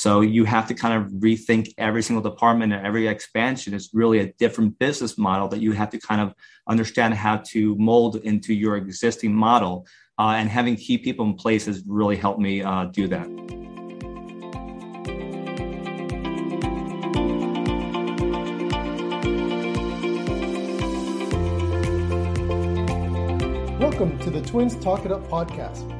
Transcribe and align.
So 0.00 0.22
you 0.22 0.46
have 0.46 0.66
to 0.68 0.74
kind 0.74 0.94
of 0.94 1.12
rethink 1.12 1.74
every 1.76 2.02
single 2.02 2.22
department 2.22 2.72
and 2.72 2.86
every 2.86 3.06
expansion 3.06 3.74
is 3.74 3.90
really 3.92 4.20
a 4.20 4.32
different 4.38 4.78
business 4.78 5.18
model 5.18 5.46
that 5.48 5.60
you 5.60 5.72
have 5.72 5.90
to 5.90 5.98
kind 5.98 6.22
of 6.22 6.32
understand 6.66 7.12
how 7.12 7.36
to 7.48 7.76
mold 7.76 8.16
into 8.16 8.54
your 8.54 8.78
existing 8.78 9.34
model. 9.34 9.86
Uh, 10.18 10.36
and 10.38 10.48
having 10.48 10.76
key 10.76 10.96
people 10.96 11.26
in 11.26 11.34
place 11.34 11.66
has 11.66 11.82
really 11.86 12.16
helped 12.16 12.40
me 12.40 12.62
uh, 12.62 12.86
do 12.86 13.08
that. 13.08 13.28
Welcome 23.78 24.18
to 24.20 24.30
the 24.30 24.40
Twins 24.46 24.76
Talk 24.76 25.04
It 25.04 25.12
Up 25.12 25.28
podcast, 25.28 25.99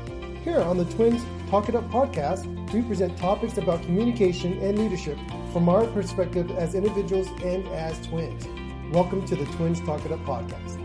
Here 0.43 0.59
on 0.59 0.77
the 0.77 0.85
Twins 0.85 1.23
Talk 1.51 1.69
It 1.69 1.75
Up 1.75 1.87
podcast, 1.91 2.47
we 2.73 2.81
present 2.81 3.15
topics 3.15 3.59
about 3.59 3.83
communication 3.83 4.57
and 4.59 4.79
leadership 4.79 5.19
from 5.53 5.69
our 5.69 5.85
perspective 5.85 6.49
as 6.57 6.73
individuals 6.73 7.27
and 7.43 7.67
as 7.67 7.99
twins. 8.07 8.47
Welcome 8.91 9.23
to 9.27 9.35
the 9.35 9.45
Twins 9.57 9.79
Talk 9.81 10.03
It 10.03 10.11
Up 10.11 10.19
podcast. 10.21 10.79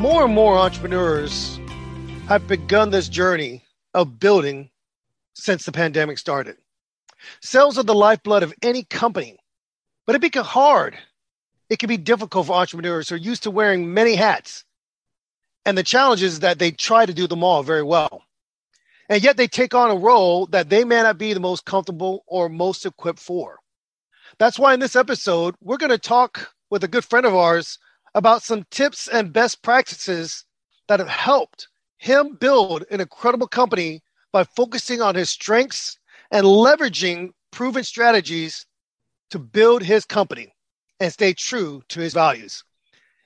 more 0.00 0.24
and 0.24 0.34
more 0.34 0.56
entrepreneurs 0.56 1.60
have 2.26 2.48
begun 2.48 2.88
this 2.88 3.06
journey 3.06 3.62
of 3.92 4.18
building 4.18 4.70
since 5.34 5.66
the 5.66 5.72
pandemic 5.72 6.16
started. 6.16 6.56
Sales 7.42 7.76
are 7.76 7.82
the 7.82 7.94
lifeblood 7.94 8.42
of 8.42 8.54
any 8.62 8.84
company, 8.84 9.36
but 10.06 10.16
it 10.16 10.22
becomes 10.22 10.46
hard. 10.46 10.96
It 11.68 11.80
can 11.80 11.88
be 11.88 11.98
difficult 11.98 12.46
for 12.46 12.54
entrepreneurs 12.54 13.10
who 13.10 13.16
are 13.16 13.18
used 13.18 13.42
to 13.42 13.50
wearing 13.50 13.92
many 13.92 14.14
hats. 14.14 14.64
And 15.64 15.76
the 15.76 15.82
challenge 15.82 16.22
is 16.22 16.40
that 16.40 16.58
they 16.58 16.70
try 16.70 17.06
to 17.06 17.14
do 17.14 17.26
them 17.26 17.44
all 17.44 17.62
very 17.62 17.82
well. 17.82 18.22
And 19.08 19.22
yet 19.22 19.36
they 19.36 19.48
take 19.48 19.74
on 19.74 19.90
a 19.90 19.96
role 19.96 20.46
that 20.46 20.70
they 20.70 20.84
may 20.84 21.02
not 21.02 21.18
be 21.18 21.32
the 21.32 21.40
most 21.40 21.64
comfortable 21.64 22.24
or 22.26 22.48
most 22.48 22.86
equipped 22.86 23.18
for. 23.18 23.58
That's 24.38 24.58
why 24.58 24.72
in 24.72 24.80
this 24.80 24.96
episode, 24.96 25.56
we're 25.60 25.76
going 25.76 25.90
to 25.90 25.98
talk 25.98 26.52
with 26.70 26.84
a 26.84 26.88
good 26.88 27.04
friend 27.04 27.26
of 27.26 27.34
ours 27.34 27.78
about 28.14 28.42
some 28.42 28.64
tips 28.70 29.08
and 29.08 29.32
best 29.32 29.62
practices 29.62 30.44
that 30.88 31.00
have 31.00 31.08
helped 31.08 31.68
him 31.98 32.36
build 32.40 32.84
an 32.90 33.00
incredible 33.00 33.46
company 33.46 34.02
by 34.32 34.44
focusing 34.44 35.02
on 35.02 35.14
his 35.14 35.30
strengths 35.30 35.98
and 36.30 36.46
leveraging 36.46 37.30
proven 37.50 37.84
strategies 37.84 38.64
to 39.30 39.38
build 39.38 39.82
his 39.82 40.04
company 40.04 40.54
and 40.98 41.12
stay 41.12 41.32
true 41.32 41.82
to 41.88 42.00
his 42.00 42.14
values. 42.14 42.64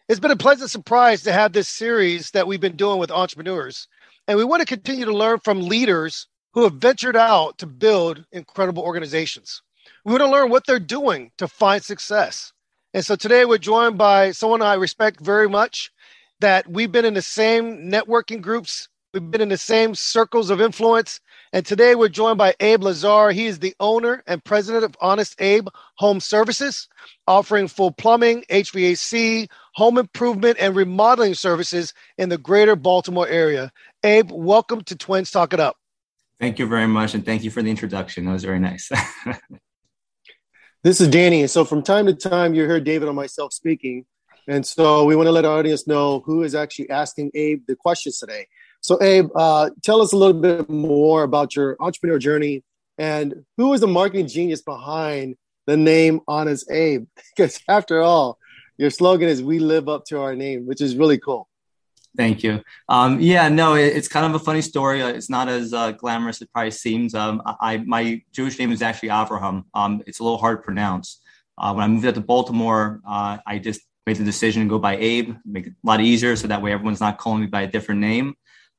It's 0.07 0.21
been 0.21 0.31
a 0.31 0.37
pleasant 0.37 0.71
surprise 0.71 1.23
to 1.23 1.33
have 1.33 1.55
this 1.55 1.67
series 1.67 2.31
that 2.33 2.47
we've 2.47 2.61
been 2.61 2.77
doing 2.77 2.99
with 2.99 3.11
entrepreneurs. 3.11 3.89
And 4.29 4.37
we 4.37 4.45
want 4.45 4.61
to 4.61 4.67
continue 4.67 5.07
to 5.07 5.17
learn 5.17 5.39
from 5.39 5.63
leaders 5.63 6.27
who 6.53 6.65
have 6.65 6.75
ventured 6.75 7.17
out 7.17 7.57
to 7.57 7.67
build 7.67 8.23
incredible 8.31 8.83
organizations. 8.83 9.63
We 10.05 10.13
want 10.13 10.23
to 10.23 10.31
learn 10.31 10.51
what 10.51 10.67
they're 10.67 10.79
doing 10.79 11.31
to 11.39 11.49
find 11.49 11.83
success. 11.83 12.53
And 12.93 13.03
so 13.03 13.17
today 13.17 13.47
we're 13.47 13.57
joined 13.57 13.97
by 13.97 14.33
someone 14.33 14.61
I 14.61 14.75
respect 14.75 15.21
very 15.21 15.49
much, 15.49 15.91
that 16.41 16.69
we've 16.69 16.93
been 16.93 17.07
in 17.07 17.15
the 17.15 17.23
same 17.23 17.91
networking 17.91 18.43
groups, 18.43 18.89
we've 19.15 19.31
been 19.31 19.41
in 19.41 19.49
the 19.49 19.57
same 19.57 19.95
circles 19.95 20.51
of 20.51 20.61
influence. 20.61 21.19
And 21.55 21.65
today 21.65 21.95
we're 21.95 22.09
joined 22.09 22.37
by 22.37 22.55
Abe 22.61 22.83
Lazar. 22.83 23.31
He 23.31 23.47
is 23.47 23.61
the 23.61 23.75
owner 23.81 24.23
and 24.27 24.45
president 24.45 24.85
of 24.85 24.97
Honest 25.01 25.41
Abe 25.41 25.69
Home 25.95 26.21
Services, 26.21 26.89
offering 27.27 27.69
full 27.69 27.93
plumbing, 27.93 28.45
HVAC, 28.51 29.49
home 29.75 29.99
improvement, 29.99 30.57
and 30.61 30.75
remodeling 30.75 31.35
services 31.35 31.93
in 32.19 32.29
the 32.29 32.39
greater 32.39 32.77
Baltimore 32.77 33.29
area. 33.29 33.71
Abe, 34.03 34.31
welcome 34.31 34.83
to 34.85 34.97
Twins 34.97 35.31
Talk 35.31 35.53
It 35.53 35.61
Up. 35.61 35.77
Thank 36.41 36.59
you 36.59 36.67
very 36.67 36.87
much. 36.87 37.15
And 37.15 37.25
thank 37.25 37.45
you 37.45 37.51
for 37.51 37.63
the 37.63 37.71
introduction. 37.71 38.25
That 38.25 38.33
was 38.33 38.45
very 38.45 38.61
nice. 38.61 38.91
This 40.85 41.01
is 41.01 41.09
Danny. 41.09 41.41
And 41.41 41.51
so 41.51 41.65
from 41.65 41.83
time 41.83 42.05
to 42.05 42.13
time, 42.13 42.53
you 42.53 42.67
hear 42.67 42.79
David 42.79 43.09
and 43.09 43.17
myself 43.17 43.55
speaking. 43.55 44.05
And 44.47 44.67
so 44.67 45.07
we 45.07 45.17
want 45.17 45.29
to 45.29 45.33
let 45.33 45.47
our 45.47 45.59
audience 45.59 45.87
know 45.87 46.21
who 46.27 46.43
is 46.43 46.55
actually 46.55 46.91
asking 46.91 47.31
Abe 47.33 47.63
the 47.67 47.75
questions 47.75 48.19
today. 48.19 48.49
So, 48.83 49.03
Abe, 49.03 49.31
uh, 49.35 49.71
tell 49.83 50.03
us 50.03 50.13
a 50.13 50.17
little 50.19 50.39
bit 50.39 50.69
more 50.69 51.23
about 51.23 51.57
your 51.57 51.79
entrepreneur 51.81 52.19
journey 52.19 52.65
and 52.99 53.47
who 53.57 53.73
is 53.73 53.81
the 53.81 53.87
marketing 53.87 54.27
genius 54.27 54.61
behind 54.61 55.37
the 55.67 55.79
name 55.79 56.21
Honest 56.29 56.71
Abe? 56.71 57.07
Because 57.35 57.59
after 57.67 58.03
all, 58.03 58.37
your 58.77 58.91
slogan 58.91 59.29
is 59.29 59.43
"We 59.43 59.59
live 59.59 59.89
up 59.89 60.05
to 60.07 60.21
our 60.21 60.35
name," 60.35 60.67
which 60.67 60.81
is 60.81 60.97
really 60.97 61.19
cool. 61.19 61.49
Thank 62.17 62.45
you. 62.45 62.63
Um, 62.89 63.21
yeah, 63.21 63.49
no, 63.49 63.75
it, 63.75 63.97
it's 63.97 64.07
kind 64.07 64.25
of 64.25 64.41
a 64.41 64.45
funny 64.45 64.63
story. 64.63 65.03
Uh, 65.03 65.09
it's 65.09 65.29
not 65.29 65.49
as 65.49 65.73
uh, 65.73 65.93
glamorous 65.93 66.37
as 66.37 66.43
it 66.43 66.53
probably 66.53 66.71
seems. 66.71 67.15
Um, 67.15 67.43
I 67.45 67.79
my 67.79 68.23
Jewish 68.33 68.59
name 68.59 68.71
is 68.73 68.83
actually 68.83 69.09
Avraham. 69.09 69.65
Um, 69.75 70.03
it's 70.07 70.21
a 70.21 70.23
little 70.23 70.39
hard 70.39 70.59
to 70.59 70.63
pronounce. 70.63 71.21
Uh, 71.59 71.73
when 71.73 71.85
I 71.85 71.89
moved 71.89 72.07
out 72.07 72.15
to 72.15 72.21
Baltimore, 72.21 73.01
uh, 73.07 73.39
I 73.47 73.59
just 73.59 73.81
made 74.07 74.17
the 74.17 74.25
decision 74.25 74.63
to 74.63 74.69
go 74.69 74.79
by 74.79 74.97
Abe, 74.97 75.37
make 75.45 75.67
it 75.67 75.73
a 75.73 75.87
lot 75.87 76.01
easier, 76.01 76.37
so 76.37 76.47
that 76.49 76.63
way 76.63 76.73
everyone's 76.73 77.01
not 77.01 77.19
calling 77.19 77.41
me 77.41 77.47
by 77.47 77.63
a 77.63 77.67
different 77.67 78.01
name. 78.01 78.35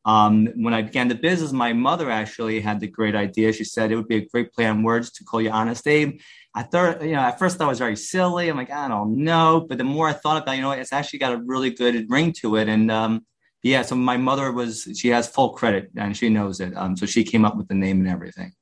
Um, 0.06 0.48
when 0.56 0.74
I 0.74 0.84
began 0.84 1.08
the 1.08 1.16
business, 1.16 1.52
my 1.52 1.74
mother 1.74 2.12
actually 2.12 2.60
had 2.60 2.80
the 2.80 2.88
great 2.88 3.16
idea. 3.16 3.52
She 3.52 3.64
said 3.64 3.92
it 3.92 3.96
would 3.96 4.08
be 4.08 4.18
a 4.18 4.26
great 4.28 4.54
play 4.54 4.68
on 4.68 4.84
words 4.84 5.12
to 5.14 5.24
call 5.24 5.42
you 5.42 5.50
Honest 5.50 5.88
Abe. 5.88 6.20
I 6.58 6.64
thought, 6.64 7.04
you 7.04 7.12
know, 7.12 7.20
at 7.20 7.38
first 7.38 7.60
I 7.60 7.68
was 7.68 7.80
very 7.80 7.98
silly. 7.98 8.48
I'm 8.48 8.56
like, 8.56 8.72
I 8.72 8.88
don't 8.88 9.18
know. 9.18 9.66
But 9.68 9.78
the 9.78 9.84
more 9.84 10.08
I 10.08 10.14
thought 10.14 10.42
about, 10.42 10.54
it, 10.54 10.58
you 10.58 10.62
know, 10.62 10.72
it's 10.72 10.94
actually 10.94 11.20
got 11.20 11.34
a 11.34 11.44
really 11.46 11.70
good 11.70 12.06
ring 12.10 12.32
to 12.40 12.56
it. 12.56 12.70
And 12.70 12.90
um, 12.90 13.26
yeah, 13.62 13.82
so 13.82 13.96
my 13.96 14.16
mother 14.16 14.54
was, 14.54 14.88
she 14.96 15.10
has 15.10 15.28
full 15.28 15.50
credit 15.50 15.92
and 15.98 16.16
she 16.16 16.30
knows 16.30 16.62
it. 16.62 16.76
Um, 16.78 16.96
so 16.96 17.06
she 17.06 17.26
came 17.26 17.44
up 17.44 17.58
with 17.58 17.68
the 17.68 17.76
name 17.76 18.00
and 18.00 18.08
everything. 18.08 18.54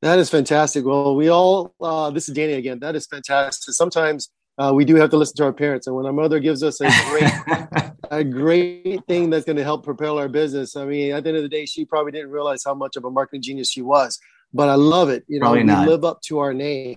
That 0.00 0.20
is 0.20 0.30
fantastic. 0.30 0.86
Well, 0.86 1.16
we 1.16 1.28
all, 1.28 1.74
uh, 1.80 2.10
this 2.10 2.28
is 2.28 2.34
Danny 2.36 2.52
again. 2.52 2.78
That 2.78 2.94
is 2.94 3.06
fantastic. 3.06 3.74
Sometimes 3.74 4.30
uh, 4.56 4.72
we 4.72 4.84
do 4.84 4.94
have 4.94 5.10
to 5.10 5.16
listen 5.16 5.36
to 5.38 5.44
our 5.44 5.52
parents. 5.52 5.88
And 5.88 5.96
when 5.96 6.06
our 6.06 6.12
mother 6.12 6.38
gives 6.38 6.62
us 6.62 6.80
a 6.80 6.88
great, 7.10 7.92
a 8.12 8.22
great 8.22 9.04
thing 9.08 9.28
that's 9.28 9.44
going 9.44 9.56
to 9.56 9.64
help 9.64 9.84
propel 9.84 10.18
our 10.18 10.28
business, 10.28 10.76
I 10.76 10.84
mean, 10.84 11.12
at 11.12 11.24
the 11.24 11.30
end 11.30 11.36
of 11.36 11.42
the 11.42 11.48
day, 11.48 11.66
she 11.66 11.84
probably 11.84 12.12
didn't 12.12 12.30
realize 12.30 12.62
how 12.64 12.74
much 12.74 12.94
of 12.94 13.04
a 13.04 13.10
marketing 13.10 13.42
genius 13.42 13.68
she 13.68 13.82
was 13.82 14.20
but 14.52 14.68
I 14.68 14.74
love 14.74 15.08
it. 15.08 15.24
You 15.28 15.40
know, 15.40 15.44
Probably 15.44 15.60
we 15.60 15.66
not. 15.66 15.88
live 15.88 16.04
up 16.04 16.20
to 16.22 16.38
our 16.38 16.52
name, 16.54 16.96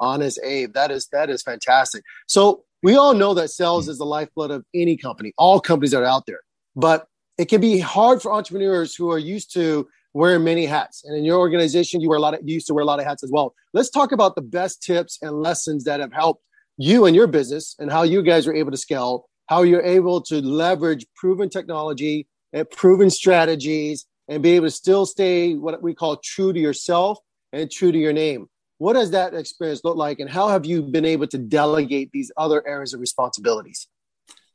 Honest 0.00 0.38
Abe. 0.44 0.72
That 0.74 0.90
is 0.90 1.08
that 1.12 1.30
is 1.30 1.42
fantastic. 1.42 2.04
So 2.26 2.64
we 2.82 2.96
all 2.96 3.14
know 3.14 3.34
that 3.34 3.48
sales 3.48 3.88
is 3.88 3.98
the 3.98 4.06
lifeblood 4.06 4.50
of 4.50 4.64
any 4.74 4.96
company, 4.96 5.32
all 5.38 5.60
companies 5.60 5.92
that 5.92 6.02
are 6.02 6.06
out 6.06 6.26
there. 6.26 6.40
But 6.74 7.06
it 7.38 7.46
can 7.46 7.60
be 7.60 7.78
hard 7.78 8.22
for 8.22 8.32
entrepreneurs 8.32 8.94
who 8.94 9.10
are 9.10 9.18
used 9.18 9.52
to 9.54 9.88
wearing 10.14 10.44
many 10.44 10.66
hats. 10.66 11.04
And 11.04 11.16
in 11.16 11.24
your 11.24 11.38
organization, 11.38 12.00
you 12.00 12.08
wear 12.08 12.18
a 12.18 12.20
lot 12.20 12.34
of 12.34 12.40
you 12.44 12.54
used 12.54 12.66
to 12.68 12.74
wear 12.74 12.82
a 12.82 12.86
lot 12.86 12.98
of 12.98 13.06
hats 13.06 13.22
as 13.22 13.30
well. 13.30 13.54
Let's 13.72 13.90
talk 13.90 14.12
about 14.12 14.34
the 14.34 14.42
best 14.42 14.82
tips 14.82 15.18
and 15.22 15.40
lessons 15.40 15.84
that 15.84 16.00
have 16.00 16.12
helped 16.12 16.42
you 16.76 17.06
and 17.06 17.14
your 17.14 17.26
business 17.26 17.74
and 17.78 17.90
how 17.90 18.02
you 18.02 18.22
guys 18.22 18.46
are 18.46 18.54
able 18.54 18.70
to 18.70 18.76
scale, 18.76 19.28
how 19.46 19.62
you're 19.62 19.82
able 19.82 20.20
to 20.22 20.40
leverage 20.40 21.06
proven 21.16 21.48
technology 21.48 22.26
and 22.52 22.68
proven 22.70 23.10
strategies 23.10 24.06
and 24.32 24.42
be 24.42 24.52
able 24.52 24.66
to 24.66 24.70
still 24.70 25.04
stay 25.04 25.54
what 25.54 25.82
we 25.82 25.94
call 25.94 26.16
true 26.16 26.52
to 26.52 26.58
yourself 26.58 27.18
and 27.52 27.70
true 27.70 27.92
to 27.92 27.98
your 27.98 28.14
name. 28.14 28.48
What 28.78 28.94
does 28.94 29.10
that 29.10 29.34
experience 29.34 29.82
look 29.84 29.96
like, 29.96 30.20
and 30.20 30.28
how 30.28 30.48
have 30.48 30.64
you 30.64 30.82
been 30.82 31.04
able 31.04 31.26
to 31.28 31.38
delegate 31.38 32.10
these 32.12 32.32
other 32.36 32.66
areas 32.66 32.94
of 32.94 33.00
responsibilities? 33.00 33.88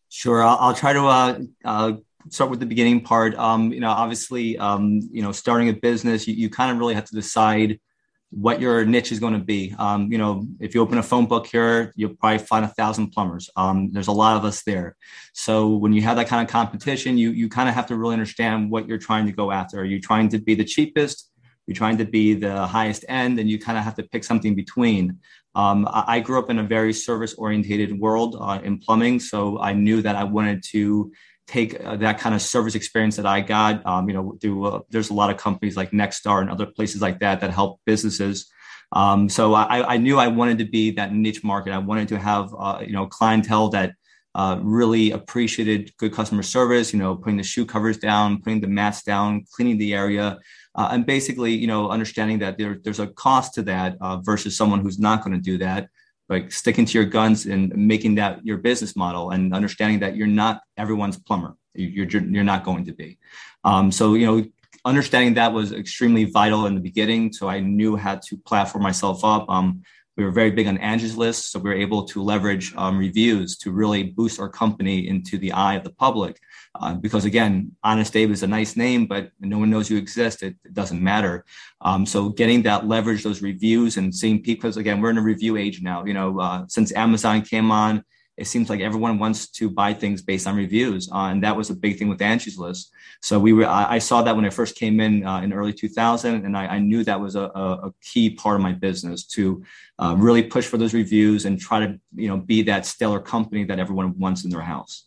Sure, 0.09 0.43
I'll, 0.43 0.57
I'll 0.59 0.73
try 0.73 0.93
to 0.93 1.05
uh, 1.05 1.39
uh, 1.63 1.93
start 2.29 2.49
with 2.49 2.59
the 2.59 2.65
beginning 2.65 3.01
part. 3.01 3.35
Um, 3.35 3.71
you 3.71 3.79
know, 3.79 3.89
obviously, 3.89 4.57
um, 4.57 5.07
you 5.11 5.21
know, 5.21 5.31
starting 5.31 5.69
a 5.69 5.73
business, 5.73 6.27
you, 6.27 6.33
you 6.33 6.49
kind 6.49 6.71
of 6.71 6.77
really 6.77 6.95
have 6.95 7.05
to 7.05 7.15
decide 7.15 7.79
what 8.29 8.59
your 8.59 8.85
niche 8.85 9.11
is 9.11 9.19
going 9.19 9.33
to 9.33 9.39
be. 9.39 9.73
Um, 9.79 10.11
you 10.11 10.17
know, 10.17 10.45
if 10.59 10.75
you 10.75 10.81
open 10.81 10.97
a 10.97 11.03
phone 11.03 11.27
book 11.27 11.47
here, 11.47 11.93
you'll 11.95 12.15
probably 12.15 12.39
find 12.39 12.65
a 12.65 12.69
thousand 12.69 13.11
plumbers. 13.11 13.49
Um, 13.55 13.91
there's 13.91 14.07
a 14.07 14.13
lot 14.13 14.35
of 14.35 14.43
us 14.43 14.63
there. 14.63 14.97
So 15.33 15.75
when 15.75 15.93
you 15.93 16.01
have 16.01 16.17
that 16.17 16.27
kind 16.27 16.45
of 16.45 16.51
competition, 16.51 17.17
you 17.17 17.31
you 17.31 17.47
kind 17.47 17.69
of 17.69 17.75
have 17.75 17.87
to 17.87 17.95
really 17.95 18.13
understand 18.13 18.69
what 18.69 18.87
you're 18.87 18.97
trying 18.97 19.25
to 19.27 19.31
go 19.31 19.51
after. 19.51 19.79
Are 19.79 19.85
you 19.85 20.01
trying 20.01 20.29
to 20.29 20.39
be 20.39 20.55
the 20.55 20.65
cheapest? 20.65 21.31
You're 21.67 21.75
trying 21.75 21.97
to 21.97 22.05
be 22.05 22.33
the 22.33 22.65
highest 22.65 23.05
end, 23.09 23.39
and 23.39 23.49
you 23.49 23.59
kind 23.59 23.77
of 23.77 23.83
have 23.83 23.95
to 23.95 24.03
pick 24.03 24.23
something 24.23 24.55
between. 24.55 25.19
Um, 25.55 25.87
I, 25.87 26.03
I, 26.07 26.19
grew 26.19 26.37
up 26.37 26.49
in 26.49 26.59
a 26.59 26.63
very 26.63 26.93
service 26.93 27.33
orientated 27.33 27.99
world 27.99 28.37
uh, 28.39 28.59
in 28.63 28.77
plumbing, 28.77 29.19
so 29.19 29.59
I 29.59 29.73
knew 29.73 30.01
that 30.03 30.15
I 30.15 30.23
wanted 30.23 30.63
to 30.71 31.11
take 31.47 31.79
uh, 31.83 31.95
that 31.95 32.19
kind 32.19 32.35
of 32.35 32.41
service 32.41 32.75
experience 32.75 33.15
that 33.15 33.25
I 33.25 33.41
got. 33.41 33.85
Um, 33.85 34.07
you 34.07 34.13
know, 34.13 34.37
through, 34.41 34.65
uh, 34.65 34.79
there's 34.89 35.09
a 35.09 35.13
lot 35.13 35.29
of 35.29 35.37
companies 35.37 35.75
like 35.75 35.91
Nexstar 35.91 36.41
and 36.41 36.49
other 36.49 36.65
places 36.65 37.01
like 37.01 37.19
that 37.19 37.41
that 37.41 37.51
help 37.51 37.79
businesses. 37.85 38.51
Um, 38.91 39.27
so 39.27 39.53
I, 39.53 39.95
I, 39.95 39.97
knew 39.97 40.17
I 40.17 40.27
wanted 40.27 40.59
to 40.59 40.65
be 40.65 40.91
that 40.91 41.13
niche 41.13 41.43
market. 41.43 41.73
I 41.73 41.77
wanted 41.77 42.07
to 42.09 42.19
have 42.19 42.53
uh, 42.57 42.79
you 42.85 42.93
know 42.93 43.05
clientele 43.07 43.69
that 43.69 43.93
uh, 44.33 44.59
really 44.61 45.11
appreciated 45.11 45.91
good 45.97 46.13
customer 46.13 46.43
service. 46.43 46.93
You 46.93 46.99
know, 46.99 47.15
putting 47.15 47.37
the 47.37 47.43
shoe 47.43 47.65
covers 47.65 47.97
down, 47.97 48.41
putting 48.41 48.61
the 48.61 48.67
mats 48.67 49.03
down, 49.03 49.45
cleaning 49.51 49.77
the 49.77 49.93
area, 49.93 50.37
uh, 50.75 50.89
and 50.91 51.05
basically 51.05 51.53
you 51.53 51.67
know 51.67 51.89
understanding 51.89 52.39
that 52.39 52.57
there, 52.57 52.77
there's 52.81 52.99
a 52.99 53.07
cost 53.07 53.55
to 53.55 53.63
that 53.63 53.97
versus 54.23 54.55
someone 54.55 54.79
who's 54.79 54.99
not 54.99 55.23
going 55.23 55.35
to 55.35 55.41
do 55.41 55.57
that 55.57 55.89
like 56.29 56.51
sticking 56.51 56.85
to 56.85 56.97
your 56.97 57.05
guns 57.05 57.45
and 57.45 57.75
making 57.75 58.15
that 58.15 58.45
your 58.45 58.57
business 58.57 58.95
model 58.95 59.31
and 59.31 59.53
understanding 59.53 59.99
that 59.99 60.15
you're 60.15 60.27
not 60.27 60.61
everyone's 60.77 61.17
plumber. 61.17 61.55
You're 61.73 62.07
you're 62.07 62.43
not 62.43 62.63
going 62.63 62.85
to 62.85 62.93
be. 62.93 63.17
Um, 63.63 63.91
so 63.91 64.15
you 64.15 64.25
know 64.25 64.45
understanding 64.85 65.33
that 65.35 65.53
was 65.53 65.71
extremely 65.73 66.25
vital 66.25 66.65
in 66.65 66.73
the 66.73 66.81
beginning. 66.81 67.33
So 67.33 67.49
i 67.49 67.59
knew 67.59 67.95
how 67.95 68.15
to 68.15 68.37
platform 68.37 68.83
myself 68.83 69.23
up. 69.23 69.49
Um, 69.49 69.83
we 70.17 70.25
were 70.25 70.31
very 70.31 70.49
big 70.49 70.67
on 70.67 70.79
Angie's 70.79 71.15
List, 71.15 71.51
so 71.51 71.59
we 71.59 71.69
were 71.69 71.75
able 71.75 72.03
to 72.05 72.23
leverage 72.23 72.73
um, 72.75 72.97
reviews 72.97 73.55
to 73.57 73.71
really 73.71 74.03
boost 74.03 74.39
our 74.39 74.49
company 74.49 75.07
into 75.07 75.37
the 75.37 75.51
eye 75.51 75.75
of 75.75 75.83
the 75.83 75.91
public. 75.91 76.39
Uh, 76.73 76.95
because 76.95 77.25
again, 77.25 77.71
Honest 77.83 78.15
Abe 78.15 78.31
is 78.31 78.41
a 78.41 78.47
nice 78.47 78.75
name, 78.75 79.05
but 79.05 79.29
no 79.39 79.59
one 79.59 79.69
knows 79.69 79.91
you 79.91 79.97
exist. 79.97 80.41
It, 80.41 80.55
it 80.65 80.73
doesn't 80.73 81.01
matter. 81.01 81.45
Um, 81.81 82.03
so 82.03 82.29
getting 82.29 82.63
that 82.63 82.87
leverage, 82.87 83.23
those 83.23 83.43
reviews, 83.43 83.97
and 83.97 84.13
seeing 84.13 84.41
people, 84.41 84.63
because 84.63 84.77
again, 84.77 85.01
we're 85.01 85.11
in 85.11 85.19
a 85.19 85.21
review 85.21 85.55
age 85.55 85.83
now. 85.83 86.03
You 86.03 86.15
know, 86.15 86.39
uh, 86.39 86.65
since 86.67 86.91
Amazon 86.95 87.43
came 87.43 87.69
on, 87.69 88.03
it 88.37 88.45
seems 88.45 88.69
like 88.69 88.81
everyone 88.81 89.17
wants 89.17 89.49
to 89.49 89.69
buy 89.69 89.93
things 89.93 90.21
based 90.21 90.47
on 90.47 90.55
reviews, 90.55 91.09
uh, 91.11 91.29
and 91.31 91.43
that 91.43 91.55
was 91.55 91.69
a 91.69 91.75
big 91.75 91.97
thing 91.97 92.07
with 92.07 92.21
Angie's 92.21 92.57
List. 92.57 92.91
So 93.21 93.39
we 93.39 93.51
were, 93.53 93.65
I, 93.65 93.95
I 93.95 93.99
saw 93.99 94.21
that 94.21 94.35
when 94.35 94.45
I 94.45 94.51
first 94.51 94.75
came 94.75 94.99
in 94.99 95.25
uh, 95.25 95.41
in 95.41 95.53
early 95.53 95.73
2000, 95.73 96.45
and 96.45 96.55
I, 96.55 96.67
I 96.67 96.79
knew 96.79 97.03
that 97.03 97.19
was 97.19 97.35
a, 97.35 97.43
a, 97.43 97.93
key 98.01 98.29
part 98.29 98.55
of 98.55 98.61
my 98.61 98.73
business 98.73 99.25
to 99.25 99.63
uh, 99.97 100.15
really 100.17 100.43
push 100.43 100.65
for 100.67 100.77
those 100.77 100.93
reviews 100.93 101.45
and 101.45 101.59
try 101.59 101.79
to, 101.79 101.99
you 102.15 102.27
know, 102.27 102.37
be 102.37 102.61
that 102.63 102.85
stellar 102.85 103.19
company 103.19 103.63
that 103.65 103.79
everyone 103.79 104.17
wants 104.19 104.43
in 104.43 104.51
their 104.51 104.61
house. 104.61 105.05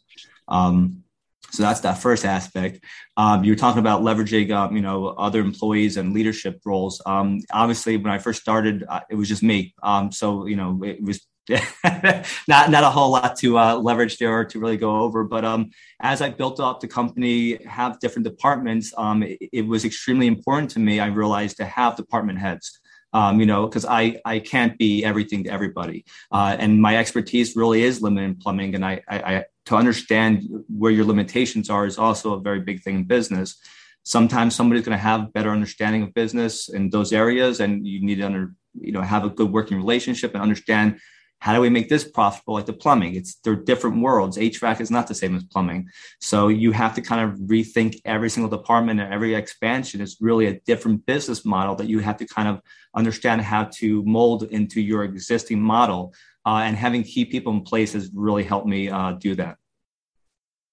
Um, 0.48 1.04
so 1.52 1.62
that's 1.62 1.80
that 1.80 1.98
first 1.98 2.24
aspect. 2.24 2.84
Um, 3.16 3.44
you 3.44 3.52
were 3.52 3.56
talking 3.56 3.80
about 3.80 4.02
leveraging, 4.02 4.50
um, 4.52 4.74
you 4.74 4.82
know, 4.82 5.08
other 5.08 5.40
employees 5.40 5.96
and 5.96 6.12
leadership 6.12 6.60
roles. 6.64 7.02
Um, 7.06 7.40
obviously, 7.52 7.96
when 7.96 8.12
I 8.12 8.18
first 8.18 8.40
started, 8.40 8.84
uh, 8.88 9.00
it 9.10 9.16
was 9.16 9.28
just 9.28 9.42
me. 9.42 9.74
Um, 9.82 10.12
so 10.12 10.46
you 10.46 10.56
know, 10.56 10.80
it 10.84 11.02
was 11.02 11.26
not 12.48 12.70
not 12.70 12.84
a 12.84 12.90
whole 12.90 13.10
lot 13.10 13.36
to 13.36 13.58
uh, 13.58 13.76
leverage 13.76 14.18
there 14.18 14.38
or 14.38 14.44
to 14.44 14.58
really 14.58 14.76
go 14.76 14.96
over. 15.00 15.24
But 15.24 15.44
um, 15.44 15.70
as 16.00 16.22
I 16.22 16.30
built 16.30 16.60
up 16.60 16.80
the 16.80 16.88
company, 16.88 17.62
have 17.64 17.98
different 17.98 18.24
departments, 18.24 18.92
um, 18.96 19.22
it, 19.22 19.38
it, 19.52 19.66
was 19.66 19.84
extremely 19.84 20.26
important 20.26 20.70
to 20.72 20.78
me. 20.78 21.00
I 21.00 21.06
realized 21.06 21.56
to 21.58 21.64
have 21.64 21.96
department 21.96 22.38
heads. 22.38 22.78
Um, 23.12 23.40
you 23.40 23.46
know, 23.46 23.66
because 23.66 23.84
I 23.84 24.20
I 24.24 24.38
can't 24.38 24.78
be 24.78 25.04
everything 25.04 25.42
to 25.44 25.50
everybody, 25.50 26.04
uh, 26.30 26.56
and 26.58 26.80
my 26.80 26.96
expertise 26.96 27.56
really 27.56 27.82
is 27.82 28.00
limited 28.00 28.24
in 28.24 28.36
plumbing, 28.36 28.76
and 28.76 28.84
I, 28.84 29.00
I, 29.08 29.18
I 29.18 29.44
to 29.66 29.76
understand 29.76 30.44
where 30.68 30.92
your 30.92 31.04
limitations 31.04 31.70
are 31.70 31.86
is 31.86 31.98
also 31.98 32.34
a 32.34 32.40
very 32.40 32.60
big 32.60 32.82
thing 32.82 32.94
in 32.94 33.04
business 33.04 33.56
sometimes 34.02 34.54
somebody's 34.54 34.84
going 34.84 34.96
to 34.96 35.02
have 35.02 35.32
better 35.32 35.50
understanding 35.50 36.02
of 36.02 36.14
business 36.14 36.68
in 36.68 36.90
those 36.90 37.12
areas 37.12 37.60
and 37.60 37.86
you 37.86 38.00
need 38.00 38.16
to 38.16 38.22
under, 38.22 38.52
you 38.74 38.92
know 38.92 39.02
have 39.02 39.24
a 39.24 39.28
good 39.28 39.52
working 39.52 39.76
relationship 39.76 40.32
and 40.34 40.42
understand 40.42 40.98
how 41.40 41.54
do 41.54 41.60
we 41.60 41.70
make 41.70 41.88
this 41.88 42.04
profitable? 42.04 42.54
Like 42.54 42.66
the 42.66 42.72
plumbing 42.72 43.14
it's 43.14 43.36
they're 43.36 43.56
different 43.56 44.00
worlds. 44.02 44.36
Hvac 44.36 44.80
is 44.80 44.90
not 44.90 45.08
the 45.08 45.14
same 45.14 45.34
as 45.34 45.42
plumbing. 45.42 45.88
So 46.20 46.48
you 46.48 46.72
have 46.72 46.94
to 46.94 47.02
kind 47.02 47.28
of 47.28 47.38
rethink 47.40 48.00
every 48.04 48.30
single 48.30 48.50
department 48.56 49.00
and 49.00 49.12
every 49.12 49.34
expansion. 49.34 50.00
Is 50.00 50.18
really 50.20 50.46
a 50.46 50.60
different 50.60 51.06
business 51.06 51.44
model 51.44 51.74
that 51.76 51.88
you 51.88 51.98
have 52.00 52.18
to 52.18 52.26
kind 52.26 52.48
of 52.48 52.60
understand 52.94 53.40
how 53.40 53.64
to 53.64 54.04
mold 54.04 54.44
into 54.44 54.80
your 54.80 55.02
existing 55.02 55.60
model. 55.60 56.14
Uh, 56.46 56.62
and 56.64 56.76
having 56.76 57.02
key 57.02 57.24
people 57.24 57.52
in 57.52 57.60
place 57.62 57.92
has 57.92 58.10
really 58.14 58.42
helped 58.42 58.66
me 58.66 58.88
uh, 58.88 59.12
do 59.12 59.34
that. 59.34 59.56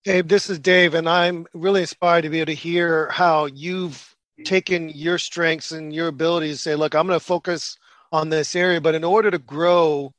Dave, 0.05 0.29
this 0.29 0.49
is 0.49 0.59
Dave, 0.59 0.93
and 0.93 1.09
I'm 1.09 1.45
really 1.53 1.81
inspired 1.81 2.21
to 2.21 2.29
be 2.29 2.39
able 2.39 2.45
to 2.45 2.53
hear 2.53 3.09
how 3.09 3.47
you've 3.47 4.15
taken 4.45 4.87
your 4.89 5.17
strengths 5.17 5.71
and 5.71 5.93
your 5.93 6.07
abilities 6.07 6.57
to 6.57 6.61
say, 6.61 6.75
look, 6.75 6.95
I'm 6.95 7.07
going 7.07 7.19
to 7.19 7.25
focus 7.25 7.77
on 8.11 8.29
this 8.29 8.55
area, 8.55 8.79
but 8.79 8.95
in 8.95 9.03
order 9.03 9.29
to 9.29 9.39
grow 9.39 10.13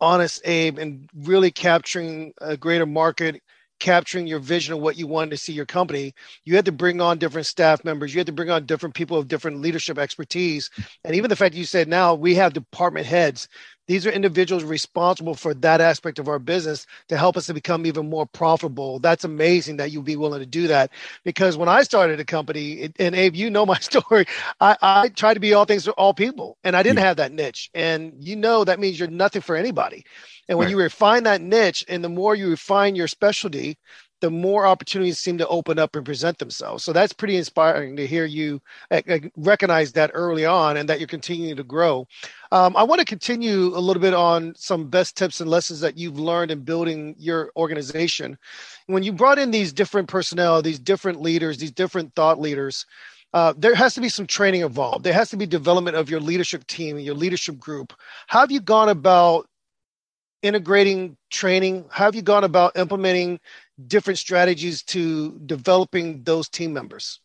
honest 0.00 0.40
abe 0.44 0.78
and 0.78 1.08
really 1.14 1.50
capturing 1.50 2.32
a 2.40 2.56
greater 2.56 2.86
market 2.86 3.42
capturing 3.80 4.26
your 4.26 4.40
vision 4.40 4.74
of 4.74 4.80
what 4.80 4.98
you 4.98 5.06
wanted 5.06 5.30
to 5.30 5.36
see 5.36 5.52
your 5.52 5.66
company. 5.66 6.12
You 6.44 6.56
had 6.56 6.64
to 6.64 6.72
bring 6.72 7.00
on 7.00 7.18
different 7.18 7.46
staff 7.46 7.84
members. 7.84 8.12
You 8.12 8.18
had 8.18 8.26
to 8.26 8.32
bring 8.32 8.50
on 8.50 8.66
different 8.66 8.94
people 8.94 9.16
of 9.16 9.28
different 9.28 9.60
leadership 9.60 9.98
expertise. 9.98 10.70
And 11.04 11.14
even 11.14 11.30
the 11.30 11.36
fact 11.36 11.54
you 11.54 11.64
said 11.64 11.88
now 11.88 12.14
we 12.14 12.34
have 12.34 12.52
department 12.52 13.06
heads 13.06 13.48
these 13.88 14.06
are 14.06 14.10
individuals 14.10 14.62
responsible 14.62 15.34
for 15.34 15.54
that 15.54 15.80
aspect 15.80 16.18
of 16.18 16.28
our 16.28 16.38
business 16.38 16.86
to 17.08 17.16
help 17.16 17.36
us 17.36 17.46
to 17.46 17.54
become 17.54 17.86
even 17.86 18.08
more 18.08 18.26
profitable. 18.26 18.98
That's 19.00 19.24
amazing 19.24 19.78
that 19.78 19.90
you'd 19.90 20.04
be 20.04 20.14
willing 20.14 20.40
to 20.40 20.46
do 20.46 20.68
that. 20.68 20.92
Because 21.24 21.56
when 21.56 21.68
I 21.68 21.82
started 21.82 22.20
a 22.20 22.24
company, 22.24 22.90
and 22.98 23.14
Abe, 23.14 23.34
you 23.34 23.50
know 23.50 23.66
my 23.66 23.78
story, 23.80 24.26
I, 24.60 24.76
I 24.80 25.08
tried 25.08 25.34
to 25.34 25.40
be 25.40 25.54
all 25.54 25.64
things 25.64 25.84
to 25.84 25.92
all 25.92 26.14
people, 26.14 26.58
and 26.62 26.76
I 26.76 26.82
didn't 26.82 26.98
yeah. 26.98 27.06
have 27.06 27.16
that 27.16 27.32
niche. 27.32 27.70
And 27.74 28.12
you 28.20 28.36
know 28.36 28.62
that 28.62 28.78
means 28.78 28.98
you're 28.98 29.08
nothing 29.08 29.42
for 29.42 29.56
anybody. 29.56 30.04
And 30.48 30.58
when 30.58 30.66
right. 30.66 30.70
you 30.70 30.78
refine 30.78 31.24
that 31.24 31.40
niche, 31.40 31.84
and 31.88 32.04
the 32.04 32.08
more 32.08 32.34
you 32.34 32.50
refine 32.50 32.94
your 32.94 33.08
specialty, 33.08 33.78
the 34.20 34.30
more 34.30 34.66
opportunities 34.66 35.18
seem 35.18 35.38
to 35.38 35.48
open 35.48 35.78
up 35.78 35.94
and 35.94 36.04
present 36.04 36.38
themselves. 36.38 36.84
So 36.84 36.92
that's 36.92 37.12
pretty 37.12 37.36
inspiring 37.36 37.96
to 37.96 38.06
hear 38.06 38.24
you 38.24 38.60
recognize 39.36 39.92
that 39.92 40.10
early 40.14 40.44
on 40.44 40.76
and 40.76 40.88
that 40.88 40.98
you're 40.98 41.06
continuing 41.06 41.56
to 41.56 41.64
grow. 41.64 42.06
Um, 42.50 42.76
I 42.76 42.82
want 42.82 43.00
to 43.00 43.04
continue 43.04 43.76
a 43.76 43.80
little 43.80 44.00
bit 44.00 44.14
on 44.14 44.54
some 44.56 44.88
best 44.88 45.16
tips 45.16 45.40
and 45.40 45.50
lessons 45.50 45.80
that 45.80 45.96
you've 45.96 46.18
learned 46.18 46.50
in 46.50 46.60
building 46.60 47.14
your 47.18 47.52
organization. 47.56 48.38
When 48.86 49.02
you 49.02 49.12
brought 49.12 49.38
in 49.38 49.50
these 49.50 49.72
different 49.72 50.08
personnel, 50.08 50.62
these 50.62 50.78
different 50.78 51.20
leaders, 51.20 51.58
these 51.58 51.72
different 51.72 52.14
thought 52.14 52.40
leaders, 52.40 52.86
uh, 53.34 53.52
there 53.56 53.74
has 53.74 53.94
to 53.94 54.00
be 54.00 54.08
some 54.08 54.26
training 54.26 54.62
involved. 54.62 55.04
There 55.04 55.12
has 55.12 55.30
to 55.30 55.36
be 55.36 55.46
development 55.46 55.96
of 55.96 56.08
your 56.08 56.20
leadership 56.20 56.66
team, 56.66 56.98
your 56.98 57.14
leadership 57.14 57.58
group. 57.58 57.92
How 58.26 58.40
have 58.40 58.50
you 58.50 58.60
gone 58.60 58.88
about 58.88 59.46
integrating 60.42 61.16
training? 61.30 61.84
How 61.90 62.06
have 62.06 62.14
you 62.14 62.22
gone 62.22 62.44
about 62.44 62.76
implementing 62.76 63.38
different 63.86 64.18
strategies 64.18 64.82
to 64.82 65.38
developing 65.46 66.22
those 66.22 66.48
team 66.48 66.72
members? 66.72 67.20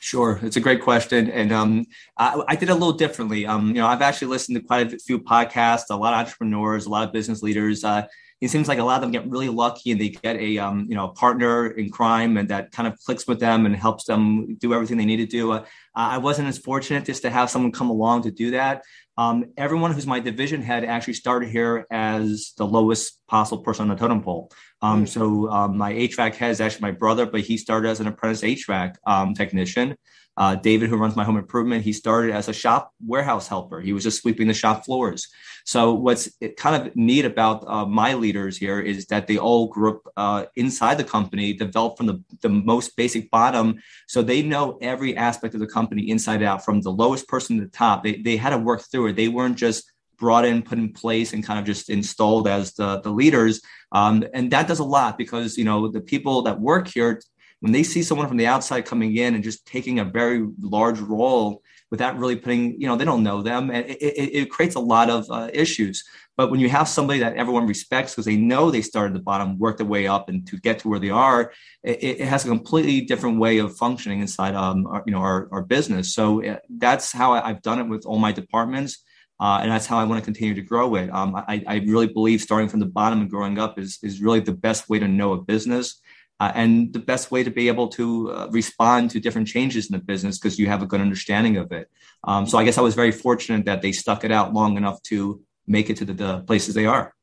Sure, 0.00 0.40
it's 0.42 0.56
a 0.56 0.60
great 0.60 0.82
question, 0.82 1.30
and 1.30 1.52
um, 1.52 1.84
I, 2.16 2.42
I, 2.48 2.56
did 2.56 2.70
a 2.70 2.74
little 2.74 2.92
differently. 2.92 3.46
Um, 3.46 3.68
you 3.68 3.74
know, 3.74 3.86
I've 3.86 4.00
actually 4.00 4.28
listened 4.28 4.56
to 4.56 4.62
quite 4.62 4.92
a 4.92 4.98
few 4.98 5.18
podcasts, 5.18 5.84
a 5.90 5.96
lot 5.96 6.14
of 6.14 6.20
entrepreneurs, 6.20 6.86
a 6.86 6.88
lot 6.88 7.06
of 7.06 7.12
business 7.12 7.42
leaders. 7.42 7.84
Uh, 7.84 8.06
it 8.40 8.48
seems 8.48 8.68
like 8.68 8.78
a 8.78 8.84
lot 8.84 8.96
of 8.96 9.02
them 9.02 9.10
get 9.10 9.28
really 9.28 9.48
lucky 9.48 9.90
and 9.90 10.00
they 10.00 10.10
get 10.10 10.36
a 10.36 10.58
um, 10.58 10.86
you 10.88 10.94
know 10.94 11.10
a 11.10 11.12
partner 11.12 11.68
in 11.68 11.90
crime 11.90 12.36
and 12.36 12.48
that 12.50 12.72
kind 12.72 12.86
of 12.86 12.98
clicks 13.00 13.26
with 13.26 13.40
them 13.40 13.66
and 13.66 13.74
helps 13.74 14.04
them 14.04 14.56
do 14.56 14.74
everything 14.74 14.98
they 14.98 15.04
need 15.04 15.16
to 15.18 15.26
do. 15.26 15.52
Uh, 15.52 15.64
I 15.94 16.18
wasn't 16.18 16.48
as 16.48 16.58
fortunate 16.58 17.04
just 17.04 17.22
to 17.22 17.30
have 17.30 17.50
someone 17.50 17.72
come 17.72 17.90
along 17.90 18.22
to 18.24 18.30
do 18.30 18.50
that. 18.52 18.82
Um, 19.16 19.52
everyone 19.56 19.92
who's 19.92 20.06
my 20.06 20.18
division 20.18 20.60
head 20.60 20.84
actually 20.84 21.14
started 21.14 21.48
here 21.48 21.86
as 21.90 22.52
the 22.56 22.66
lowest 22.66 23.20
possible 23.28 23.62
person 23.62 23.88
on 23.88 23.96
the 23.96 24.00
totem 24.00 24.22
pole. 24.22 24.50
Um, 24.82 25.04
mm. 25.04 25.08
So 25.08 25.48
um, 25.50 25.78
my 25.78 25.92
HVAC 25.92 26.34
head 26.34 26.50
is 26.50 26.60
actually 26.60 26.82
my 26.82 26.90
brother, 26.90 27.24
but 27.24 27.40
he 27.42 27.56
started 27.56 27.88
as 27.88 28.00
an 28.00 28.08
apprentice 28.08 28.42
HVAC 28.42 28.96
um, 29.06 29.34
technician. 29.34 29.96
Uh, 30.36 30.56
David, 30.56 30.90
who 30.90 30.96
runs 30.96 31.14
my 31.14 31.22
home 31.22 31.36
improvement, 31.36 31.84
he 31.84 31.92
started 31.92 32.34
as 32.34 32.48
a 32.48 32.52
shop 32.52 32.92
warehouse 33.06 33.46
helper. 33.46 33.80
He 33.80 33.92
was 33.92 34.02
just 34.02 34.20
sweeping 34.20 34.48
the 34.48 34.54
shop 34.54 34.84
floors. 34.84 35.28
So 35.64 35.94
what's 35.94 36.28
kind 36.58 36.76
of 36.76 36.94
neat 36.94 37.24
about 37.24 37.64
uh, 37.66 37.86
my 37.86 38.12
leaders 38.14 38.56
here 38.56 38.80
is 38.80 39.06
that 39.06 39.26
they 39.26 39.38
all 39.38 39.66
grew 39.68 39.94
up 39.94 40.02
uh, 40.16 40.44
inside 40.56 40.98
the 40.98 41.04
company, 41.04 41.54
developed 41.54 41.96
from 41.96 42.06
the, 42.06 42.22
the 42.42 42.50
most 42.50 42.96
basic 42.96 43.30
bottom. 43.30 43.80
So 44.06 44.20
they 44.20 44.42
know 44.42 44.78
every 44.82 45.16
aspect 45.16 45.54
of 45.54 45.60
the 45.60 45.66
company 45.66 46.10
inside 46.10 46.42
out, 46.42 46.64
from 46.64 46.82
the 46.82 46.92
lowest 46.92 47.26
person 47.28 47.56
to 47.56 47.64
the 47.64 47.70
top. 47.70 48.04
They, 48.04 48.16
they 48.16 48.36
had 48.36 48.50
to 48.50 48.58
work 48.58 48.82
through 48.82 49.08
it. 49.08 49.16
They 49.16 49.28
weren't 49.28 49.56
just 49.56 49.90
brought 50.18 50.44
in, 50.44 50.62
put 50.62 50.78
in 50.78 50.92
place, 50.92 51.32
and 51.32 51.42
kind 51.42 51.58
of 51.58 51.64
just 51.64 51.88
installed 51.88 52.46
as 52.46 52.74
the, 52.74 53.00
the 53.00 53.10
leaders. 53.10 53.62
Um, 53.90 54.24
and 54.34 54.50
that 54.50 54.68
does 54.68 54.80
a 54.80 54.84
lot 54.84 55.16
because, 55.16 55.56
you 55.56 55.64
know, 55.64 55.88
the 55.88 56.00
people 56.00 56.42
that 56.42 56.60
work 56.60 56.88
here 56.88 57.20
when 57.60 57.72
they 57.72 57.82
see 57.82 58.02
someone 58.02 58.28
from 58.28 58.36
the 58.36 58.46
outside 58.46 58.84
coming 58.84 59.16
in 59.16 59.34
and 59.34 59.42
just 59.42 59.66
taking 59.66 59.98
a 59.98 60.04
very 60.04 60.46
large 60.60 61.00
role 61.00 61.62
without 61.90 62.18
really 62.18 62.36
putting, 62.36 62.80
you 62.80 62.86
know, 62.86 62.96
they 62.96 63.04
don't 63.04 63.22
know 63.22 63.42
them, 63.42 63.70
and 63.70 63.86
it, 63.86 63.98
it, 64.00 64.34
it 64.34 64.50
creates 64.50 64.74
a 64.74 64.80
lot 64.80 65.10
of 65.10 65.30
uh, 65.30 65.48
issues. 65.52 66.04
But 66.36 66.50
when 66.50 66.58
you 66.58 66.68
have 66.68 66.88
somebody 66.88 67.20
that 67.20 67.36
everyone 67.36 67.66
respects 67.66 68.12
because 68.12 68.24
they 68.24 68.36
know 68.36 68.70
they 68.70 68.82
started 68.82 69.14
at 69.14 69.18
the 69.18 69.22
bottom, 69.22 69.58
worked 69.58 69.78
their 69.78 69.86
way 69.86 70.06
up, 70.06 70.28
and 70.28 70.46
to 70.48 70.58
get 70.58 70.80
to 70.80 70.88
where 70.88 70.98
they 70.98 71.10
are, 71.10 71.52
it, 71.82 72.02
it 72.02 72.20
has 72.20 72.44
a 72.44 72.48
completely 72.48 73.02
different 73.02 73.38
way 73.38 73.58
of 73.58 73.76
functioning 73.76 74.20
inside, 74.20 74.54
um, 74.54 74.86
our, 74.86 75.04
you 75.06 75.12
know, 75.12 75.20
our, 75.20 75.48
our 75.52 75.62
business. 75.62 76.14
So 76.14 76.44
uh, 76.44 76.58
that's 76.68 77.12
how 77.12 77.32
I've 77.32 77.62
done 77.62 77.78
it 77.78 77.88
with 77.88 78.04
all 78.04 78.18
my 78.18 78.32
departments. 78.32 79.04
Uh, 79.40 79.58
and 79.62 79.70
that's 79.70 79.86
how 79.86 79.98
I 79.98 80.04
want 80.04 80.20
to 80.20 80.24
continue 80.24 80.54
to 80.54 80.62
grow 80.62 80.94
it. 80.94 81.10
Um, 81.10 81.34
I, 81.34 81.62
I, 81.66 81.74
really 81.78 82.06
believe 82.06 82.40
starting 82.40 82.68
from 82.68 82.78
the 82.78 82.86
bottom 82.86 83.20
and 83.20 83.28
growing 83.28 83.58
up 83.58 83.80
is, 83.80 83.98
is 84.00 84.22
really 84.22 84.38
the 84.38 84.52
best 84.52 84.88
way 84.88 85.00
to 85.00 85.08
know 85.08 85.32
a 85.32 85.42
business 85.42 86.00
uh, 86.44 86.52
and 86.54 86.92
the 86.92 86.98
best 86.98 87.30
way 87.30 87.42
to 87.42 87.50
be 87.50 87.68
able 87.68 87.88
to 87.88 88.30
uh, 88.30 88.48
respond 88.50 89.10
to 89.10 89.18
different 89.18 89.48
changes 89.48 89.86
in 89.88 89.92
the 89.96 90.04
business 90.04 90.38
because 90.38 90.58
you 90.58 90.66
have 90.66 90.82
a 90.82 90.86
good 90.86 91.00
understanding 91.00 91.56
of 91.56 91.72
it. 91.72 91.90
Um, 92.24 92.46
so 92.46 92.58
I 92.58 92.64
guess 92.64 92.76
I 92.76 92.82
was 92.82 92.94
very 92.94 93.12
fortunate 93.12 93.64
that 93.64 93.80
they 93.80 93.92
stuck 93.92 94.24
it 94.24 94.30
out 94.30 94.52
long 94.52 94.76
enough 94.76 95.02
to 95.04 95.40
make 95.66 95.88
it 95.88 95.96
to 95.98 96.04
the, 96.04 96.12
the 96.12 96.40
places 96.40 96.74
they 96.74 96.84
are. 96.84 97.14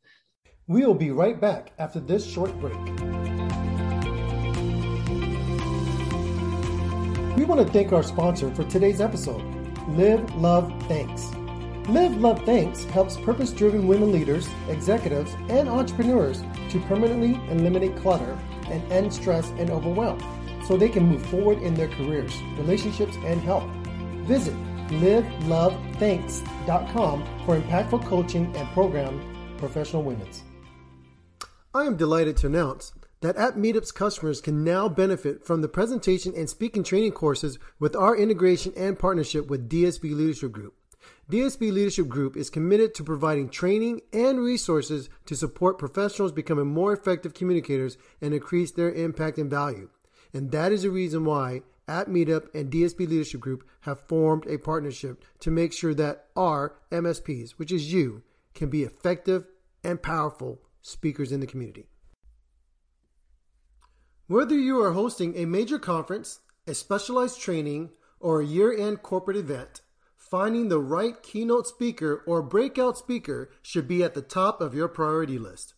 We 0.65 0.83
will 0.85 0.95
be 0.95 1.11
right 1.11 1.39
back 1.39 1.71
after 1.77 1.99
this 1.99 2.25
short 2.25 2.51
break. 2.59 2.81
We 7.37 7.45
want 7.45 7.61
to 7.65 7.71
thank 7.71 7.93
our 7.93 8.03
sponsor 8.03 8.49
for 8.55 8.63
today's 8.63 9.01
episode, 9.01 9.43
Live, 9.89 10.35
Love, 10.35 10.73
Thanks. 10.87 11.29
Live, 11.87 12.15
Love, 12.17 12.43
Thanks 12.43 12.85
helps 12.85 13.17
purpose 13.17 13.51
driven 13.51 13.87
women 13.87 14.11
leaders, 14.11 14.49
executives, 14.67 15.35
and 15.47 15.69
entrepreneurs 15.69 16.43
to 16.69 16.79
permanently 16.81 17.35
eliminate 17.51 17.95
clutter 17.97 18.35
and 18.71 18.91
end 18.91 19.13
stress 19.13 19.49
and 19.57 19.69
overwhelm 19.69 20.19
so 20.65 20.77
they 20.77 20.89
can 20.89 21.05
move 21.05 21.25
forward 21.27 21.59
in 21.59 21.73
their 21.73 21.89
careers, 21.89 22.33
relationships, 22.57 23.17
and 23.25 23.41
health. 23.41 23.69
Visit 24.25 24.55
livelovethanks.com 24.89 27.25
for 27.45 27.59
impactful 27.59 28.05
coaching 28.05 28.55
and 28.55 28.67
program 28.69 29.19
professional 29.57 30.03
women's. 30.03 30.43
I 31.73 31.85
am 31.85 31.95
delighted 31.95 32.35
to 32.37 32.47
announce 32.47 32.91
that 33.21 33.37
App 33.37 33.53
Meetup's 33.53 33.91
customers 33.91 34.41
can 34.41 34.63
now 34.63 34.89
benefit 34.89 35.45
from 35.45 35.61
the 35.61 35.69
presentation 35.69 36.33
and 36.35 36.49
speaking 36.49 36.83
training 36.83 37.11
courses 37.11 37.59
with 37.79 37.95
our 37.95 38.17
integration 38.17 38.73
and 38.75 38.99
partnership 38.99 39.47
with 39.47 39.69
DSB 39.69 40.15
Leadership 40.15 40.51
Group. 40.51 40.73
DSB 41.29 41.71
Leadership 41.71 42.07
Group 42.07 42.35
is 42.35 42.49
committed 42.49 42.93
to 42.95 43.03
providing 43.03 43.49
training 43.49 44.01
and 44.11 44.39
resources 44.39 45.09
to 45.25 45.35
support 45.35 45.77
professionals 45.79 46.31
becoming 46.31 46.67
more 46.67 46.93
effective 46.93 47.33
communicators 47.33 47.97
and 48.21 48.33
increase 48.33 48.71
their 48.71 48.91
impact 48.91 49.37
and 49.37 49.49
value. 49.49 49.89
And 50.33 50.51
that 50.51 50.71
is 50.71 50.83
the 50.83 50.89
reason 50.89 51.25
why 51.25 51.61
App 51.87 52.07
Meetup 52.07 52.53
and 52.53 52.71
DSB 52.71 52.99
Leadership 52.99 53.41
Group 53.41 53.67
have 53.81 54.07
formed 54.07 54.45
a 54.47 54.57
partnership 54.57 55.23
to 55.39 55.51
make 55.51 55.73
sure 55.73 55.93
that 55.93 56.25
our 56.35 56.75
MSPs, 56.91 57.51
which 57.51 57.71
is 57.71 57.91
you, 57.91 58.23
can 58.53 58.69
be 58.69 58.83
effective 58.83 59.45
and 59.83 60.01
powerful 60.01 60.61
speakers 60.81 61.31
in 61.31 61.39
the 61.39 61.47
community. 61.47 61.87
Whether 64.27 64.57
you 64.57 64.81
are 64.81 64.93
hosting 64.93 65.35
a 65.35 65.45
major 65.45 65.77
conference, 65.77 66.39
a 66.65 66.73
specialized 66.73 67.41
training, 67.41 67.89
or 68.19 68.39
a 68.39 68.45
year 68.45 68.71
end 68.71 69.01
corporate 69.01 69.35
event, 69.35 69.81
finding 70.31 70.69
the 70.69 70.79
right 70.79 71.21
keynote 71.21 71.67
speaker 71.67 72.23
or 72.25 72.41
breakout 72.41 72.97
speaker 72.97 73.51
should 73.61 73.85
be 73.85 74.01
at 74.01 74.13
the 74.13 74.21
top 74.21 74.61
of 74.61 74.73
your 74.73 74.87
priority 74.87 75.37
list. 75.37 75.73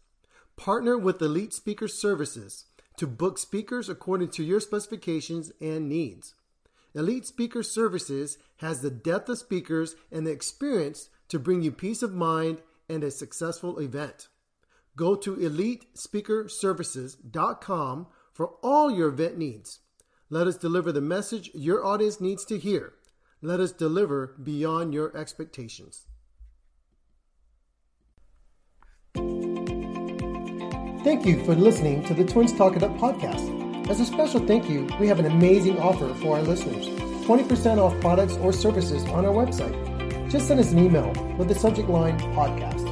Partner 0.56 0.96
with 0.96 1.20
Elite 1.20 1.54
Speaker 1.54 1.88
Services 1.88 2.66
to 2.98 3.08
book 3.08 3.40
speakers 3.40 3.90
according 3.90 4.30
to 4.30 4.44
your 4.44 4.60
specifications 4.60 5.52
and 5.60 5.90
needs. 5.90 6.36
Elite 6.94 7.26
Speaker 7.26 7.64
Services 7.64 8.38
has 8.58 8.82
the 8.82 8.92
depth 8.92 9.28
of 9.28 9.40
speakers 9.40 9.96
and 10.12 10.28
the 10.28 10.32
experience 10.32 11.10
to 11.30 11.40
bring 11.40 11.64
you 11.64 11.72
peace 11.72 12.04
of 12.04 12.14
mind 12.14 12.60
and 12.88 13.04
a 13.04 13.10
successful 13.10 13.80
event. 13.80 14.28
Go 14.96 15.16
to 15.16 15.36
elitespeakerservices.com 15.36 18.08
for 18.32 18.52
all 18.62 18.92
your 18.92 19.08
event 19.08 19.40
needs. 19.40 19.80
Let 20.30 20.46
us 20.46 20.58
deliver 20.58 20.92
the 20.92 21.02
message 21.02 21.50
your 21.56 21.84
audience 21.84 22.22
needs 22.22 22.46
to 22.46 22.60
hear. 22.60 22.94
Let 23.46 23.60
us 23.60 23.74
deliver 23.74 24.36
beyond 24.42 24.94
your 24.94 25.16
expectations. 25.18 26.08
Thank 31.04 31.26
you 31.26 31.44
for 31.44 31.54
listening 31.54 32.06
to 32.06 32.14
the 32.14 32.24
Twins 32.24 32.54
Talk 32.54 32.78
It 32.78 32.84
Up 32.84 32.92
podcast. 32.92 33.90
As 33.90 34.00
a 34.00 34.06
special 34.06 34.40
thank 34.48 34.70
you, 34.70 34.88
we 34.98 35.10
have 35.10 35.20
an 35.20 35.26
amazing 35.26 35.78
offer 35.78 36.14
for 36.14 36.38
our 36.38 36.42
listeners 36.42 36.88
20% 37.28 37.80
off 37.80 38.00
products 38.00 38.38
or 38.38 38.54
services 38.54 39.04
on 39.10 39.26
our 39.26 39.34
website. 39.34 39.76
Just 40.32 40.48
send 40.48 40.62
us 40.62 40.72
an 40.72 40.80
email 40.80 41.12
with 41.38 41.50
the 41.50 41.56
subject 41.56 41.90
line 41.90 42.18
podcast, 42.34 42.88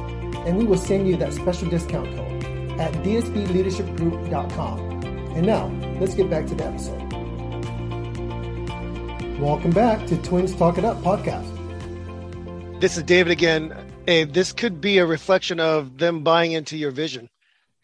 and 0.46 0.58
we 0.58 0.66
will 0.66 0.76
send 0.76 1.08
you 1.08 1.16
that 1.16 1.32
special 1.32 1.70
discount 1.70 2.14
code 2.14 2.44
at 2.78 2.92
dsbleadershipgroup.com. 3.02 4.78
And 5.34 5.46
now, 5.46 5.68
let's 5.98 6.14
get 6.14 6.28
back 6.28 6.46
to 6.48 6.54
the 6.54 6.66
episode. 6.66 7.11
Welcome 9.42 9.72
back 9.72 10.06
to 10.06 10.16
Twins 10.18 10.54
Talk 10.54 10.78
It 10.78 10.84
Up 10.84 10.96
podcast. 10.98 11.50
This 12.80 12.96
is 12.96 13.02
David 13.02 13.32
again. 13.32 13.74
Hey, 14.06 14.22
this 14.22 14.52
could 14.52 14.80
be 14.80 14.98
a 14.98 15.04
reflection 15.04 15.58
of 15.58 15.98
them 15.98 16.22
buying 16.22 16.52
into 16.52 16.76
your 16.76 16.92
vision 16.92 17.28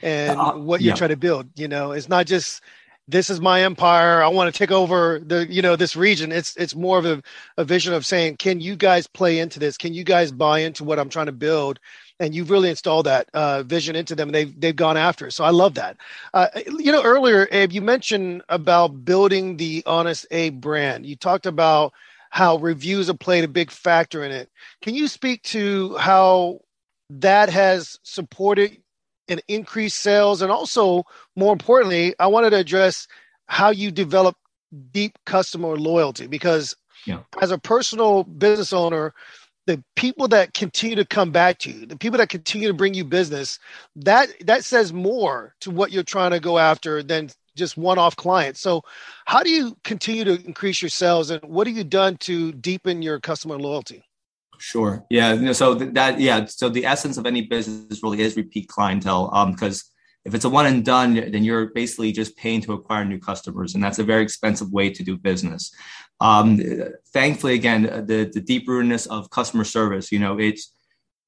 and 0.01 0.39
uh, 0.39 0.53
what 0.53 0.81
you're 0.81 0.93
yeah. 0.93 0.95
trying 0.95 1.11
to 1.11 1.17
build. 1.17 1.49
You 1.57 1.67
know, 1.67 1.91
it's 1.91 2.09
not 2.09 2.27
just 2.27 2.63
this 3.09 3.29
is 3.29 3.41
my 3.41 3.63
empire. 3.63 4.23
I 4.23 4.29
want 4.29 4.55
to 4.55 4.57
take 4.57 4.71
over 4.71 5.19
the, 5.19 5.49
you 5.51 5.61
know, 5.61 5.75
this 5.75 5.97
region. 5.97 6.31
It's 6.31 6.57
it's 6.57 6.77
more 6.77 6.97
of 6.97 7.05
a, 7.05 7.21
a 7.57 7.65
vision 7.65 7.93
of 7.93 8.07
saying, 8.07 8.37
can 8.37 8.61
you 8.61 8.77
guys 8.77 9.09
play 9.09 9.41
into 9.41 9.59
this? 9.59 9.77
Can 9.77 9.93
you 9.95 10.05
guys 10.05 10.31
buy 10.31 10.61
into 10.61 10.85
what 10.85 11.01
I'm 11.01 11.09
trying 11.09 11.27
to 11.27 11.33
build? 11.33 11.81
And 12.21 12.35
you've 12.35 12.51
really 12.51 12.71
installed 12.71 13.07
that 13.07 13.29
uh, 13.33 13.63
vision 13.63 13.95
into 13.95 14.15
them, 14.15 14.29
and 14.29 14.35
they've 14.35 14.61
they've 14.61 14.75
gone 14.75 14.97
after 14.97 15.29
it. 15.29 15.33
So 15.33 15.45
I 15.45 15.51
love 15.51 15.75
that. 15.75 15.97
Uh, 16.35 16.49
you 16.79 16.91
know, 16.91 17.03
earlier, 17.03 17.49
Abe, 17.53 17.73
you 17.73 17.81
mentioned 17.81 18.43
about 18.49 19.05
building 19.05 19.57
the 19.57 19.83
Honest 19.87 20.27
Abe 20.31 20.61
brand. 20.61 21.07
You 21.07 21.15
talked 21.15 21.47
about 21.47 21.93
how 22.31 22.57
reviews 22.57 23.07
have 23.07 23.19
played 23.19 23.45
a 23.45 23.49
big 23.49 23.71
factor 23.71 24.25
in 24.25 24.33
it. 24.33 24.51
Can 24.83 24.95
you 24.95 25.09
speak 25.09 25.43
to 25.45 25.97
how 25.97 26.61
that 27.11 27.49
has 27.49 27.99
supported 28.03 28.77
and 29.29 29.43
increased 29.49 30.01
sales? 30.01 30.43
And 30.43 30.51
also, 30.51 31.05
more 31.37 31.53
importantly, 31.53 32.15
I 32.19 32.27
wanted 32.27 32.51
to 32.51 32.57
address 32.57 33.07
how 33.47 33.71
you 33.71 33.91
develop 33.91 34.37
deep 34.93 35.19
customer 35.25 35.77
loyalty 35.77 36.27
because 36.27 36.77
yeah. 37.07 37.21
as 37.41 37.51
a 37.51 37.59
personal 37.59 38.25
business 38.25 38.73
owner, 38.73 39.15
the 39.69 39.85
people 39.97 40.27
that 40.29 40.55
continue 40.55 40.97
to 40.97 41.05
come 41.05 41.31
back 41.31 41.59
to 41.59 41.71
you, 41.71 41.85
the 41.85 41.97
people 41.97 42.17
that 42.17 42.31
continue 42.31 42.69
to 42.69 42.75
bring 42.75 42.95
you 42.95 43.05
business, 43.05 43.59
that 43.97 44.31
that 44.47 44.65
says 44.65 44.95
more 44.95 45.55
to 45.61 45.71
what 45.71 45.93
you're 45.93 46.03
trying 46.03 46.31
to 46.31 46.41
go 46.41 46.59
after 46.59 47.03
than 47.03 47.29
just 47.55 47.77
one-off 47.77 48.17
clients. 48.17 48.61
So, 48.61 48.83
how 49.27 49.43
do 49.43 49.51
you 49.51 49.77
continue 49.85 50.25
to 50.25 50.43
increase 50.47 50.81
your 50.81 50.89
sales, 50.89 51.31
and 51.31 51.43
what 51.45 51.67
have 51.67 51.77
you 51.77 51.85
done 51.85 52.17
to 52.21 52.53
deepen 52.53 53.03
your 53.03 53.21
customer 53.21 53.59
loyalty? 53.59 54.03
Sure. 54.59 55.05
Yeah. 55.11 55.53
So 55.53 55.75
that, 55.75 56.19
yeah. 56.19 56.47
So 56.47 56.71
the 56.71 56.87
essence 56.87 57.19
of 57.19 57.27
any 57.27 57.43
business 57.43 58.03
really 58.03 58.23
is 58.23 58.37
repeat 58.37 58.69
clientele. 58.69 59.31
Um, 59.35 59.53
because 59.53 59.85
if 60.29 60.35
it's 60.35 60.45
a 60.45 60.51
one 60.51 60.67
and 60.67 60.85
done, 60.85 61.15
then 61.15 61.43
you're 61.43 61.67
basically 61.67 62.13
just 62.13 62.37
paying 62.37 62.61
to 62.63 62.75
acquire 62.75 63.05
new 63.05 63.19
customers, 63.19 63.75
and 63.75 63.83
that's 63.83 63.99
a 63.99 64.05
very 64.05 64.23
expensive 64.23 64.71
way 64.71 64.91
to 64.91 65.03
do 65.03 65.17
business. 65.17 65.75
Um, 66.21 66.61
thankfully, 67.13 67.55
again, 67.55 67.83
the 67.83 68.31
the 68.33 68.41
deep 68.41 68.69
rootedness 68.69 69.07
of 69.07 69.31
customer 69.31 69.65
service. 69.65 70.13
You 70.13 70.19
know, 70.19 70.39
it's 70.39 70.73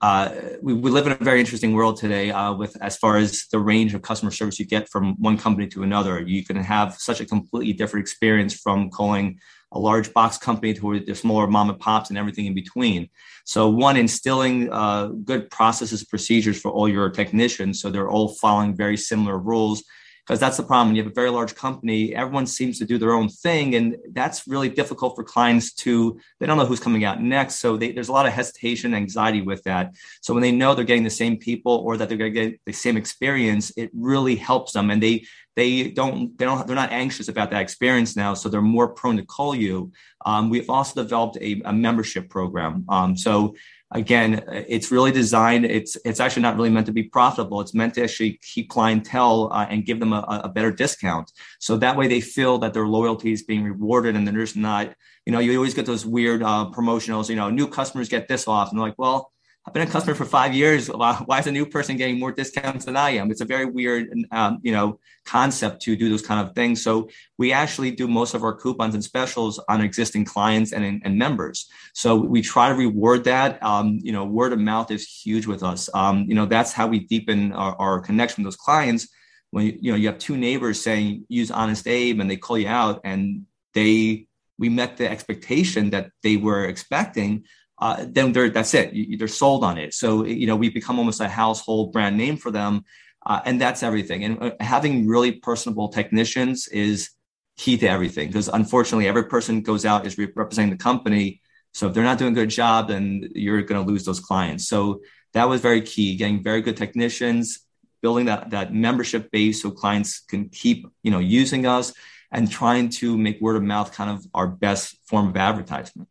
uh, 0.02 0.30
we, 0.62 0.72
we 0.74 0.90
live 0.90 1.06
in 1.06 1.12
a 1.12 1.24
very 1.30 1.40
interesting 1.40 1.72
world 1.72 1.96
today 1.96 2.30
uh, 2.30 2.52
with 2.52 2.76
as 2.82 2.96
far 2.96 3.16
as 3.16 3.46
the 3.52 3.58
range 3.58 3.94
of 3.94 4.02
customer 4.02 4.30
service 4.30 4.58
you 4.58 4.66
get 4.66 4.88
from 4.88 5.14
one 5.18 5.38
company 5.38 5.66
to 5.68 5.82
another. 5.82 6.20
You 6.20 6.44
can 6.44 6.56
have 6.56 6.94
such 6.94 7.20
a 7.20 7.26
completely 7.26 7.72
different 7.72 8.04
experience 8.04 8.54
from 8.54 8.90
calling 8.90 9.38
a 9.72 9.78
large 9.78 10.12
box 10.12 10.36
company 10.38 10.74
to 10.74 11.00
the 11.00 11.14
smaller 11.14 11.46
mom 11.46 11.70
and 11.70 11.78
pops 11.78 12.10
and 12.10 12.18
everything 12.18 12.46
in 12.46 12.54
between. 12.54 13.08
So 13.44 13.68
one, 13.68 13.96
instilling 13.96 14.72
uh, 14.72 15.06
good 15.08 15.50
processes, 15.50 16.04
procedures 16.04 16.60
for 16.60 16.70
all 16.70 16.88
your 16.88 17.10
technicians, 17.10 17.80
so 17.80 17.90
they're 17.90 18.10
all 18.10 18.28
following 18.28 18.74
very 18.74 18.96
similar 18.96 19.38
rules 19.38 19.84
because 20.30 20.38
that's 20.38 20.58
the 20.58 20.62
problem. 20.62 20.88
When 20.88 20.96
you 20.96 21.02
have 21.02 21.10
a 21.10 21.14
very 21.14 21.30
large 21.30 21.56
company, 21.56 22.14
everyone 22.14 22.46
seems 22.46 22.78
to 22.78 22.84
do 22.84 22.98
their 22.98 23.12
own 23.12 23.28
thing, 23.28 23.74
and 23.74 23.96
that's 24.12 24.46
really 24.46 24.68
difficult 24.68 25.16
for 25.16 25.24
clients 25.24 25.72
to. 25.82 26.20
They 26.38 26.46
don't 26.46 26.56
know 26.56 26.66
who's 26.66 26.78
coming 26.78 27.04
out 27.04 27.20
next, 27.20 27.56
so 27.56 27.76
they, 27.76 27.90
there's 27.90 28.10
a 28.10 28.12
lot 28.12 28.26
of 28.26 28.32
hesitation, 28.32 28.94
anxiety 28.94 29.42
with 29.42 29.64
that. 29.64 29.92
So 30.20 30.32
when 30.32 30.42
they 30.42 30.52
know 30.52 30.74
they're 30.74 30.84
getting 30.84 31.02
the 31.02 31.10
same 31.10 31.36
people 31.36 31.72
or 31.84 31.96
that 31.96 32.08
they're 32.08 32.16
going 32.16 32.32
to 32.32 32.50
get 32.50 32.60
the 32.64 32.72
same 32.72 32.96
experience, 32.96 33.72
it 33.76 33.90
really 33.92 34.36
helps 34.36 34.72
them, 34.72 34.90
and 34.90 35.02
they 35.02 35.24
they 35.56 35.90
don't 35.90 36.36
they 36.38 36.44
don't 36.44 36.66
they're 36.66 36.76
not 36.76 36.92
anxious 36.92 37.28
about 37.28 37.50
that 37.50 37.62
experience 37.62 38.16
now, 38.16 38.34
so 38.34 38.48
they're 38.48 38.62
more 38.62 38.88
prone 38.88 39.16
to 39.16 39.24
call 39.24 39.54
you. 39.54 39.92
Um, 40.24 40.50
we've 40.50 40.70
also 40.70 41.02
developed 41.02 41.38
a, 41.40 41.60
a 41.64 41.72
membership 41.72 42.28
program, 42.28 42.84
um, 42.88 43.16
so 43.16 43.54
again, 43.92 44.44
it's 44.48 44.90
really 44.90 45.12
designed. 45.12 45.64
It's 45.64 45.96
it's 46.04 46.20
actually 46.20 46.42
not 46.42 46.56
really 46.56 46.70
meant 46.70 46.86
to 46.86 46.92
be 46.92 47.04
profitable. 47.04 47.60
It's 47.60 47.74
meant 47.74 47.94
to 47.94 48.04
actually 48.04 48.38
keep 48.42 48.68
clientele 48.68 49.50
uh, 49.52 49.66
and 49.68 49.84
give 49.84 50.00
them 50.00 50.12
a, 50.12 50.42
a, 50.44 50.48
better 50.48 50.70
discount. 50.70 51.32
So 51.58 51.76
that 51.78 51.96
way 51.96 52.06
they 52.06 52.20
feel 52.20 52.58
that 52.58 52.72
their 52.72 52.86
loyalty 52.86 53.32
is 53.32 53.42
being 53.42 53.64
rewarded, 53.64 54.16
and 54.16 54.26
there's 54.26 54.56
not. 54.56 54.94
You 55.26 55.32
know, 55.32 55.38
you 55.38 55.54
always 55.56 55.74
get 55.74 55.86
those 55.86 56.06
weird 56.06 56.42
uh, 56.42 56.70
promotionals. 56.72 57.28
You 57.28 57.36
know, 57.36 57.50
new 57.50 57.68
customers 57.68 58.08
get 58.08 58.28
this 58.28 58.48
off, 58.48 58.70
and 58.70 58.78
they're 58.78 58.88
like, 58.88 58.98
well. 58.98 59.32
I've 59.70 59.74
been 59.74 59.86
a 59.86 59.90
customer 59.92 60.16
for 60.16 60.24
five 60.24 60.52
years. 60.52 60.88
Why 60.88 61.38
is 61.38 61.46
a 61.46 61.52
new 61.52 61.64
person 61.64 61.96
getting 61.96 62.18
more 62.18 62.32
discounts 62.32 62.86
than 62.86 62.96
I 62.96 63.10
am? 63.10 63.30
It's 63.30 63.40
a 63.40 63.44
very 63.44 63.66
weird, 63.66 64.12
um, 64.32 64.58
you 64.64 64.72
know, 64.72 64.98
concept 65.24 65.82
to 65.82 65.94
do 65.94 66.10
those 66.10 66.26
kind 66.26 66.44
of 66.44 66.56
things. 66.56 66.82
So 66.82 67.08
we 67.38 67.52
actually 67.52 67.92
do 67.92 68.08
most 68.08 68.34
of 68.34 68.42
our 68.42 68.52
coupons 68.52 68.94
and 68.94 69.04
specials 69.04 69.60
on 69.68 69.80
existing 69.80 70.24
clients 70.24 70.72
and, 70.72 71.00
and 71.04 71.16
members. 71.16 71.70
So 71.94 72.16
we 72.16 72.42
try 72.42 72.68
to 72.68 72.74
reward 72.74 73.22
that. 73.24 73.62
Um, 73.62 74.00
you 74.02 74.10
know, 74.10 74.24
word 74.24 74.52
of 74.52 74.58
mouth 74.58 74.90
is 74.90 75.06
huge 75.06 75.46
with 75.46 75.62
us. 75.62 75.88
Um, 75.94 76.24
you 76.26 76.34
know, 76.34 76.46
that's 76.46 76.72
how 76.72 76.88
we 76.88 77.06
deepen 77.06 77.52
our, 77.52 77.76
our 77.76 78.00
connection 78.00 78.42
with 78.42 78.52
those 78.52 78.60
clients 78.60 79.06
when 79.52 79.78
you 79.80 79.92
know 79.92 79.96
you 79.96 80.08
have 80.08 80.18
two 80.18 80.36
neighbors 80.36 80.82
saying 80.82 81.26
use 81.28 81.52
Honest 81.52 81.86
Abe 81.86 82.18
and 82.18 82.28
they 82.28 82.36
call 82.36 82.58
you 82.58 82.66
out 82.66 83.00
and 83.04 83.46
they 83.74 84.26
we 84.60 84.68
met 84.68 84.98
the 84.98 85.10
expectation 85.10 85.90
that 85.90 86.10
they 86.22 86.36
were 86.36 86.66
expecting, 86.66 87.44
uh, 87.80 88.04
then 88.06 88.32
they're, 88.32 88.50
that's 88.50 88.74
it. 88.74 88.92
You, 88.92 89.16
they're 89.16 89.28
sold 89.28 89.64
on 89.64 89.78
it. 89.78 89.94
So 89.94 90.24
you 90.24 90.46
know 90.46 90.56
we've 90.56 90.74
become 90.74 90.98
almost 90.98 91.20
a 91.20 91.28
household 91.28 91.92
brand 91.92 92.16
name 92.16 92.36
for 92.36 92.50
them, 92.50 92.84
uh, 93.24 93.40
and 93.44 93.60
that's 93.60 93.82
everything. 93.82 94.24
And 94.24 94.42
uh, 94.42 94.50
having 94.60 95.06
really 95.06 95.32
personable 95.32 95.88
technicians 95.88 96.68
is 96.68 97.10
key 97.56 97.76
to 97.78 97.86
everything 97.86 98.28
because 98.28 98.48
unfortunately 98.48 99.08
every 99.08 99.24
person 99.24 99.62
goes 99.62 99.84
out 99.84 100.06
is 100.06 100.18
representing 100.18 100.70
the 100.70 100.82
company. 100.82 101.40
So 101.72 101.88
if 101.88 101.94
they're 101.94 102.04
not 102.04 102.18
doing 102.18 102.32
a 102.32 102.34
good 102.34 102.50
job, 102.50 102.88
then 102.88 103.28
you're 103.34 103.62
going 103.62 103.84
to 103.84 103.90
lose 103.90 104.04
those 104.04 104.20
clients. 104.20 104.66
So 104.66 105.02
that 105.34 105.48
was 105.48 105.60
very 105.60 105.82
key. 105.82 106.16
Getting 106.16 106.42
very 106.42 106.62
good 106.62 106.76
technicians, 106.76 107.60
building 108.02 108.26
that 108.26 108.50
that 108.50 108.74
membership 108.74 109.30
base 109.30 109.62
so 109.62 109.70
clients 109.70 110.20
can 110.20 110.48
keep 110.50 110.86
you 111.02 111.10
know 111.10 111.18
using 111.18 111.66
us 111.66 111.94
and 112.32 112.50
trying 112.50 112.88
to 112.88 113.16
make 113.16 113.40
word 113.40 113.56
of 113.56 113.62
mouth 113.62 113.92
kind 113.92 114.10
of 114.10 114.26
our 114.34 114.46
best 114.46 114.98
form 115.06 115.28
of 115.28 115.36
advertisement 115.36 116.08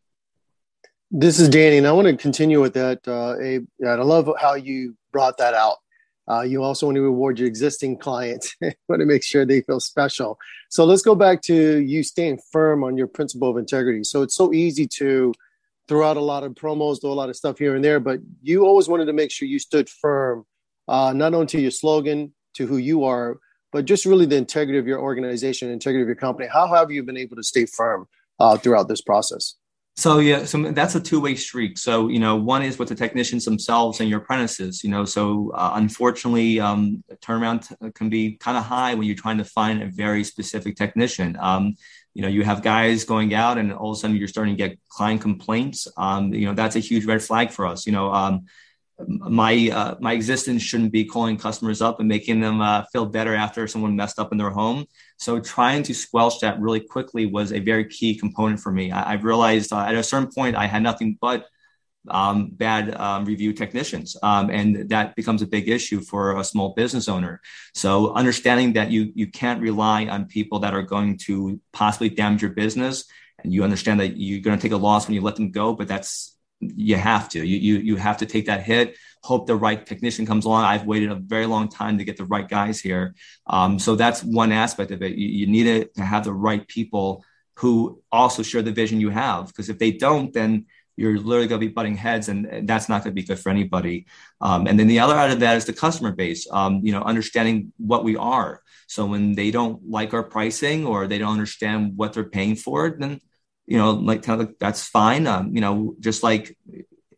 this 1.10 1.38
is 1.38 1.48
danny 1.48 1.78
and 1.78 1.86
i 1.86 1.92
want 1.92 2.06
to 2.06 2.16
continue 2.16 2.60
with 2.60 2.74
that 2.74 3.06
uh, 3.08 3.38
abe. 3.40 3.66
I 3.86 3.94
love 3.94 4.30
how 4.40 4.54
you 4.54 4.96
brought 5.12 5.38
that 5.38 5.54
out. 5.54 5.78
Uh, 6.28 6.42
you 6.42 6.62
also 6.62 6.86
want 6.86 6.94
to 6.94 7.02
reward 7.02 7.40
your 7.40 7.48
existing 7.48 7.98
clients. 7.98 8.54
Want 8.60 9.00
to 9.00 9.06
make 9.06 9.24
sure 9.24 9.44
they 9.44 9.62
feel 9.62 9.80
special. 9.80 10.38
So 10.68 10.84
let's 10.84 11.02
go 11.02 11.16
back 11.16 11.42
to 11.42 11.78
you 11.78 12.04
staying 12.04 12.38
firm 12.52 12.84
on 12.84 12.96
your 12.96 13.08
principle 13.08 13.50
of 13.50 13.56
integrity. 13.56 14.04
So 14.04 14.22
it's 14.22 14.36
so 14.36 14.52
easy 14.52 14.86
to 14.98 15.34
throw 15.88 16.08
out 16.08 16.16
a 16.16 16.20
lot 16.20 16.44
of 16.44 16.52
promos 16.52 17.00
do 17.00 17.08
a 17.08 17.12
lot 17.12 17.28
of 17.30 17.34
stuff 17.34 17.58
here 17.58 17.74
and 17.74 17.84
there 17.84 17.98
but 17.98 18.20
you 18.42 18.64
always 18.64 18.86
wanted 18.86 19.06
to 19.06 19.12
make 19.12 19.32
sure 19.32 19.48
you 19.48 19.58
stood 19.58 19.88
firm 19.88 20.46
uh, 20.90 21.12
not 21.12 21.34
only 21.34 21.46
to 21.46 21.60
your 21.60 21.70
slogan, 21.70 22.34
to 22.54 22.66
who 22.66 22.76
you 22.76 23.04
are, 23.04 23.38
but 23.72 23.84
just 23.84 24.04
really 24.04 24.26
the 24.26 24.36
integrity 24.36 24.76
of 24.78 24.86
your 24.86 25.00
organization, 25.00 25.70
integrity 25.70 26.02
of 26.02 26.08
your 26.08 26.16
company. 26.16 26.48
How 26.52 26.66
have 26.66 26.90
you 26.90 27.04
been 27.04 27.16
able 27.16 27.36
to 27.36 27.44
stay 27.44 27.64
firm 27.64 28.08
uh, 28.40 28.56
throughout 28.56 28.88
this 28.88 29.00
process? 29.00 29.54
So 30.00 30.18
yeah, 30.18 30.46
so 30.46 30.72
that's 30.72 30.94
a 30.94 31.00
two-way 31.00 31.34
street. 31.34 31.78
So 31.78 32.08
you 32.08 32.20
know, 32.20 32.34
one 32.34 32.62
is 32.62 32.78
with 32.78 32.88
the 32.88 32.94
technicians 32.94 33.44
themselves 33.44 34.00
and 34.00 34.08
your 34.08 34.20
apprentices. 34.20 34.82
You 34.82 34.88
know, 34.88 35.04
so 35.04 35.52
uh, 35.54 35.72
unfortunately, 35.74 36.58
um, 36.58 37.04
turnaround 37.20 37.68
t- 37.68 37.90
can 37.90 38.08
be 38.08 38.38
kind 38.38 38.56
of 38.56 38.64
high 38.64 38.94
when 38.94 39.06
you're 39.06 39.14
trying 39.14 39.36
to 39.36 39.44
find 39.44 39.82
a 39.82 39.88
very 39.88 40.24
specific 40.24 40.76
technician. 40.76 41.36
Um, 41.38 41.74
you 42.14 42.22
know, 42.22 42.28
you 42.28 42.44
have 42.44 42.62
guys 42.62 43.04
going 43.04 43.34
out, 43.34 43.58
and 43.58 43.74
all 43.74 43.90
of 43.90 43.98
a 43.98 44.00
sudden 44.00 44.16
you're 44.16 44.26
starting 44.26 44.56
to 44.56 44.68
get 44.68 44.78
client 44.88 45.20
complaints. 45.20 45.86
Um, 45.98 46.32
you 46.32 46.46
know, 46.46 46.54
that's 46.54 46.76
a 46.76 46.80
huge 46.80 47.04
red 47.04 47.22
flag 47.22 47.50
for 47.50 47.66
us. 47.66 47.84
You 47.84 47.92
know, 47.92 48.10
um, 48.10 48.46
my 49.06 49.70
uh, 49.72 49.94
my 50.00 50.12
existence 50.12 50.62
shouldn't 50.62 50.92
be 50.92 51.04
calling 51.04 51.36
customers 51.36 51.80
up 51.82 52.00
and 52.00 52.08
making 52.08 52.40
them 52.40 52.60
uh, 52.60 52.84
feel 52.92 53.06
better 53.06 53.34
after 53.34 53.66
someone 53.66 53.96
messed 53.96 54.18
up 54.18 54.32
in 54.32 54.38
their 54.38 54.50
home. 54.50 54.86
So 55.18 55.40
trying 55.40 55.82
to 55.84 55.94
squelch 55.94 56.40
that 56.40 56.60
really 56.60 56.80
quickly 56.80 57.26
was 57.26 57.52
a 57.52 57.60
very 57.60 57.86
key 57.86 58.14
component 58.14 58.60
for 58.60 58.72
me. 58.72 58.90
I, 58.90 59.12
I 59.12 59.14
realized 59.14 59.72
uh, 59.72 59.80
at 59.80 59.94
a 59.94 60.02
certain 60.02 60.30
point 60.30 60.56
I 60.56 60.66
had 60.66 60.82
nothing 60.82 61.18
but 61.20 61.46
um, 62.08 62.48
bad 62.50 62.94
um, 62.94 63.24
review 63.26 63.52
technicians, 63.52 64.16
um, 64.22 64.50
and 64.50 64.88
that 64.88 65.14
becomes 65.16 65.42
a 65.42 65.46
big 65.46 65.68
issue 65.68 66.00
for 66.00 66.38
a 66.38 66.44
small 66.44 66.70
business 66.70 67.08
owner. 67.08 67.40
So 67.74 68.12
understanding 68.14 68.72
that 68.74 68.90
you 68.90 69.12
you 69.14 69.26
can't 69.26 69.60
rely 69.60 70.06
on 70.06 70.26
people 70.26 70.60
that 70.60 70.74
are 70.74 70.82
going 70.82 71.18
to 71.26 71.60
possibly 71.72 72.08
damage 72.08 72.42
your 72.42 72.52
business, 72.52 73.04
and 73.42 73.52
you 73.52 73.64
understand 73.64 74.00
that 74.00 74.16
you're 74.16 74.40
going 74.40 74.58
to 74.58 74.62
take 74.62 74.72
a 74.72 74.76
loss 74.76 75.06
when 75.06 75.14
you 75.14 75.20
let 75.20 75.36
them 75.36 75.50
go, 75.50 75.74
but 75.74 75.88
that's 75.88 76.36
you 76.60 76.96
have 76.96 77.28
to. 77.30 77.44
You, 77.44 77.56
you 77.56 77.78
you 77.78 77.96
have 77.96 78.18
to 78.18 78.26
take 78.26 78.46
that 78.46 78.62
hit. 78.62 78.96
Hope 79.22 79.46
the 79.46 79.56
right 79.56 79.84
technician 79.84 80.26
comes 80.26 80.44
along. 80.44 80.64
I've 80.64 80.86
waited 80.86 81.10
a 81.10 81.14
very 81.16 81.46
long 81.46 81.68
time 81.68 81.98
to 81.98 82.04
get 82.04 82.16
the 82.16 82.24
right 82.24 82.48
guys 82.48 82.80
here. 82.80 83.14
Um, 83.46 83.78
so 83.78 83.94
that's 83.94 84.22
one 84.22 84.52
aspect 84.52 84.90
of 84.90 85.02
it. 85.02 85.12
You, 85.12 85.28
you 85.28 85.46
need 85.46 85.88
to 85.94 86.02
have 86.02 86.24
the 86.24 86.32
right 86.32 86.66
people 86.66 87.24
who 87.56 88.02
also 88.10 88.42
share 88.42 88.62
the 88.62 88.72
vision 88.72 89.00
you 89.00 89.10
have. 89.10 89.48
Because 89.48 89.68
if 89.68 89.78
they 89.78 89.90
don't, 89.90 90.32
then 90.32 90.66
you're 90.96 91.18
literally 91.18 91.48
going 91.48 91.60
to 91.60 91.66
be 91.66 91.72
butting 91.72 91.96
heads, 91.96 92.28
and 92.28 92.68
that's 92.68 92.88
not 92.88 93.04
going 93.04 93.14
to 93.14 93.20
be 93.20 93.26
good 93.26 93.38
for 93.38 93.48
anybody. 93.48 94.06
Um, 94.40 94.66
and 94.66 94.78
then 94.78 94.86
the 94.86 95.00
other 95.00 95.14
out 95.14 95.30
of 95.30 95.40
that 95.40 95.56
is 95.56 95.64
the 95.64 95.72
customer 95.72 96.12
base. 96.12 96.46
Um, 96.50 96.80
you 96.82 96.92
know, 96.92 97.02
understanding 97.02 97.72
what 97.78 98.04
we 98.04 98.16
are. 98.16 98.62
So 98.86 99.06
when 99.06 99.34
they 99.34 99.50
don't 99.50 99.88
like 99.88 100.12
our 100.14 100.24
pricing 100.24 100.84
or 100.84 101.06
they 101.06 101.18
don't 101.18 101.32
understand 101.32 101.96
what 101.96 102.12
they're 102.12 102.24
paying 102.24 102.56
for 102.56 102.90
then 102.98 103.20
you 103.70 103.78
know, 103.78 103.92
like 103.92 104.24
kind 104.24 104.42
of 104.42 104.52
that's 104.58 104.84
fine. 104.84 105.28
Um, 105.28 105.54
you 105.54 105.60
know, 105.60 105.94
just 106.00 106.24
like 106.24 106.56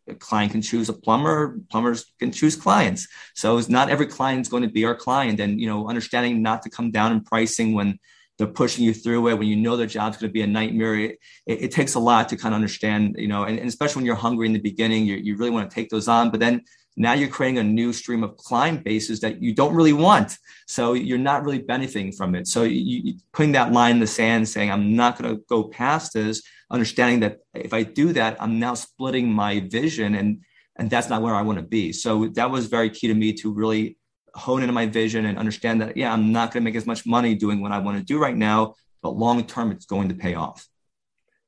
a 0.07 0.13
client 0.13 0.51
can 0.51 0.61
choose 0.61 0.87
a 0.87 0.93
plumber, 0.93 1.59
plumbers 1.71 2.05
can 2.19 2.31
choose 2.31 2.55
clients. 2.55 3.07
So 3.33 3.57
it's 3.57 3.69
not 3.69 3.89
every 3.89 4.05
client 4.05 4.41
is 4.41 4.49
going 4.49 4.61
to 4.61 4.69
be 4.69 4.85
our 4.85 4.95
client. 4.95 5.39
And, 5.39 5.59
you 5.59 5.65
know, 5.65 5.89
understanding 5.89 6.43
not 6.43 6.61
to 6.61 6.69
come 6.69 6.91
down 6.91 7.11
in 7.11 7.23
pricing 7.23 7.73
when 7.73 7.97
they're 8.37 8.45
pushing 8.45 8.83
you 8.83 8.93
through 8.93 9.27
it, 9.29 9.39
when 9.39 9.47
you 9.47 9.55
know 9.55 9.75
their 9.75 9.87
job's 9.87 10.17
going 10.17 10.29
to 10.29 10.33
be 10.33 10.43
a 10.43 10.47
nightmare, 10.47 10.95
it, 10.95 11.17
it, 11.47 11.63
it 11.63 11.71
takes 11.71 11.95
a 11.95 11.99
lot 11.99 12.29
to 12.29 12.37
kind 12.37 12.53
of 12.53 12.57
understand, 12.57 13.15
you 13.17 13.27
know, 13.27 13.45
and, 13.45 13.57
and 13.57 13.67
especially 13.67 14.01
when 14.01 14.05
you're 14.05 14.15
hungry 14.15 14.45
in 14.45 14.53
the 14.53 14.59
beginning, 14.59 15.07
you, 15.07 15.15
you 15.15 15.35
really 15.35 15.51
want 15.51 15.67
to 15.67 15.73
take 15.73 15.89
those 15.89 16.07
on. 16.07 16.29
But 16.29 16.39
then 16.39 16.63
now 16.95 17.13
you're 17.13 17.29
creating 17.29 17.57
a 17.57 17.63
new 17.63 17.91
stream 17.91 18.23
of 18.23 18.37
client 18.37 18.83
bases 18.83 19.19
that 19.21 19.41
you 19.41 19.53
don't 19.53 19.73
really 19.73 19.93
want. 19.93 20.37
So 20.67 20.93
you're 20.93 21.17
not 21.17 21.43
really 21.43 21.59
benefiting 21.59 22.11
from 22.11 22.35
it. 22.35 22.47
So 22.47 22.63
you, 22.63 23.15
putting 23.31 23.53
that 23.53 23.71
line 23.71 23.93
in 23.95 23.99
the 23.99 24.07
sand, 24.07 24.47
saying, 24.47 24.71
I'm 24.71 24.95
not 24.95 25.17
going 25.17 25.35
to 25.35 25.43
go 25.49 25.63
past 25.65 26.13
this, 26.13 26.43
understanding 26.69 27.21
that 27.21 27.39
if 27.53 27.73
I 27.73 27.83
do 27.83 28.13
that, 28.13 28.37
I'm 28.39 28.59
now 28.59 28.75
splitting 28.75 29.31
my 29.31 29.61
vision 29.61 30.15
and, 30.15 30.41
and 30.75 30.89
that's 30.89 31.09
not 31.09 31.21
where 31.21 31.35
I 31.35 31.41
want 31.41 31.59
to 31.59 31.65
be. 31.65 31.93
So 31.93 32.27
that 32.29 32.51
was 32.51 32.67
very 32.67 32.89
key 32.89 33.07
to 33.07 33.13
me 33.13 33.33
to 33.33 33.51
really 33.51 33.97
hone 34.35 34.61
into 34.61 34.73
my 34.73 34.85
vision 34.85 35.25
and 35.25 35.37
understand 35.37 35.81
that, 35.81 35.97
yeah, 35.97 36.11
I'm 36.11 36.31
not 36.31 36.51
going 36.51 36.61
to 36.61 36.65
make 36.65 36.75
as 36.75 36.85
much 36.85 37.05
money 37.05 37.35
doing 37.35 37.61
what 37.61 37.71
I 37.71 37.79
want 37.79 37.97
to 37.97 38.03
do 38.03 38.19
right 38.19 38.35
now, 38.35 38.75
but 39.01 39.11
long 39.11 39.43
term, 39.45 39.71
it's 39.71 39.85
going 39.85 40.09
to 40.09 40.15
pay 40.15 40.35
off. 40.35 40.67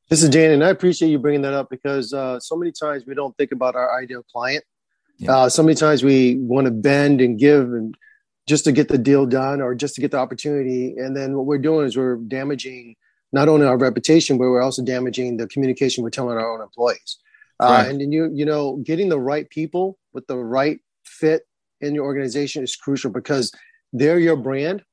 This 0.07 0.21
is 0.21 0.29
Dan, 0.29 0.51
and 0.51 0.63
I 0.63 0.69
appreciate 0.69 1.09
you 1.09 1.17
bringing 1.17 1.41
that 1.41 1.53
up 1.53 1.67
because 1.71 2.13
uh, 2.13 2.39
so 2.39 2.55
many 2.55 2.71
times 2.71 3.05
we 3.07 3.15
don't 3.15 3.35
think 3.37 3.51
about 3.51 3.75
our 3.75 3.99
ideal 3.99 4.21
client 4.21 4.63
yeah. 5.17 5.37
Uh, 5.37 5.49
so 5.49 5.63
many 5.63 5.75
times 5.75 6.03
we 6.03 6.35
want 6.35 6.65
to 6.65 6.71
bend 6.71 7.21
and 7.21 7.39
give 7.39 7.63
and 7.73 7.95
just 8.47 8.63
to 8.65 8.71
get 8.71 8.87
the 8.87 8.97
deal 8.97 9.25
done 9.25 9.61
or 9.61 9.73
just 9.73 9.95
to 9.95 10.01
get 10.01 10.11
the 10.11 10.17
opportunity. 10.17 10.95
And 10.97 11.15
then 11.15 11.35
what 11.35 11.45
we're 11.45 11.57
doing 11.57 11.87
is 11.87 11.97
we're 11.97 12.17
damaging 12.17 12.95
not 13.31 13.49
only 13.49 13.65
our 13.65 13.77
reputation, 13.77 14.37
but 14.37 14.43
we're 14.45 14.61
also 14.61 14.83
damaging 14.83 15.37
the 15.37 15.47
communication 15.47 16.03
we're 16.03 16.09
telling 16.09 16.37
our 16.37 16.53
own 16.53 16.61
employees. 16.61 17.17
Uh, 17.59 17.85
and 17.87 18.01
then 18.01 18.11
you, 18.11 18.29
you 18.33 18.45
know, 18.45 18.77
getting 18.77 19.09
the 19.09 19.19
right 19.19 19.49
people 19.49 19.97
with 20.13 20.27
the 20.27 20.37
right 20.37 20.79
fit 21.03 21.43
in 21.81 21.95
your 21.95 22.05
organization 22.05 22.63
is 22.63 22.75
crucial 22.75 23.09
because 23.11 23.51
they're 23.93 24.19
your 24.19 24.35
brand 24.35 24.83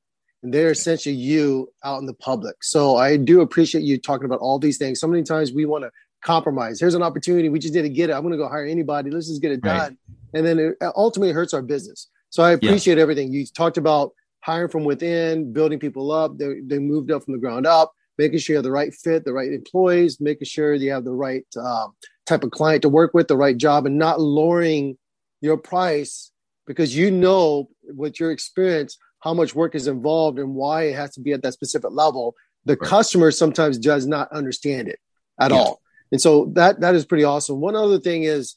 and 0.41 0.53
they're 0.53 0.71
essentially 0.71 1.15
you 1.15 1.69
out 1.83 1.99
in 1.99 2.05
the 2.05 2.13
public. 2.13 2.63
So 2.63 2.95
I 2.95 3.17
do 3.17 3.41
appreciate 3.41 3.83
you 3.83 3.97
talking 3.97 4.25
about 4.25 4.39
all 4.39 4.59
these 4.59 4.77
things. 4.77 4.99
So 4.99 5.07
many 5.07 5.23
times 5.23 5.51
we 5.51 5.65
want 5.65 5.83
to 5.83 5.91
compromise. 6.23 6.79
Here's 6.79 6.95
an 6.95 7.03
opportunity. 7.03 7.49
We 7.49 7.59
just 7.59 7.73
didn't 7.73 7.93
get 7.93 8.09
it. 8.09 8.13
I'm 8.13 8.21
going 8.21 8.31
to 8.31 8.37
go 8.37 8.47
hire 8.47 8.65
anybody. 8.65 9.11
Let's 9.11 9.27
just 9.27 9.41
get 9.41 9.51
it 9.51 9.61
done. 9.61 9.79
Right. 9.79 9.97
And 10.33 10.45
then 10.45 10.59
it 10.59 10.75
ultimately 10.95 11.33
hurts 11.33 11.53
our 11.53 11.61
business. 11.61 12.09
So 12.29 12.41
I 12.43 12.51
appreciate 12.51 12.97
yeah. 12.97 13.03
everything. 13.03 13.31
You 13.31 13.45
talked 13.45 13.77
about 13.77 14.11
hiring 14.41 14.69
from 14.69 14.83
within, 14.83 15.53
building 15.53 15.79
people 15.79 16.11
up. 16.11 16.37
They, 16.37 16.61
they 16.65 16.79
moved 16.79 17.11
up 17.11 17.23
from 17.23 17.33
the 17.33 17.39
ground 17.39 17.67
up, 17.67 17.93
making 18.17 18.39
sure 18.39 18.53
you 18.53 18.57
have 18.57 18.63
the 18.63 18.71
right 18.71 18.93
fit, 18.93 19.25
the 19.25 19.33
right 19.33 19.51
employees, 19.51 20.19
making 20.19 20.45
sure 20.45 20.73
you 20.73 20.91
have 20.91 21.05
the 21.05 21.13
right 21.13 21.45
um, 21.57 21.93
type 22.25 22.43
of 22.43 22.51
client 22.51 22.81
to 22.81 22.89
work 22.89 23.13
with, 23.13 23.27
the 23.27 23.37
right 23.37 23.55
job, 23.55 23.85
and 23.85 23.97
not 23.97 24.19
lowering 24.19 24.97
your 25.41 25.57
price 25.57 26.31
because 26.65 26.95
you 26.95 27.11
know 27.11 27.69
with 27.83 28.19
your 28.19 28.31
experience 28.31 28.97
how 29.19 29.33
much 29.33 29.55
work 29.55 29.75
is 29.75 29.87
involved 29.87 30.39
and 30.39 30.55
why 30.55 30.83
it 30.83 30.95
has 30.95 31.13
to 31.13 31.21
be 31.21 31.33
at 31.33 31.43
that 31.43 31.53
specific 31.53 31.91
level. 31.91 32.35
The 32.65 32.75
right. 32.75 32.89
customer 32.89 33.31
sometimes 33.31 33.77
does 33.77 34.07
not 34.07 34.31
understand 34.31 34.87
it 34.87 34.99
at 35.39 35.51
yeah. 35.51 35.57
all. 35.57 35.82
And 36.13 36.21
so 36.21 36.45
that 36.53 36.79
that 36.79 36.93
is 36.93 37.05
pretty 37.05 37.23
awesome. 37.23 37.59
One 37.59 37.75
other 37.75 37.99
thing 37.99 38.23
is 38.23 38.55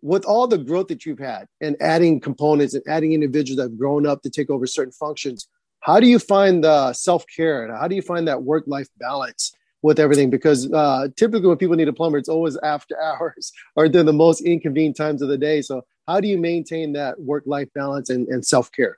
with 0.00 0.24
all 0.24 0.46
the 0.46 0.56
growth 0.56 0.88
that 0.88 1.04
you've 1.04 1.18
had 1.18 1.46
and 1.60 1.76
adding 1.78 2.18
components 2.18 2.72
and 2.72 2.82
adding 2.88 3.12
individuals 3.12 3.58
that 3.58 3.64
have 3.64 3.78
grown 3.78 4.06
up 4.06 4.22
to 4.22 4.30
take 4.30 4.48
over 4.48 4.66
certain 4.66 4.90
functions, 4.90 5.46
how 5.80 6.00
do 6.00 6.06
you 6.06 6.18
find 6.18 6.64
the 6.64 6.94
self-care 6.94 7.62
and 7.62 7.76
how 7.76 7.86
do 7.86 7.94
you 7.94 8.00
find 8.00 8.26
that 8.26 8.42
work-life 8.42 8.88
balance 8.98 9.52
with 9.82 9.98
everything? 9.98 10.30
Because 10.30 10.72
uh, 10.72 11.08
typically 11.14 11.46
when 11.46 11.58
people 11.58 11.76
need 11.76 11.88
a 11.88 11.92
plumber, 11.92 12.16
it's 12.16 12.30
always 12.30 12.56
after 12.62 12.98
hours 13.02 13.52
or 13.76 13.86
during 13.86 14.06
the 14.06 14.14
most 14.14 14.40
inconvenient 14.40 14.96
times 14.96 15.20
of 15.20 15.28
the 15.28 15.36
day. 15.36 15.60
So 15.60 15.84
how 16.08 16.20
do 16.20 16.28
you 16.28 16.38
maintain 16.38 16.94
that 16.94 17.20
work-life 17.20 17.68
balance 17.74 18.08
and, 18.08 18.26
and 18.28 18.46
self-care? 18.46 18.96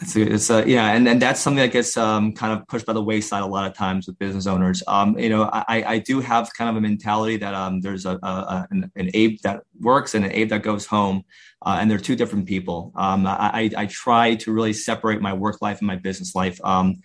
It's, 0.00 0.16
it's 0.16 0.50
a, 0.50 0.68
yeah, 0.68 0.92
and, 0.92 1.08
and 1.08 1.20
that's 1.20 1.40
something 1.40 1.62
that 1.62 1.72
gets 1.72 1.96
um, 1.96 2.32
kind 2.32 2.52
of 2.52 2.66
pushed 2.68 2.86
by 2.86 2.92
the 2.92 3.02
wayside 3.02 3.42
a 3.42 3.46
lot 3.46 3.66
of 3.66 3.76
times 3.76 4.06
with 4.06 4.18
business 4.18 4.46
owners. 4.46 4.82
Um, 4.86 5.18
you 5.18 5.28
know, 5.28 5.50
I, 5.52 5.84
I 5.86 5.98
do 5.98 6.20
have 6.20 6.52
kind 6.54 6.70
of 6.70 6.76
a 6.76 6.80
mentality 6.80 7.36
that 7.38 7.54
um, 7.54 7.80
there's 7.80 8.06
a, 8.06 8.18
a 8.22 8.66
an, 8.70 8.90
an, 8.94 9.10
Abe 9.14 9.38
that 9.42 9.62
works 9.80 10.14
and 10.14 10.24
an 10.24 10.32
Abe 10.32 10.50
that 10.50 10.62
goes 10.62 10.86
home, 10.86 11.24
uh, 11.62 11.78
and 11.80 11.90
they're 11.90 11.98
two 11.98 12.16
different 12.16 12.46
people. 12.46 12.92
Um, 12.94 13.26
I, 13.26 13.70
I 13.76 13.86
try 13.86 14.36
to 14.36 14.52
really 14.52 14.72
separate 14.72 15.20
my 15.20 15.32
work 15.32 15.60
life 15.62 15.78
and 15.78 15.86
my 15.86 15.96
business 15.96 16.34
life. 16.34 16.60
Um, 16.62 16.96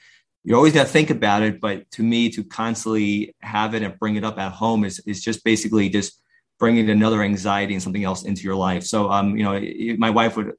you 0.43 0.56
always 0.56 0.73
got 0.73 0.84
to 0.84 0.89
think 0.89 1.10
about 1.10 1.41
it, 1.41 1.62
but 1.62 1.89
to 1.91 2.03
me, 2.03 2.29
to 2.32 2.43
constantly 2.43 3.34
have 3.41 3.73
it 3.73 3.82
and 3.82 3.97
bring 3.97 4.17
it 4.17 4.23
up 4.23 4.38
at 4.38 4.51
home 4.51 4.84
is 4.84 4.99
is 5.08 5.23
just 5.23 5.43
basically 5.43 5.89
just 5.89 6.21
bringing 6.63 6.89
another 6.89 7.21
anxiety 7.23 7.73
and 7.73 7.84
something 7.84 8.06
else 8.06 8.23
into 8.23 8.43
your 8.43 8.56
life. 8.56 8.86
So, 8.86 9.12
um, 9.12 9.36
you 9.38 9.43
know, 9.43 9.60
my 9.97 10.10
wife 10.10 10.38
would 10.38 10.54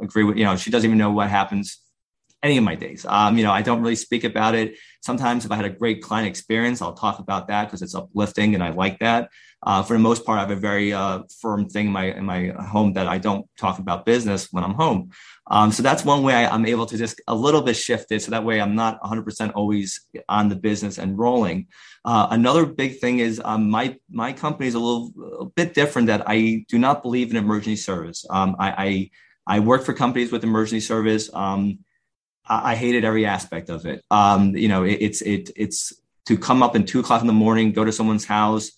agree 0.00 0.24
with, 0.24 0.38
you 0.38 0.44
know, 0.44 0.56
she 0.56 0.70
doesn't 0.70 0.88
even 0.88 0.96
know 0.96 1.10
what 1.10 1.28
happens 1.28 1.80
any 2.42 2.56
of 2.56 2.64
my 2.64 2.74
days. 2.74 3.04
Um, 3.06 3.36
you 3.36 3.44
know, 3.44 3.52
I 3.52 3.62
don't 3.62 3.82
really 3.82 3.96
speak 3.96 4.24
about 4.24 4.54
it. 4.54 4.76
Sometimes 5.02 5.44
if 5.44 5.50
I 5.50 5.56
had 5.56 5.64
a 5.64 5.70
great 5.70 6.02
client 6.02 6.28
experience, 6.28 6.80
I'll 6.80 6.94
talk 6.94 7.18
about 7.18 7.48
that 7.48 7.66
because 7.66 7.82
it's 7.82 7.94
uplifting 7.94 8.54
and 8.54 8.62
I 8.62 8.70
like 8.70 8.98
that. 9.00 9.30
Uh, 9.62 9.82
for 9.82 9.92
the 9.92 9.98
most 9.98 10.24
part, 10.24 10.38
I 10.38 10.40
have 10.40 10.50
a 10.50 10.56
very 10.56 10.92
uh, 10.92 11.22
firm 11.40 11.68
thing 11.68 11.86
in 11.86 11.92
my 11.92 12.04
in 12.04 12.24
my 12.24 12.48
home 12.48 12.94
that 12.94 13.06
I 13.06 13.18
don't 13.18 13.46
talk 13.58 13.78
about 13.78 14.06
business 14.06 14.50
when 14.50 14.64
I'm 14.64 14.72
home. 14.72 15.10
Um, 15.50 15.70
so 15.72 15.82
that's 15.82 16.04
one 16.04 16.22
way 16.22 16.32
I, 16.32 16.54
am 16.54 16.64
able 16.64 16.86
to 16.86 16.96
just 16.96 17.20
a 17.26 17.34
little 17.34 17.60
bit 17.60 17.76
shift 17.76 18.10
it. 18.12 18.22
So 18.22 18.30
that 18.30 18.44
way 18.44 18.60
I'm 18.60 18.74
not 18.74 19.02
100% 19.02 19.52
always 19.54 20.06
on 20.28 20.48
the 20.48 20.54
business 20.54 20.96
and 20.96 21.18
rolling. 21.18 21.66
Uh, 22.04 22.28
another 22.30 22.64
big 22.64 23.00
thing 23.00 23.18
is 23.18 23.42
um, 23.44 23.68
my 23.68 23.98
my 24.10 24.32
company 24.32 24.68
is 24.68 24.74
a 24.74 24.78
little 24.78 25.12
a 25.40 25.44
bit 25.44 25.74
different. 25.74 26.06
That 26.06 26.22
I 26.26 26.64
do 26.68 26.78
not 26.78 27.02
believe 27.02 27.30
in 27.30 27.36
emergency 27.36 27.76
service. 27.76 28.24
Um, 28.30 28.56
I, 28.58 29.10
I, 29.46 29.56
I 29.56 29.60
work 29.60 29.84
for 29.84 29.92
companies 29.92 30.32
with 30.32 30.42
emergency 30.42 30.80
service. 30.80 31.28
Um, 31.34 31.80
I, 32.50 32.74
hated 32.74 33.04
every 33.04 33.26
aspect 33.26 33.70
of 33.70 33.86
it. 33.86 34.04
Um, 34.10 34.56
you 34.56 34.68
know, 34.68 34.84
it, 34.84 34.98
it's 35.00 35.22
it 35.22 35.50
it's 35.56 35.92
to 36.26 36.36
come 36.36 36.62
up 36.62 36.74
in 36.76 36.84
two 36.84 37.00
o'clock 37.00 37.20
in 37.20 37.26
the 37.26 37.32
morning, 37.32 37.72
go 37.72 37.84
to 37.84 37.92
someone's 37.92 38.24
house 38.24 38.72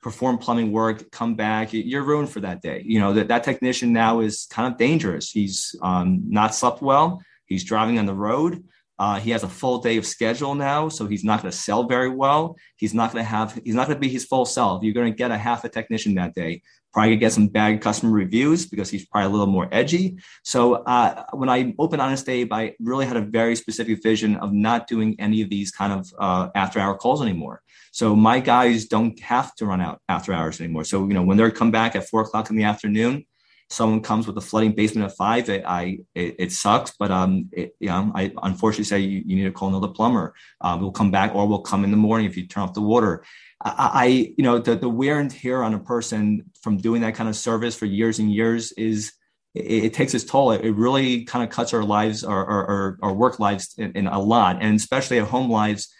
perform 0.00 0.38
plumbing 0.38 0.70
work, 0.72 1.10
come 1.10 1.34
back, 1.34 1.72
you're 1.72 2.04
ruined 2.04 2.30
for 2.30 2.40
that 2.40 2.62
day. 2.62 2.82
You 2.84 3.00
know, 3.00 3.12
that, 3.14 3.28
that 3.28 3.44
technician 3.44 3.92
now 3.92 4.20
is 4.20 4.46
kind 4.50 4.72
of 4.72 4.78
dangerous. 4.78 5.30
He's 5.30 5.74
um, 5.82 6.22
not 6.28 6.54
slept 6.54 6.82
well. 6.82 7.20
He's 7.46 7.64
driving 7.64 7.98
on 7.98 8.06
the 8.06 8.14
road. 8.14 8.64
Uh, 8.98 9.18
he 9.20 9.30
has 9.30 9.44
a 9.44 9.48
full 9.48 9.78
day 9.78 9.96
of 9.96 10.06
schedule 10.06 10.54
now, 10.54 10.88
so 10.88 11.06
he's 11.06 11.24
not 11.24 11.40
going 11.42 11.50
to 11.50 11.56
sell 11.56 11.84
very 11.84 12.08
well. 12.08 12.56
He's 12.76 12.94
not 12.94 13.12
going 13.12 13.24
to 13.24 13.28
have, 13.28 13.60
he's 13.64 13.74
not 13.74 13.86
going 13.86 13.96
to 13.96 14.00
be 14.00 14.08
his 14.08 14.24
full 14.24 14.44
self. 14.44 14.82
You're 14.82 14.94
going 14.94 15.12
to 15.12 15.16
get 15.16 15.30
a 15.30 15.38
half 15.38 15.64
a 15.64 15.68
technician 15.68 16.14
that 16.14 16.34
day. 16.34 16.62
Probably 16.92 17.16
get 17.16 17.32
some 17.32 17.48
bad 17.48 17.80
customer 17.80 18.12
reviews 18.12 18.66
because 18.66 18.90
he's 18.90 19.06
probably 19.06 19.26
a 19.26 19.30
little 19.30 19.46
more 19.46 19.68
edgy. 19.70 20.18
So 20.42 20.74
uh, 20.74 21.24
when 21.32 21.48
I 21.48 21.74
opened 21.78 22.02
Honest 22.02 22.28
Abe, 22.28 22.52
I 22.52 22.74
really 22.80 23.06
had 23.06 23.16
a 23.16 23.20
very 23.20 23.56
specific 23.56 24.02
vision 24.02 24.36
of 24.36 24.52
not 24.52 24.86
doing 24.86 25.14
any 25.18 25.42
of 25.42 25.50
these 25.50 25.70
kind 25.70 25.92
of 25.92 26.12
uh, 26.18 26.48
after 26.54 26.80
hour 26.80 26.96
calls 26.96 27.22
anymore. 27.22 27.62
So 27.92 28.16
my 28.16 28.40
guys 28.40 28.86
don't 28.86 29.18
have 29.20 29.54
to 29.56 29.66
run 29.66 29.80
out 29.80 30.00
after 30.08 30.32
hours 30.32 30.60
anymore. 30.60 30.84
So, 30.84 31.06
you 31.06 31.14
know, 31.14 31.22
when 31.22 31.36
they 31.36 31.50
come 31.50 31.70
back 31.70 31.96
at 31.96 32.08
four 32.08 32.22
o'clock 32.22 32.50
in 32.50 32.56
the 32.56 32.64
afternoon, 32.64 33.24
someone 33.70 34.00
comes 34.00 34.26
with 34.26 34.36
a 34.38 34.40
flooding 34.40 34.72
basement 34.72 35.10
at 35.10 35.16
five, 35.16 35.48
it, 35.48 35.64
I, 35.66 35.98
it, 36.14 36.36
it 36.38 36.52
sucks, 36.52 36.94
but, 36.98 37.10
um, 37.10 37.48
it, 37.52 37.76
you 37.80 37.88
know, 37.88 38.10
I 38.14 38.32
unfortunately 38.42 38.84
say 38.84 39.00
you, 39.00 39.22
you 39.26 39.36
need 39.36 39.44
to 39.44 39.52
call 39.52 39.68
another 39.68 39.88
plumber. 39.88 40.34
Uh, 40.60 40.78
we'll 40.80 40.92
come 40.92 41.10
back 41.10 41.34
or 41.34 41.46
we'll 41.46 41.60
come 41.60 41.84
in 41.84 41.90
the 41.90 41.96
morning 41.96 42.26
if 42.26 42.36
you 42.36 42.46
turn 42.46 42.62
off 42.62 42.74
the 42.74 42.80
water. 42.80 43.24
I, 43.62 43.90
I 43.92 44.06
you 44.06 44.44
know, 44.44 44.58
the, 44.58 44.76
the 44.76 44.88
wear 44.88 45.20
and 45.20 45.30
tear 45.30 45.62
on 45.62 45.74
a 45.74 45.78
person 45.78 46.50
from 46.62 46.78
doing 46.78 47.02
that 47.02 47.14
kind 47.14 47.28
of 47.28 47.36
service 47.36 47.74
for 47.74 47.86
years 47.86 48.18
and 48.18 48.32
years 48.32 48.72
is, 48.72 49.12
it, 49.54 49.84
it, 49.84 49.94
takes 49.94 50.14
its 50.14 50.24
toll. 50.24 50.52
It, 50.52 50.64
it, 50.64 50.72
really 50.72 51.24
kind 51.24 51.44
of 51.44 51.50
cuts 51.50 51.74
our 51.74 51.84
lives, 51.84 52.24
our, 52.24 52.46
our, 52.46 52.98
our 53.02 53.12
work 53.12 53.38
lives 53.38 53.74
in, 53.76 53.92
in, 53.92 54.06
a 54.06 54.18
lot, 54.18 54.58
and 54.60 54.76
especially 54.76 55.18
at 55.18 55.26
home 55.26 55.50
lives 55.50 55.92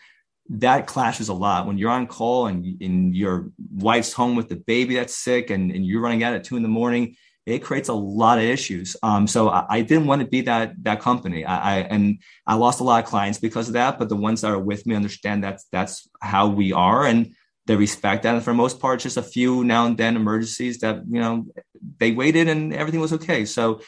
that 0.51 0.87
clashes 0.87 1.29
a 1.29 1.35
lot 1.35 1.67
when 1.67 1.77
you're 1.77 1.91
on 1.91 2.07
call 2.07 2.47
and, 2.47 2.81
and 2.81 3.15
your 3.15 3.51
wife's 3.71 4.13
home 4.13 4.35
with 4.35 4.49
the 4.49 4.57
baby 4.57 4.95
that's 4.95 5.15
sick 5.15 5.51
and, 5.51 5.71
and 5.71 5.85
you're 5.85 6.01
running 6.01 6.23
out 6.23 6.35
at 6.35 6.45
two 6.45 6.57
in 6.57 6.63
the 6.63 6.69
morning 6.69 7.15
it 7.49 7.61
creates 7.61 7.89
a 7.89 7.95
lot 7.95 8.39
of 8.39 8.45
issues 8.45 8.97
um, 9.03 9.27
so 9.27 9.49
I, 9.49 9.67
I, 9.69 9.81
didn't 9.83 10.07
want 10.07 10.21
to 10.23 10.29
be 10.29 10.43
that 10.43 10.73
that 10.85 11.01
company 11.01 11.45
I, 11.45 11.57
I, 11.57 11.79
and 11.81 12.21
i 12.47 12.55
lost 12.55 12.81
a 12.81 12.85
lot 12.85 13.03
of 13.03 13.11
clients 13.11 13.39
because 13.39 13.69
of 13.69 13.75
that 13.75 13.99
but 13.99 14.09
the 14.09 14.17
ones 14.17 14.41
that 14.41 14.51
are 14.51 14.59
with 14.59 14.87
me 14.87 14.95
understand 14.95 15.45
that 15.45 15.61
that's 15.73 16.09
how 16.21 16.49
we 16.49 16.73
are 16.73 17.07
and 17.07 17.35
they 17.67 17.77
respect 17.77 18.23
that 18.23 18.35
and 18.35 18.45
for 18.45 18.55
most 18.55 18.81
part 18.81 19.01
just 19.01 19.17
a 19.17 19.23
few 19.23 19.65
now 19.65 19.87
and 19.87 19.97
then 19.97 20.17
emergencies 20.17 20.79
that 20.79 20.97
you 21.09 21.21
know 21.21 21.47
they 21.99 22.13
waited 22.13 22.49
and 22.49 22.75
everything 22.75 23.01
was 23.01 23.13
okay 23.13 23.45
so 23.45 23.81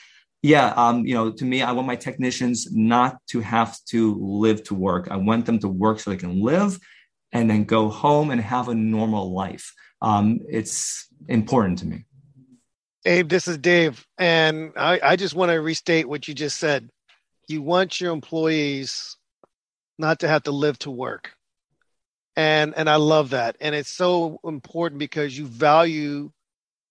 yeah, 0.42 0.73
um, 0.77 1.05
you 1.05 1.14
know, 1.14 1.31
to 1.31 1.44
me, 1.44 1.62
I 1.62 1.73
want 1.73 1.87
my 1.87 1.96
technicians 1.96 2.73
not 2.73 3.18
to 3.29 3.40
have 3.40 3.77
to 3.87 4.14
live 4.18 4.62
to 4.64 4.75
work. 4.75 5.09
I 5.11 5.16
want 5.16 5.44
them 5.44 5.59
to 5.59 5.68
work 5.68 6.01
so 6.01 6.11
they 6.11 6.16
can 6.16 6.40
live 6.40 6.79
and 7.33 7.51
then 7.51 7.64
go 7.64 7.88
home 7.88 8.31
and 8.31 8.40
have 8.40 8.68
a 8.68 8.75
normal 8.75 9.33
life. 9.33 9.73
Um, 10.01 10.40
it's 10.49 11.09
important 11.29 11.81
to 11.81 11.87
me. 11.87 12.07
Abe, 13.05 13.29
this 13.29 13.49
is 13.49 13.59
Dave. 13.59 14.07
And 14.19 14.73
I, 14.77 15.01
I 15.03 15.17
just 15.17 15.35
want 15.35 15.51
to 15.51 15.61
restate 15.61 16.09
what 16.09 16.29
you 16.29 16.35
just 16.35 16.59
said. 16.59 16.91
You 17.49 17.63
want 17.63 18.01
your 18.01 18.13
employees 18.13 19.17
not 19.99 20.21
to 20.21 20.29
have 20.29 20.45
to 20.45 20.51
live 20.51 20.79
to 20.81 20.91
work. 20.91 21.33
And 22.37 22.75
and 22.77 22.89
I 22.89 22.97
love 22.97 23.31
that. 23.31 23.57
And 23.61 23.75
it's 23.75 23.91
so 23.91 24.41
important 24.45 24.99
because 24.99 25.37
you 25.37 25.47
value 25.47 26.31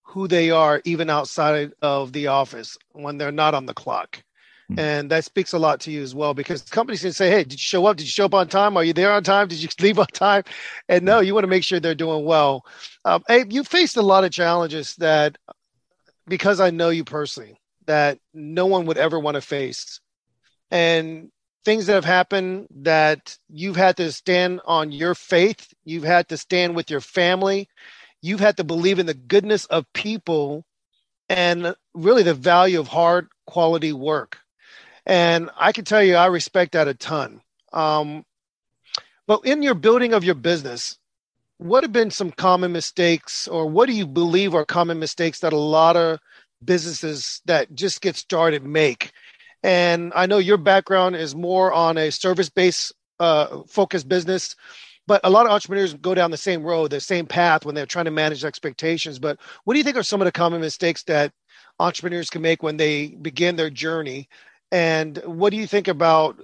who 0.03 0.27
they 0.27 0.51
are 0.51 0.81
even 0.85 1.09
outside 1.09 1.71
of 1.81 2.11
the 2.13 2.27
office 2.27 2.77
when 2.93 3.17
they're 3.17 3.31
not 3.31 3.53
on 3.53 3.65
the 3.65 3.73
clock. 3.73 4.23
Mm-hmm. 4.69 4.79
And 4.79 5.11
that 5.11 5.25
speaks 5.25 5.53
a 5.53 5.59
lot 5.59 5.79
to 5.81 5.91
you 5.91 6.03
as 6.03 6.13
well 6.13 6.33
because 6.33 6.61
companies 6.63 7.01
can 7.01 7.13
say, 7.13 7.29
Hey, 7.29 7.43
did 7.43 7.53
you 7.53 7.57
show 7.57 7.85
up? 7.85 7.97
Did 7.97 8.03
you 8.03 8.09
show 8.11 8.25
up 8.25 8.33
on 8.33 8.47
time? 8.47 8.77
Are 8.77 8.83
you 8.83 8.93
there 8.93 9.11
on 9.11 9.23
time? 9.23 9.47
Did 9.47 9.61
you 9.61 9.69
leave 9.79 9.97
on 9.97 10.07
time? 10.07 10.43
And 10.87 11.05
no, 11.05 11.19
you 11.19 11.33
want 11.33 11.43
to 11.43 11.49
make 11.49 11.63
sure 11.63 11.79
they're 11.79 11.95
doing 11.95 12.25
well. 12.25 12.65
Um, 13.05 13.23
hey, 13.27 13.45
you 13.49 13.63
faced 13.63 13.97
a 13.97 14.01
lot 14.01 14.23
of 14.23 14.31
challenges 14.31 14.95
that, 14.97 15.37
because 16.29 16.59
I 16.59 16.69
know 16.69 16.89
you 16.89 17.03
personally, 17.03 17.59
that 17.87 18.19
no 18.33 18.67
one 18.67 18.85
would 18.85 18.97
ever 18.97 19.19
want 19.19 19.35
to 19.35 19.41
face. 19.41 19.99
And 20.71 21.31
things 21.65 21.87
that 21.87 21.93
have 21.93 22.05
happened 22.05 22.67
that 22.81 23.37
you've 23.49 23.75
had 23.75 23.97
to 23.97 24.11
stand 24.11 24.61
on 24.65 24.91
your 24.91 25.15
faith, 25.15 25.73
you've 25.83 26.03
had 26.03 26.29
to 26.29 26.37
stand 26.37 26.75
with 26.75 26.89
your 26.91 27.01
family, 27.01 27.67
you've 28.21 28.39
had 28.39 28.57
to 28.57 28.63
believe 28.63 28.99
in 28.99 29.07
the 29.07 29.13
goodness 29.13 29.65
of 29.65 29.91
people 29.93 30.63
and 31.27 31.75
really 31.93 32.23
the 32.23 32.33
value 32.33 32.79
of 32.79 32.87
hard 32.87 33.27
quality 33.47 33.93
work. 33.93 34.37
And 35.05 35.49
I 35.57 35.71
can 35.71 35.85
tell 35.85 36.03
you, 36.03 36.15
I 36.15 36.27
respect 36.27 36.73
that 36.73 36.87
a 36.87 36.93
ton. 36.93 37.41
Um, 37.73 38.23
but 39.25 39.45
in 39.45 39.63
your 39.63 39.75
building 39.75 40.13
of 40.13 40.23
your 40.23 40.35
business, 40.35 40.98
what 41.59 41.83
have 41.83 41.93
been 41.93 42.11
some 42.11 42.31
common 42.31 42.71
mistakes, 42.71 43.47
or 43.47 43.67
what 43.67 43.87
do 43.87 43.93
you 43.93 44.07
believe 44.07 44.55
are 44.55 44.65
common 44.65 44.99
mistakes 44.99 45.39
that 45.41 45.53
a 45.53 45.57
lot 45.57 45.95
of 45.95 46.19
businesses 46.65 47.41
that 47.45 47.73
just 47.75 48.01
get 48.01 48.15
started 48.15 48.63
make? 48.63 49.11
And 49.63 50.11
I 50.15 50.25
know 50.25 50.39
your 50.39 50.57
background 50.57 51.15
is 51.15 51.35
more 51.35 51.71
on 51.71 51.97
a 51.97 52.11
service 52.11 52.49
based 52.49 52.93
uh, 53.19 53.63
focused 53.67 54.09
business 54.09 54.55
but 55.09 55.21
a 55.23 55.29
lot 55.31 55.47
of 55.47 55.51
entrepreneurs 55.51 55.95
go 55.95 56.13
down 56.13 56.29
the 56.29 56.37
same 56.37 56.61
road, 56.61 56.91
the 56.91 56.99
same 56.99 57.25
path 57.25 57.65
when 57.65 57.73
they're 57.73 57.87
trying 57.87 58.05
to 58.05 58.11
manage 58.11 58.45
expectations. 58.45 59.17
But 59.17 59.39
what 59.63 59.73
do 59.73 59.79
you 59.79 59.83
think 59.83 59.97
are 59.97 60.03
some 60.03 60.21
of 60.21 60.25
the 60.25 60.31
common 60.31 60.61
mistakes 60.61 61.01
that 61.05 61.33
entrepreneurs 61.79 62.29
can 62.29 62.43
make 62.43 62.61
when 62.61 62.77
they 62.77 63.07
begin 63.07 63.55
their 63.55 63.71
journey? 63.71 64.29
And 64.71 65.17
what 65.25 65.49
do 65.49 65.57
you 65.57 65.65
think 65.65 65.87
about 65.87 66.39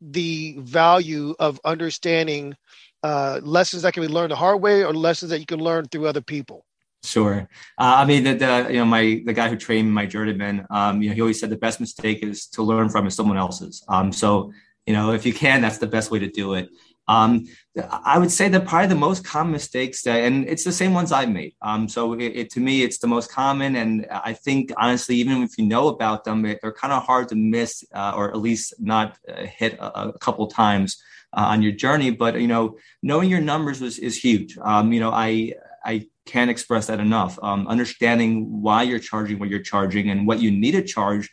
the 0.00 0.56
value 0.58 1.36
of 1.38 1.60
understanding 1.64 2.56
uh, 3.02 3.40
lessons 3.42 3.82
that 3.82 3.94
can 3.94 4.02
be 4.02 4.08
learned 4.08 4.30
the 4.30 4.36
hard 4.36 4.60
way 4.60 4.84
or 4.84 4.92
lessons 4.92 5.30
that 5.30 5.40
you 5.40 5.46
can 5.46 5.60
learn 5.60 5.86
through 5.86 6.06
other 6.06 6.20
people? 6.20 6.64
Sure. 7.02 7.48
Uh, 7.78 7.94
I 7.98 8.04
mean, 8.04 8.24
the, 8.24 8.34
the, 8.34 8.66
you 8.70 8.78
know 8.78 8.84
my 8.84 9.22
the 9.24 9.32
guy 9.32 9.48
who 9.48 9.56
trained 9.56 9.92
my 9.92 10.04
journeyman, 10.04 10.66
um, 10.70 11.00
you 11.00 11.08
know, 11.08 11.14
he 11.14 11.20
always 11.20 11.40
said 11.40 11.50
the 11.50 11.56
best 11.56 11.80
mistake 11.80 12.22
is 12.22 12.46
to 12.48 12.62
learn 12.62 12.90
from 12.90 13.08
someone 13.10 13.38
else's. 13.38 13.82
Um, 13.88 14.12
so 14.12 14.52
you 14.86 14.92
know, 14.92 15.12
if 15.12 15.24
you 15.24 15.32
can, 15.32 15.62
that's 15.62 15.78
the 15.78 15.86
best 15.86 16.10
way 16.10 16.18
to 16.18 16.28
do 16.28 16.54
it. 16.54 16.68
Um, 17.08 17.46
I 17.90 18.18
would 18.18 18.30
say 18.30 18.48
that 18.48 18.66
probably 18.66 18.88
the 18.88 18.94
most 18.94 19.24
common 19.24 19.52
mistakes 19.52 20.02
that, 20.02 20.20
and 20.22 20.46
it's 20.46 20.62
the 20.62 20.72
same 20.72 20.94
ones 20.94 21.10
I've 21.10 21.30
made. 21.30 21.54
Um, 21.60 21.88
so 21.88 22.12
it, 22.12 22.32
it, 22.36 22.50
to 22.50 22.60
me, 22.60 22.82
it's 22.82 22.98
the 22.98 23.08
most 23.08 23.32
common, 23.32 23.74
and 23.76 24.06
I 24.10 24.32
think 24.32 24.72
honestly, 24.76 25.16
even 25.16 25.42
if 25.42 25.58
you 25.58 25.66
know 25.66 25.88
about 25.88 26.24
them, 26.24 26.42
they're 26.42 26.72
kind 26.72 26.92
of 26.92 27.02
hard 27.02 27.28
to 27.30 27.34
miss, 27.34 27.82
uh, 27.94 28.12
or 28.14 28.30
at 28.30 28.38
least 28.38 28.74
not 28.78 29.18
uh, 29.28 29.44
hit 29.44 29.74
a, 29.74 30.08
a, 30.08 30.18
couple 30.18 30.46
times 30.46 31.02
uh, 31.32 31.46
on 31.52 31.62
your 31.62 31.72
journey. 31.72 32.10
But 32.10 32.40
you 32.40 32.48
know, 32.48 32.78
knowing 33.02 33.30
your 33.30 33.40
numbers 33.40 33.80
was 33.80 33.98
is 33.98 34.16
huge. 34.16 34.58
Um, 34.62 34.92
you 34.92 35.00
know, 35.00 35.10
I 35.10 35.54
I 35.84 36.06
can't 36.26 36.50
express 36.50 36.86
that 36.86 37.00
enough. 37.00 37.38
Um, 37.42 37.66
understanding 37.66 38.62
why 38.62 38.82
you're 38.82 38.98
charging 38.98 39.38
what 39.38 39.48
you're 39.48 39.62
charging 39.62 40.10
and 40.10 40.26
what 40.26 40.40
you 40.40 40.50
need 40.50 40.72
to 40.72 40.82
charge 40.82 41.28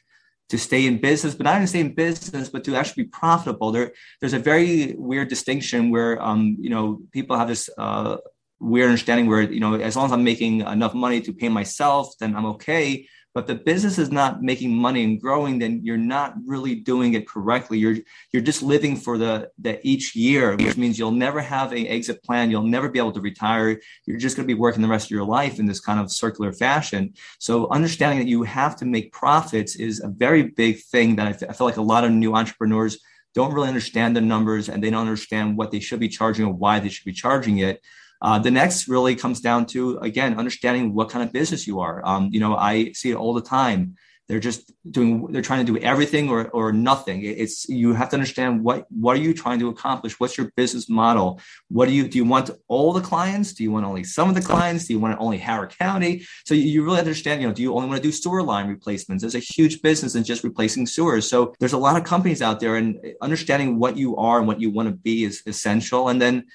to 0.49 0.57
stay 0.57 0.86
in 0.86 0.99
business, 0.99 1.36
but 1.36 1.43
not 1.43 1.55
only 1.55 1.67
stay 1.67 1.81
in 1.81 1.93
business, 1.93 2.49
but 2.49 2.63
to 2.63 2.75
actually 2.75 3.03
be 3.03 3.10
profitable. 3.10 3.71
There, 3.71 3.91
there's 4.21 4.33
a 4.33 4.39
very 4.39 4.95
weird 4.97 5.27
distinction 5.27 5.91
where, 5.91 6.21
um, 6.21 6.55
you 6.60 6.69
know, 6.69 7.01
people 7.12 7.38
have 7.38 7.49
this 7.49 7.69
uh, 7.77 8.17
weird 8.60 8.88
understanding 8.88 9.27
where, 9.27 9.41
you 9.41 9.60
know, 9.60 9.73
as 9.75 9.95
long 9.97 10.05
as 10.05 10.13
I'm 10.13 10.23
making 10.23 10.62
enough 10.62 10.93
money 10.93 11.19
to 11.21 11.33
pay 11.33 11.49
myself, 11.49 12.13
then 12.19 12.36
I'm 12.36 12.45
okay. 12.45 13.07
But 13.38 13.45
the 13.45 13.54
business 13.54 14.00
is 14.00 14.10
not 14.10 14.41
making 14.41 14.73
money 14.73 15.04
and 15.04 15.21
growing, 15.21 15.60
then 15.60 15.82
you're 15.84 15.95
not 15.95 16.34
really 16.47 16.73
doing 16.73 17.13
it 17.13 17.28
correctly. 17.28 17.78
You're 17.78 17.97
you're 18.32 18.41
just 18.41 18.63
living 18.63 18.95
for 18.95 19.19
the 19.19 19.52
the 19.60 19.80
each 19.88 20.15
year, 20.15 20.56
which 20.56 20.76
means 20.76 20.97
you'll 20.97 21.12
never 21.12 21.39
have 21.39 21.71
an 21.71 21.86
exit 21.86 22.23
plan. 22.23 22.50
You'll 22.50 22.63
never 22.63 22.89
be 22.89 22.97
able 22.97 23.12
to 23.12 23.21
retire. 23.21 23.80
You're 24.08 24.17
just 24.17 24.38
going 24.38 24.47
to 24.47 24.52
be 24.52 24.60
working 24.60 24.82
the 24.82 24.88
rest 24.88 25.06
of 25.06 25.12
your 25.12 25.23
life 25.23 25.60
in 25.60 25.67
this 25.67 25.80
kind 25.80 26.00
of 26.00 26.12
circular 26.12 26.52
fashion. 26.52 27.13
So 27.38 27.69
understanding 27.69 28.17
that 28.17 28.28
you 28.28 28.41
have 28.41 28.76
to 28.78 28.86
make 28.86 29.12
profits 29.12 29.76
is 29.76 30.02
a 30.02 30.08
very 30.08 30.41
big 30.41 30.82
thing 30.86 31.15
that 31.17 31.28
I, 31.28 31.50
I 31.50 31.54
feel 31.54 31.67
like 31.67 31.78
a 31.78 31.91
lot 31.93 32.06
of 32.06 32.10
new 32.10 32.34
entrepreneurs 32.34 32.97
don't 33.36 33.54
really 33.54 33.67
understand 33.67 34.15
the 34.15 34.21
numbers 34.21 34.67
and 34.67 34.84
they 34.84 34.89
don't 34.89 35.02
understand 35.02 35.58
what 35.60 35.69
they 35.69 35.80
should 35.80 36.00
be 36.00 36.10
charging 36.10 36.47
or 36.47 36.54
why 36.54 36.80
they 36.80 36.89
should 36.89 37.06
be 37.06 37.13
charging 37.13 37.60
it. 37.60 37.84
Uh, 38.21 38.39
the 38.39 38.51
next 38.51 38.88
really 38.88 39.15
comes 39.15 39.41
down 39.41 39.65
to 39.65 39.97
again 39.99 40.38
understanding 40.38 40.93
what 40.93 41.10
kind 41.10 41.23
of 41.23 41.32
business 41.34 41.67
you 41.67 41.80
are. 41.80 42.01
Um, 42.06 42.30
you 42.32 42.39
know, 42.39 42.56
I 42.56 42.91
see 42.93 43.12
it 43.12 43.15
all 43.15 43.34
the 43.34 43.41
time. 43.41 43.95
they're 44.27 44.39
just 44.39 44.73
doing 44.91 45.27
they're 45.32 45.41
trying 45.41 45.65
to 45.65 45.71
do 45.71 45.80
everything 45.80 46.30
or 46.30 46.49
or 46.49 46.73
nothing. 46.73 47.23
It's 47.23 47.67
you 47.69 47.93
have 47.93 48.10
to 48.10 48.15
understand 48.15 48.63
what 48.63 48.86
what 48.89 49.15
are 49.15 49.21
you 49.21 49.34
trying 49.34 49.60
to 49.60 49.69
accomplish? 49.69 50.19
What's 50.19 50.38
your 50.38 50.51
business 50.56 50.89
model? 50.89 51.39
What 51.69 51.88
do 51.88 51.93
you 51.93 52.08
do 52.08 52.17
you 52.17 52.25
want 52.25 52.49
all 52.67 52.91
the 52.93 53.01
clients? 53.01 53.53
Do 53.53 53.63
you 53.63 53.71
want 53.71 53.86
only 53.86 54.03
some 54.03 54.27
of 54.27 54.36
the 54.36 54.41
clients? 54.41 54.86
Do 54.86 54.93
you 54.93 54.99
want 54.99 55.17
only 55.19 55.38
howard 55.38 55.77
county? 55.77 56.25
So 56.45 56.53
you, 56.53 56.84
really 56.84 56.99
understand 56.99 57.41
you 57.41 57.47
know 57.47 57.53
do 57.53 57.62
you 57.62 57.73
only 57.73 57.88
want 57.88 58.01
to 58.01 58.08
do 58.08 58.12
sewer 58.12 58.43
line 58.43 58.67
replacements? 58.67 59.21
There's 59.21 59.36
a 59.36 59.39
huge 59.39 59.82
business 59.82 60.15
in 60.15 60.23
just 60.23 60.43
replacing 60.43 60.88
sewers. 60.88 61.30
So 61.30 61.53
there's 61.60 61.73
a 61.73 61.77
lot 61.77 61.97
of 61.97 62.03
companies 62.03 62.41
out 62.41 62.60
there 62.60 62.75
and 62.75 62.99
understanding 63.21 63.80
what 63.80 63.97
you 63.97 64.17
are 64.17 64.39
and 64.39 64.47
what 64.47 64.60
you 64.60 64.69
want 64.71 64.89
to 64.89 64.95
be 64.95 65.23
is 65.23 65.41
essential. 65.45 66.10
And 66.10 66.21
then 66.21 66.45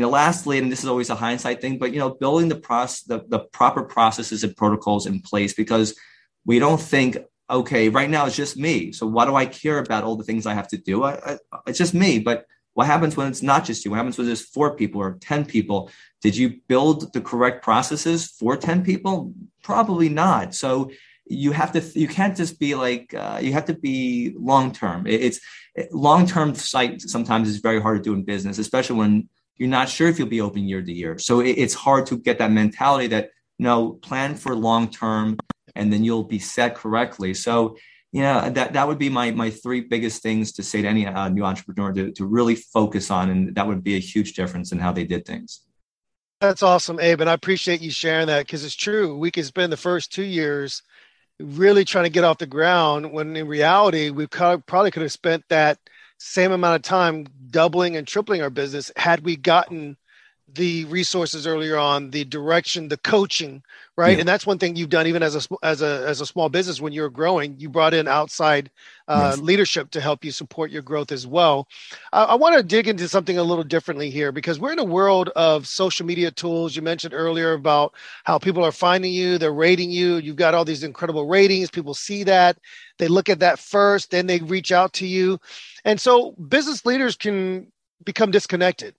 know, 0.00 0.10
lastly, 0.10 0.58
and 0.58 0.70
this 0.70 0.80
is 0.80 0.88
always 0.88 1.10
a 1.10 1.14
hindsight 1.14 1.60
thing, 1.60 1.78
but 1.78 1.92
you 1.92 1.98
know, 1.98 2.10
building 2.10 2.48
the 2.48 2.56
process, 2.56 3.02
the, 3.02 3.24
the 3.28 3.38
proper 3.38 3.82
processes 3.82 4.44
and 4.44 4.56
protocols 4.56 5.06
in 5.06 5.20
place 5.20 5.54
because 5.54 5.98
we 6.44 6.58
don't 6.58 6.80
think, 6.80 7.16
okay, 7.48 7.88
right 7.88 8.10
now 8.10 8.26
it's 8.26 8.36
just 8.36 8.56
me. 8.56 8.92
So 8.92 9.06
why 9.06 9.24
do 9.24 9.34
I 9.34 9.46
care 9.46 9.78
about 9.78 10.04
all 10.04 10.16
the 10.16 10.24
things 10.24 10.46
I 10.46 10.54
have 10.54 10.68
to 10.68 10.76
do? 10.76 11.04
I, 11.04 11.38
I, 11.52 11.58
it's 11.66 11.78
just 11.78 11.94
me. 11.94 12.18
But 12.18 12.46
what 12.74 12.86
happens 12.86 13.16
when 13.16 13.28
it's 13.28 13.42
not 13.42 13.64
just 13.64 13.84
you? 13.84 13.90
What 13.90 13.96
happens 13.96 14.18
when 14.18 14.26
there's 14.26 14.44
four 14.44 14.76
people 14.76 15.00
or 15.00 15.16
10 15.20 15.46
people? 15.46 15.90
Did 16.20 16.36
you 16.36 16.60
build 16.68 17.12
the 17.14 17.22
correct 17.22 17.64
processes 17.64 18.26
for 18.26 18.54
10 18.54 18.84
people? 18.84 19.32
Probably 19.62 20.10
not. 20.10 20.54
So 20.54 20.90
you 21.26 21.52
have 21.52 21.72
to, 21.72 21.80
you 21.98 22.06
can't 22.06 22.36
just 22.36 22.60
be 22.60 22.74
like, 22.74 23.14
uh, 23.14 23.38
you 23.40 23.54
have 23.54 23.64
to 23.66 23.74
be 23.74 24.34
long 24.38 24.72
term. 24.72 25.06
It, 25.06 25.22
it's 25.22 25.40
long 25.90 26.26
term 26.26 26.54
sight 26.54 27.00
sometimes 27.00 27.48
is 27.48 27.58
very 27.58 27.80
hard 27.80 27.96
to 27.96 28.10
do 28.10 28.14
in 28.14 28.24
business, 28.24 28.58
especially 28.58 28.96
when 28.96 29.28
you're 29.56 29.68
not 29.68 29.88
sure 29.88 30.08
if 30.08 30.18
you'll 30.18 30.28
be 30.28 30.40
open 30.40 30.68
year 30.68 30.82
to 30.82 30.92
year. 30.92 31.18
So 31.18 31.40
it, 31.40 31.52
it's 31.52 31.74
hard 31.74 32.06
to 32.06 32.18
get 32.18 32.38
that 32.38 32.52
mentality 32.52 33.06
that, 33.08 33.30
no, 33.58 33.92
plan 33.92 34.34
for 34.34 34.54
long 34.54 34.90
term 34.90 35.38
and 35.74 35.92
then 35.92 36.04
you'll 36.04 36.24
be 36.24 36.38
set 36.38 36.74
correctly. 36.74 37.34
So, 37.34 37.76
yeah, 38.12 38.48
that, 38.50 38.72
that 38.74 38.88
would 38.88 38.98
be 38.98 39.08
my, 39.08 39.30
my 39.30 39.50
three 39.50 39.82
biggest 39.82 40.22
things 40.22 40.52
to 40.52 40.62
say 40.62 40.82
to 40.82 40.88
any 40.88 41.06
uh, 41.06 41.28
new 41.28 41.44
entrepreneur 41.44 41.92
to, 41.92 42.12
to 42.12 42.24
really 42.24 42.54
focus 42.54 43.10
on. 43.10 43.30
And 43.30 43.54
that 43.54 43.66
would 43.66 43.82
be 43.82 43.96
a 43.96 44.00
huge 44.00 44.34
difference 44.34 44.72
in 44.72 44.78
how 44.78 44.92
they 44.92 45.04
did 45.04 45.26
things. 45.26 45.62
That's 46.40 46.62
awesome, 46.62 47.00
Abe. 47.00 47.22
And 47.22 47.30
I 47.30 47.34
appreciate 47.34 47.80
you 47.80 47.90
sharing 47.90 48.26
that 48.26 48.46
because 48.46 48.64
it's 48.64 48.74
true. 48.74 49.16
We 49.16 49.30
could 49.30 49.46
spend 49.46 49.72
the 49.72 49.76
first 49.76 50.12
two 50.12 50.22
years 50.22 50.82
really 51.40 51.84
trying 51.84 52.04
to 52.04 52.10
get 52.10 52.24
off 52.24 52.38
the 52.38 52.46
ground 52.46 53.12
when 53.12 53.36
in 53.36 53.46
reality, 53.46 54.10
we 54.10 54.26
probably 54.26 54.90
could 54.90 55.02
have 55.02 55.12
spent 55.12 55.44
that 55.48 55.78
same 56.18 56.52
amount 56.52 56.76
of 56.76 56.82
time 56.82 57.26
doubling 57.50 57.96
and 57.96 58.06
tripling 58.06 58.42
our 58.42 58.50
business 58.50 58.90
had 58.96 59.24
we 59.24 59.36
gotten 59.36 59.96
the 60.54 60.84
resources 60.86 61.46
earlier 61.46 61.76
on, 61.76 62.10
the 62.10 62.24
direction, 62.24 62.88
the 62.88 62.96
coaching, 62.98 63.62
right? 63.96 64.12
Yeah. 64.12 64.20
And 64.20 64.28
that's 64.28 64.46
one 64.46 64.58
thing 64.58 64.76
you've 64.76 64.90
done 64.90 65.06
even 65.06 65.22
as 65.22 65.34
a 65.34 65.56
as 65.64 65.82
a 65.82 66.04
as 66.06 66.20
a 66.20 66.26
small 66.26 66.48
business 66.48 66.80
when 66.80 66.92
you're 66.92 67.10
growing. 67.10 67.56
You 67.58 67.68
brought 67.68 67.94
in 67.94 68.06
outside 68.06 68.70
uh, 69.08 69.32
yes. 69.32 69.40
leadership 69.40 69.90
to 69.90 70.00
help 70.00 70.24
you 70.24 70.30
support 70.30 70.70
your 70.70 70.82
growth 70.82 71.10
as 71.10 71.26
well. 71.26 71.66
I, 72.12 72.24
I 72.24 72.34
want 72.36 72.56
to 72.56 72.62
dig 72.62 72.86
into 72.86 73.08
something 73.08 73.38
a 73.38 73.42
little 73.42 73.64
differently 73.64 74.08
here 74.08 74.30
because 74.30 74.60
we're 74.60 74.72
in 74.72 74.78
a 74.78 74.84
world 74.84 75.30
of 75.36 75.66
social 75.66 76.06
media 76.06 76.30
tools. 76.30 76.76
You 76.76 76.82
mentioned 76.82 77.12
earlier 77.12 77.52
about 77.52 77.94
how 78.24 78.38
people 78.38 78.64
are 78.64 78.72
finding 78.72 79.12
you, 79.12 79.38
they're 79.38 79.52
rating 79.52 79.90
you. 79.90 80.16
You've 80.16 80.36
got 80.36 80.54
all 80.54 80.64
these 80.64 80.84
incredible 80.84 81.26
ratings. 81.26 81.70
People 81.70 81.94
see 81.94 82.22
that, 82.24 82.56
they 82.98 83.08
look 83.08 83.28
at 83.28 83.40
that 83.40 83.58
first, 83.58 84.10
then 84.10 84.26
they 84.26 84.38
reach 84.38 84.72
out 84.72 84.92
to 84.94 85.06
you, 85.06 85.38
and 85.86 85.98
so 85.98 86.32
business 86.32 86.84
leaders 86.84 87.16
can 87.16 87.72
become 88.04 88.30
disconnected 88.30 88.94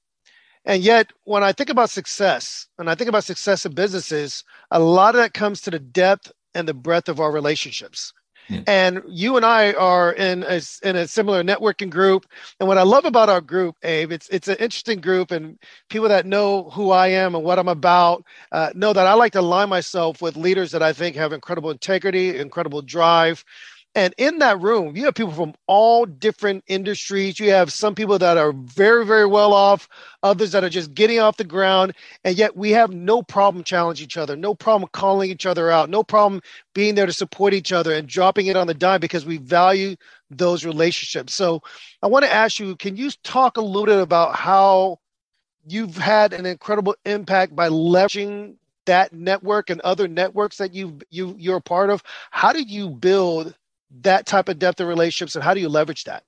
and 0.68 0.84
yet, 0.84 1.14
when 1.24 1.46
I 1.46 1.54
think 1.54 1.70
about 1.70 1.90
success, 1.90 2.68
and 2.78 2.90
I 2.90 2.96
think 2.96 3.08
about 3.08 3.24
success 3.24 3.66
in 3.66 3.74
businesses, 3.74 4.44
a 4.70 4.80
lot 4.82 5.16
of 5.16 5.22
that 5.22 5.34
comes 5.34 5.62
to 5.62 5.72
the 5.72 5.80
depth 5.80 6.30
and 6.54 6.68
the 6.68 6.74
breadth 6.74 7.08
of 7.08 7.22
our 7.22 7.32
relationships. 7.32 8.12
Yeah. 8.50 8.64
And 8.68 9.02
you 9.08 9.38
and 9.38 9.46
I 9.46 9.72
are 9.74 10.12
in 10.12 10.44
a, 10.44 10.62
in 10.84 10.98
a 10.98 11.08
similar 11.08 11.42
networking 11.42 11.90
group. 11.90 12.26
And 12.60 12.68
what 12.68 12.78
I 12.78 12.84
love 12.84 13.06
about 13.06 13.30
our 13.30 13.40
group, 13.40 13.78
Abe, 13.84 14.12
it's 14.12 14.28
it's 14.28 14.50
an 14.50 14.58
interesting 14.60 15.00
group, 15.00 15.32
and 15.32 15.58
people 15.90 16.10
that 16.10 16.26
know 16.26 16.70
who 16.72 16.92
I 16.92 17.08
am 17.08 17.36
and 17.36 17.46
what 17.46 17.60
I'm 17.60 17.68
about 17.70 18.26
uh, 18.52 18.72
know 18.76 18.92
that 18.92 19.08
I 19.08 19.14
like 19.14 19.34
to 19.34 19.40
align 19.40 19.70
myself 19.70 20.22
with 20.22 20.36
leaders 20.36 20.72
that 20.72 20.84
I 20.84 20.92
think 20.92 21.16
have 21.16 21.32
incredible 21.32 21.72
integrity, 21.72 22.38
incredible 22.38 22.82
drive, 22.82 23.44
and 23.98 24.14
in 24.20 24.38
that 24.38 24.62
room, 24.62 24.96
you 24.96 25.06
have 25.06 25.16
people 25.16 25.34
from 25.34 25.56
all 25.66 26.06
different 26.06 26.64
industries. 26.68 27.40
You 27.40 27.50
have 27.50 27.74
some 27.74 27.96
people 27.96 28.20
that 28.20 28.38
are 28.38 28.52
very, 28.52 29.04
very 29.04 29.26
well 29.26 29.54
off, 29.54 29.90
others 30.22 30.52
that 30.52 30.64
are 30.64 30.70
just 30.70 30.94
getting 30.94 31.18
off 31.18 31.38
the 31.38 31.44
ground. 31.44 31.94
And 32.24 32.38
yet 32.38 32.56
we 32.56 32.70
have 32.74 32.92
no 32.92 33.24
problem 33.24 33.64
challenging 33.64 34.06
each 34.06 34.16
other, 34.16 34.36
no 34.36 34.54
problem 34.54 34.88
calling 34.94 35.32
each 35.32 35.48
other 35.48 35.72
out, 35.72 35.90
no 35.90 36.04
problem 36.04 36.42
being 36.76 36.94
there 36.94 37.08
to 37.08 37.12
support 37.12 37.56
each 37.56 37.72
other 37.72 37.92
and 37.92 38.08
dropping 38.08 38.46
it 38.46 38.56
on 38.56 38.68
the 38.68 38.76
dime 38.76 39.00
because 39.00 39.26
we 39.26 39.38
value 39.38 39.96
those 40.30 40.64
relationships. 40.64 41.34
So 41.34 41.64
I 42.04 42.08
want 42.08 42.24
to 42.24 42.32
ask 42.32 42.60
you 42.60 42.76
can 42.76 42.98
you 42.98 43.10
talk 43.24 43.58
a 43.58 43.62
little 43.62 43.88
bit 43.88 44.00
about 44.00 44.36
how 44.36 45.00
you've 45.66 45.98
had 45.98 46.34
an 46.34 46.46
incredible 46.46 46.96
impact 47.06 47.56
by 47.56 47.70
leveraging 47.70 48.58
that 48.86 49.12
network 49.12 49.72
and 49.72 49.82
other 49.82 50.08
networks 50.08 50.58
that 50.58 50.76
you 50.76 51.00
you 51.10 51.36
you're 51.40 51.58
a 51.58 51.62
part 51.62 51.90
of 51.90 52.04
how 52.30 52.54
do 52.54 52.62
you 52.62 52.92
build 52.92 53.56
that 54.02 54.26
type 54.26 54.50
of 54.50 54.60
depth 54.60 54.80
of 54.80 54.88
relationships 54.88 55.36
and 55.36 55.44
how 55.44 55.54
do 55.54 55.60
you 55.60 55.70
leverage 55.70 56.04
that? 56.06 56.24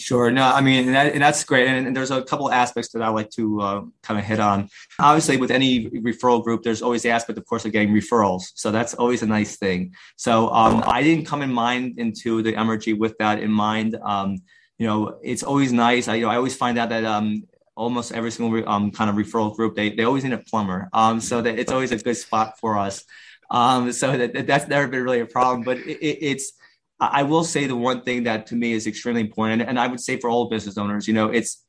Sure. 0.00 0.30
No, 0.30 0.42
I 0.42 0.60
mean, 0.60 0.86
and, 0.86 0.94
that, 0.94 1.12
and 1.12 1.22
that's 1.22 1.44
great. 1.44 1.68
And, 1.68 1.86
and, 1.86 1.96
there's 1.96 2.10
a 2.10 2.22
couple 2.22 2.50
aspects 2.50 2.90
that 2.92 3.02
I 3.02 3.08
like 3.08 3.30
to 3.30 3.60
uh, 3.60 3.82
kind 4.02 4.18
of 4.18 4.26
hit 4.26 4.40
on. 4.40 4.68
Obviously, 4.98 5.36
with 5.36 5.52
any 5.52 5.88
referral 5.88 6.42
group, 6.42 6.64
there's 6.64 6.82
always 6.82 7.02
the 7.02 7.10
aspect, 7.10 7.38
of 7.38 7.46
course, 7.46 7.64
of 7.64 7.70
getting 7.70 7.94
referrals. 7.94 8.42
So 8.54 8.72
that's 8.72 8.94
always 8.94 9.22
a 9.22 9.26
nice 9.26 9.56
thing. 9.56 9.94
So 10.16 10.48
um, 10.50 10.82
I 10.84 11.02
didn't 11.04 11.26
come 11.26 11.42
in 11.42 11.52
mind 11.52 12.00
into 12.00 12.42
the 12.42 12.54
Emergy 12.54 12.98
with 12.98 13.16
that 13.18 13.38
in 13.38 13.52
mind. 13.52 13.96
Um, 14.02 14.38
you 14.78 14.86
know, 14.88 15.20
it's 15.22 15.44
always 15.44 15.72
nice. 15.72 16.08
I, 16.08 16.16
you 16.16 16.22
know, 16.22 16.30
I 16.30 16.36
always 16.36 16.56
find 16.56 16.76
out 16.76 16.88
that 16.88 17.04
um, 17.04 17.44
almost 17.76 18.10
every 18.10 18.32
single 18.32 18.68
um, 18.68 18.90
kind 18.90 19.08
of 19.08 19.14
referral 19.14 19.54
group, 19.54 19.76
they, 19.76 19.90
they 19.90 20.02
always 20.02 20.24
need 20.24 20.32
a 20.32 20.38
plumber. 20.38 20.88
Um, 20.92 21.20
so 21.20 21.40
that 21.40 21.56
it's 21.56 21.70
always 21.70 21.92
a 21.92 21.98
good 21.98 22.16
spot 22.16 22.58
for 22.58 22.76
us. 22.76 23.04
Um, 23.48 23.92
so 23.92 24.16
that, 24.16 24.46
that's 24.48 24.66
never 24.66 24.88
been 24.88 25.04
really 25.04 25.20
a 25.20 25.26
problem, 25.26 25.62
but 25.62 25.78
it, 25.78 25.98
it, 26.00 26.18
it's, 26.20 26.52
I 27.12 27.22
will 27.22 27.44
say 27.44 27.66
the 27.66 27.76
one 27.76 28.02
thing 28.02 28.24
that 28.24 28.46
to 28.48 28.56
me 28.56 28.72
is 28.72 28.86
extremely 28.86 29.20
important, 29.20 29.62
and 29.62 29.78
I 29.78 29.86
would 29.86 30.00
say 30.00 30.18
for 30.18 30.30
all 30.30 30.48
business 30.48 30.78
owners, 30.78 31.06
you 31.08 31.14
know, 31.14 31.28
it's 31.28 31.64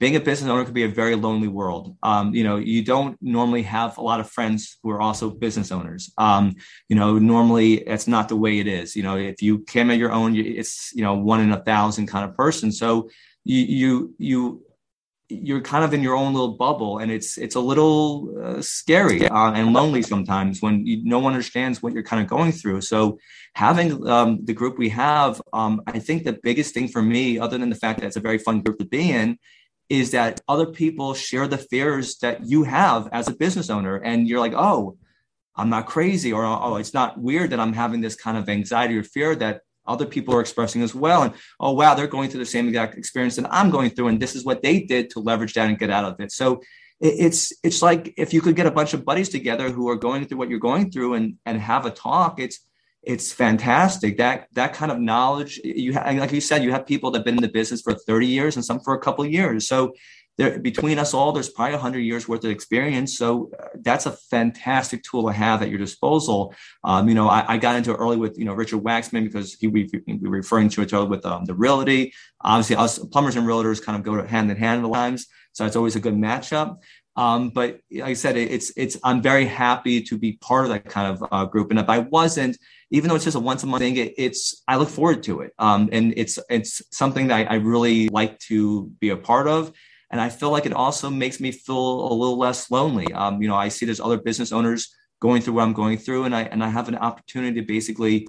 being 0.00 0.16
a 0.16 0.20
business 0.20 0.50
owner 0.50 0.64
could 0.64 0.74
be 0.74 0.84
a 0.84 0.88
very 0.88 1.14
lonely 1.14 1.46
world. 1.46 1.94
Um, 2.02 2.34
you 2.34 2.42
know, 2.42 2.56
you 2.56 2.82
don't 2.82 3.18
normally 3.20 3.62
have 3.62 3.98
a 3.98 4.02
lot 4.02 4.18
of 4.18 4.30
friends 4.30 4.78
who 4.82 4.90
are 4.90 5.00
also 5.00 5.28
business 5.28 5.70
owners. 5.70 6.10
Um, 6.16 6.56
you 6.88 6.96
know, 6.96 7.18
normally 7.18 7.74
it's 7.74 8.08
not 8.08 8.30
the 8.30 8.36
way 8.36 8.60
it 8.60 8.66
is. 8.66 8.96
You 8.96 9.02
know, 9.02 9.16
if 9.16 9.42
you 9.42 9.58
came 9.60 9.90
at 9.90 9.98
your 9.98 10.10
own, 10.10 10.34
it's 10.34 10.90
you 10.94 11.04
know 11.04 11.14
one 11.14 11.40
in 11.40 11.52
a 11.52 11.62
thousand 11.62 12.06
kind 12.06 12.28
of 12.28 12.34
person. 12.34 12.72
So 12.72 13.10
you 13.44 13.64
you 13.64 14.14
you 14.18 14.62
you're 15.30 15.60
kind 15.60 15.84
of 15.84 15.94
in 15.94 16.02
your 16.02 16.16
own 16.16 16.32
little 16.32 16.56
bubble 16.56 16.98
and 16.98 17.10
it's 17.10 17.38
it's 17.38 17.54
a 17.54 17.60
little 17.60 18.34
uh, 18.42 18.60
scary 18.60 19.26
uh, 19.28 19.52
and 19.52 19.72
lonely 19.72 20.02
sometimes 20.02 20.60
when 20.60 20.84
you, 20.84 21.02
no 21.04 21.18
one 21.18 21.32
understands 21.32 21.82
what 21.82 21.92
you're 21.92 22.02
kind 22.02 22.22
of 22.22 22.28
going 22.28 22.52
through. 22.52 22.80
So 22.80 23.18
having 23.54 24.06
um, 24.08 24.44
the 24.44 24.52
group 24.52 24.78
we 24.78 24.88
have 24.88 25.40
um, 25.52 25.82
i 25.86 25.98
think 25.98 26.24
the 26.24 26.38
biggest 26.42 26.74
thing 26.74 26.88
for 26.88 27.02
me 27.02 27.38
other 27.38 27.58
than 27.58 27.70
the 27.70 27.76
fact 27.76 28.00
that 28.00 28.06
it's 28.06 28.16
a 28.16 28.20
very 28.20 28.38
fun 28.38 28.60
group 28.60 28.78
to 28.78 28.84
be 28.84 29.10
in 29.10 29.38
is 29.88 30.12
that 30.12 30.40
other 30.46 30.66
people 30.66 31.14
share 31.14 31.48
the 31.48 31.58
fears 31.58 32.18
that 32.18 32.46
you 32.46 32.62
have 32.62 33.08
as 33.12 33.28
a 33.28 33.34
business 33.34 33.70
owner 33.70 33.96
and 33.96 34.28
you're 34.28 34.40
like 34.40 34.54
oh 34.54 34.96
i'm 35.56 35.70
not 35.70 35.86
crazy 35.86 36.32
or 36.32 36.44
oh 36.44 36.76
it's 36.76 36.94
not 36.94 37.18
weird 37.18 37.50
that 37.50 37.60
i'm 37.60 37.72
having 37.72 38.00
this 38.00 38.14
kind 38.14 38.36
of 38.36 38.48
anxiety 38.48 38.96
or 38.96 39.02
fear 39.02 39.34
that 39.34 39.62
other 39.86 40.06
people 40.06 40.34
are 40.34 40.40
expressing 40.40 40.82
as 40.82 40.94
well. 40.94 41.22
And 41.22 41.34
oh 41.58 41.72
wow, 41.72 41.94
they're 41.94 42.06
going 42.06 42.30
through 42.30 42.40
the 42.40 42.46
same 42.46 42.68
exact 42.68 42.96
experience 42.96 43.36
that 43.36 43.52
I'm 43.52 43.70
going 43.70 43.90
through, 43.90 44.08
and 44.08 44.20
this 44.20 44.34
is 44.34 44.44
what 44.44 44.62
they 44.62 44.80
did 44.80 45.10
to 45.10 45.20
leverage 45.20 45.54
that 45.54 45.68
and 45.68 45.78
get 45.78 45.90
out 45.90 46.04
of 46.04 46.20
it. 46.20 46.32
So 46.32 46.60
it's 47.00 47.52
it's 47.62 47.80
like 47.80 48.12
if 48.18 48.34
you 48.34 48.42
could 48.42 48.56
get 48.56 48.66
a 48.66 48.70
bunch 48.70 48.92
of 48.92 49.04
buddies 49.04 49.30
together 49.30 49.70
who 49.70 49.88
are 49.88 49.96
going 49.96 50.26
through 50.26 50.38
what 50.38 50.50
you're 50.50 50.58
going 50.58 50.90
through 50.90 51.14
and 51.14 51.36
and 51.46 51.60
have 51.60 51.86
a 51.86 51.90
talk. 51.90 52.38
It's 52.38 52.60
it's 53.02 53.32
fantastic 53.32 54.18
that 54.18 54.46
that 54.52 54.74
kind 54.74 54.92
of 54.92 55.00
knowledge 55.00 55.58
you 55.64 55.92
like 55.92 56.32
you 56.32 56.40
said 56.40 56.62
you 56.62 56.70
have 56.70 56.86
people 56.86 57.10
that 57.10 57.20
have 57.20 57.24
been 57.24 57.36
in 57.36 57.42
the 57.42 57.48
business 57.48 57.80
for 57.80 57.94
30 57.94 58.26
years 58.26 58.56
and 58.56 58.64
some 58.64 58.78
for 58.80 58.92
a 58.92 58.98
couple 58.98 59.24
years 59.24 59.66
so 59.66 59.94
there, 60.40 60.58
between 60.58 60.98
us 60.98 61.12
all, 61.12 61.32
there's 61.32 61.50
probably 61.50 61.74
100 61.74 61.98
years 61.98 62.26
worth 62.26 62.44
of 62.44 62.50
experience. 62.50 63.18
So 63.18 63.50
uh, 63.60 63.66
that's 63.74 64.06
a 64.06 64.12
fantastic 64.12 65.02
tool 65.02 65.26
to 65.26 65.34
have 65.34 65.60
at 65.60 65.68
your 65.68 65.78
disposal. 65.78 66.54
Um, 66.82 67.10
you 67.10 67.14
know, 67.14 67.28
I, 67.28 67.44
I, 67.46 67.58
got 67.58 67.76
into 67.76 67.92
it 67.92 67.96
early 67.96 68.16
with, 68.16 68.38
you 68.38 68.46
know, 68.46 68.54
Richard 68.54 68.82
Waxman 68.82 69.24
because 69.24 69.52
he, 69.52 69.66
we, 69.68 69.90
we 70.06 70.16
were 70.16 70.30
referring 70.30 70.70
to 70.70 70.82
each 70.82 70.94
other 70.94 71.04
with 71.04 71.26
um, 71.26 71.44
the 71.44 71.52
realty. 71.52 72.14
Obviously, 72.40 72.76
us 72.76 72.98
plumbers 72.98 73.36
and 73.36 73.46
realtors 73.46 73.84
kind 73.84 73.98
of 73.98 74.02
go 74.02 74.26
hand 74.26 74.50
in 74.50 74.56
hand 74.56 74.82
at 74.82 74.90
times. 74.90 75.26
So 75.52 75.66
it's 75.66 75.76
always 75.76 75.94
a 75.94 76.00
good 76.00 76.14
matchup. 76.14 76.78
Um, 77.16 77.50
but 77.50 77.80
like 77.92 78.04
I 78.04 78.14
said, 78.14 78.38
it's, 78.38 78.72
it's, 78.78 78.96
I'm 79.04 79.20
very 79.20 79.44
happy 79.44 80.00
to 80.04 80.16
be 80.16 80.38
part 80.40 80.64
of 80.64 80.70
that 80.70 80.86
kind 80.86 81.14
of 81.14 81.28
uh, 81.30 81.44
group. 81.44 81.68
And 81.68 81.78
if 81.78 81.90
I 81.90 81.98
wasn't, 81.98 82.56
even 82.90 83.10
though 83.10 83.16
it's 83.16 83.24
just 83.24 83.36
a 83.36 83.40
once 83.40 83.62
a 83.62 83.66
month 83.66 83.82
thing, 83.82 83.98
it, 83.98 84.14
it's, 84.16 84.62
I 84.66 84.76
look 84.76 84.88
forward 84.88 85.22
to 85.24 85.42
it. 85.42 85.52
Um, 85.58 85.90
and 85.92 86.14
it's, 86.16 86.38
it's 86.48 86.80
something 86.92 87.26
that 87.26 87.50
I, 87.50 87.56
I 87.56 87.58
really 87.58 88.08
like 88.08 88.38
to 88.48 88.86
be 89.00 89.10
a 89.10 89.18
part 89.18 89.48
of 89.48 89.70
and 90.10 90.20
I 90.20 90.28
feel 90.28 90.50
like 90.50 90.66
it 90.66 90.72
also 90.72 91.10
makes 91.10 91.40
me 91.40 91.52
feel 91.52 92.12
a 92.12 92.14
little 92.14 92.38
less 92.38 92.70
lonely. 92.70 93.12
Um, 93.12 93.40
you 93.40 93.48
know, 93.48 93.56
I 93.56 93.68
see 93.68 93.86
there's 93.86 94.00
other 94.00 94.18
business 94.18 94.52
owners 94.52 94.94
going 95.20 95.42
through 95.42 95.54
what 95.54 95.62
I'm 95.62 95.72
going 95.72 95.98
through, 95.98 96.24
and 96.24 96.34
I 96.34 96.42
and 96.42 96.62
I 96.64 96.68
have 96.68 96.88
an 96.88 96.96
opportunity 96.96 97.60
to 97.60 97.66
basically 97.66 98.28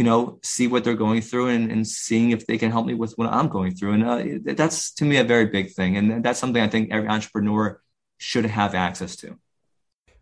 you 0.00 0.04
know, 0.04 0.38
see 0.42 0.66
what 0.66 0.82
they're 0.82 0.94
going 0.94 1.20
through 1.20 1.48
and, 1.48 1.70
and 1.70 1.86
seeing 1.86 2.30
if 2.30 2.46
they 2.46 2.56
can 2.56 2.70
help 2.70 2.86
me 2.86 2.94
with 2.94 3.12
what 3.18 3.28
I'm 3.28 3.48
going 3.48 3.74
through. 3.74 3.92
And 3.92 4.02
uh, 4.02 4.52
that's 4.54 4.92
to 4.94 5.04
me 5.04 5.18
a 5.18 5.24
very 5.24 5.44
big 5.44 5.72
thing. 5.72 5.98
And 5.98 6.24
that's 6.24 6.38
something 6.38 6.62
I 6.62 6.68
think 6.68 6.90
every 6.90 7.06
entrepreneur 7.06 7.82
should 8.16 8.46
have 8.46 8.74
access 8.74 9.14
to. 9.16 9.38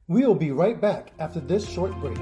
We'll 0.09 0.35
be 0.35 0.51
right 0.51 0.81
back 0.81 1.13
after 1.21 1.39
this 1.39 1.69
short 1.69 1.95
break. 2.01 2.19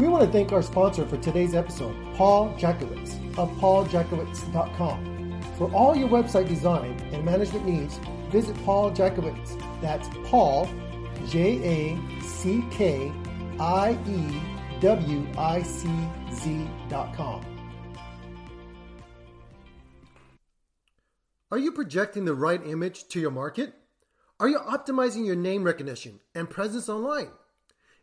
We 0.00 0.08
want 0.08 0.24
to 0.24 0.32
thank 0.32 0.50
our 0.50 0.62
sponsor 0.62 1.04
for 1.04 1.18
today's 1.18 1.54
episode, 1.54 1.94
Paul 2.14 2.54
Jackiewicz 2.54 3.36
of 3.36 3.50
pauljackiewicz.com. 3.58 5.42
For 5.58 5.70
all 5.74 5.94
your 5.94 6.08
website 6.08 6.48
design 6.48 6.98
and 7.12 7.22
management 7.22 7.66
needs, 7.66 8.00
visit 8.30 8.56
Paul 8.64 8.92
Jackiewicz. 8.92 9.60
That's 9.82 10.08
Paul, 10.24 10.70
J 11.26 11.98
A 11.98 12.22
C 12.22 12.64
K 12.70 13.12
I 13.60 13.98
E 14.08 14.40
W 14.80 15.26
I 15.36 15.60
C 15.60 15.90
Z.com. 16.32 17.44
Are 21.50 21.58
you 21.58 21.72
projecting 21.72 22.24
the 22.24 22.34
right 22.34 22.66
image 22.66 23.06
to 23.08 23.20
your 23.20 23.30
market? 23.30 23.74
Are 24.38 24.48
you 24.48 24.60
optimizing 24.60 25.26
your 25.26 25.36
name 25.36 25.62
recognition 25.62 26.20
and 26.34 26.48
presence 26.48 26.88
online? 26.88 27.28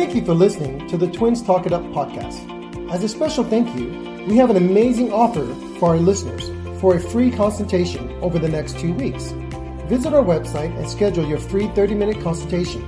Thank 0.00 0.14
you 0.14 0.24
for 0.24 0.32
listening 0.32 0.88
to 0.88 0.96
the 0.96 1.08
Twins 1.08 1.42
Talk 1.42 1.66
It 1.66 1.74
Up 1.74 1.82
podcast. 1.92 2.90
As 2.90 3.04
a 3.04 3.08
special 3.08 3.44
thank 3.44 3.78
you, 3.78 4.24
we 4.26 4.38
have 4.38 4.48
an 4.48 4.56
amazing 4.56 5.12
offer 5.12 5.44
for 5.78 5.90
our 5.90 5.98
listeners 5.98 6.48
for 6.80 6.96
a 6.96 6.98
free 6.98 7.30
consultation 7.30 8.10
over 8.22 8.38
the 8.38 8.48
next 8.48 8.78
two 8.78 8.94
weeks. 8.94 9.32
Visit 9.90 10.14
our 10.14 10.24
website 10.24 10.74
and 10.78 10.88
schedule 10.88 11.26
your 11.26 11.38
free 11.38 11.68
30 11.74 11.94
minute 11.96 12.22
consultation. 12.22 12.82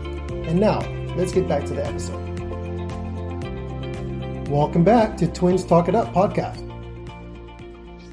And 0.46 0.58
now, 0.58 0.80
let's 1.14 1.32
get 1.32 1.46
back 1.46 1.66
to 1.66 1.74
the 1.74 1.84
episode. 1.86 2.18
Welcome 4.48 4.82
back 4.82 5.18
to 5.18 5.26
Twins 5.26 5.66
Talk 5.66 5.88
It 5.88 5.94
Up 5.94 6.14
podcast. 6.14 6.66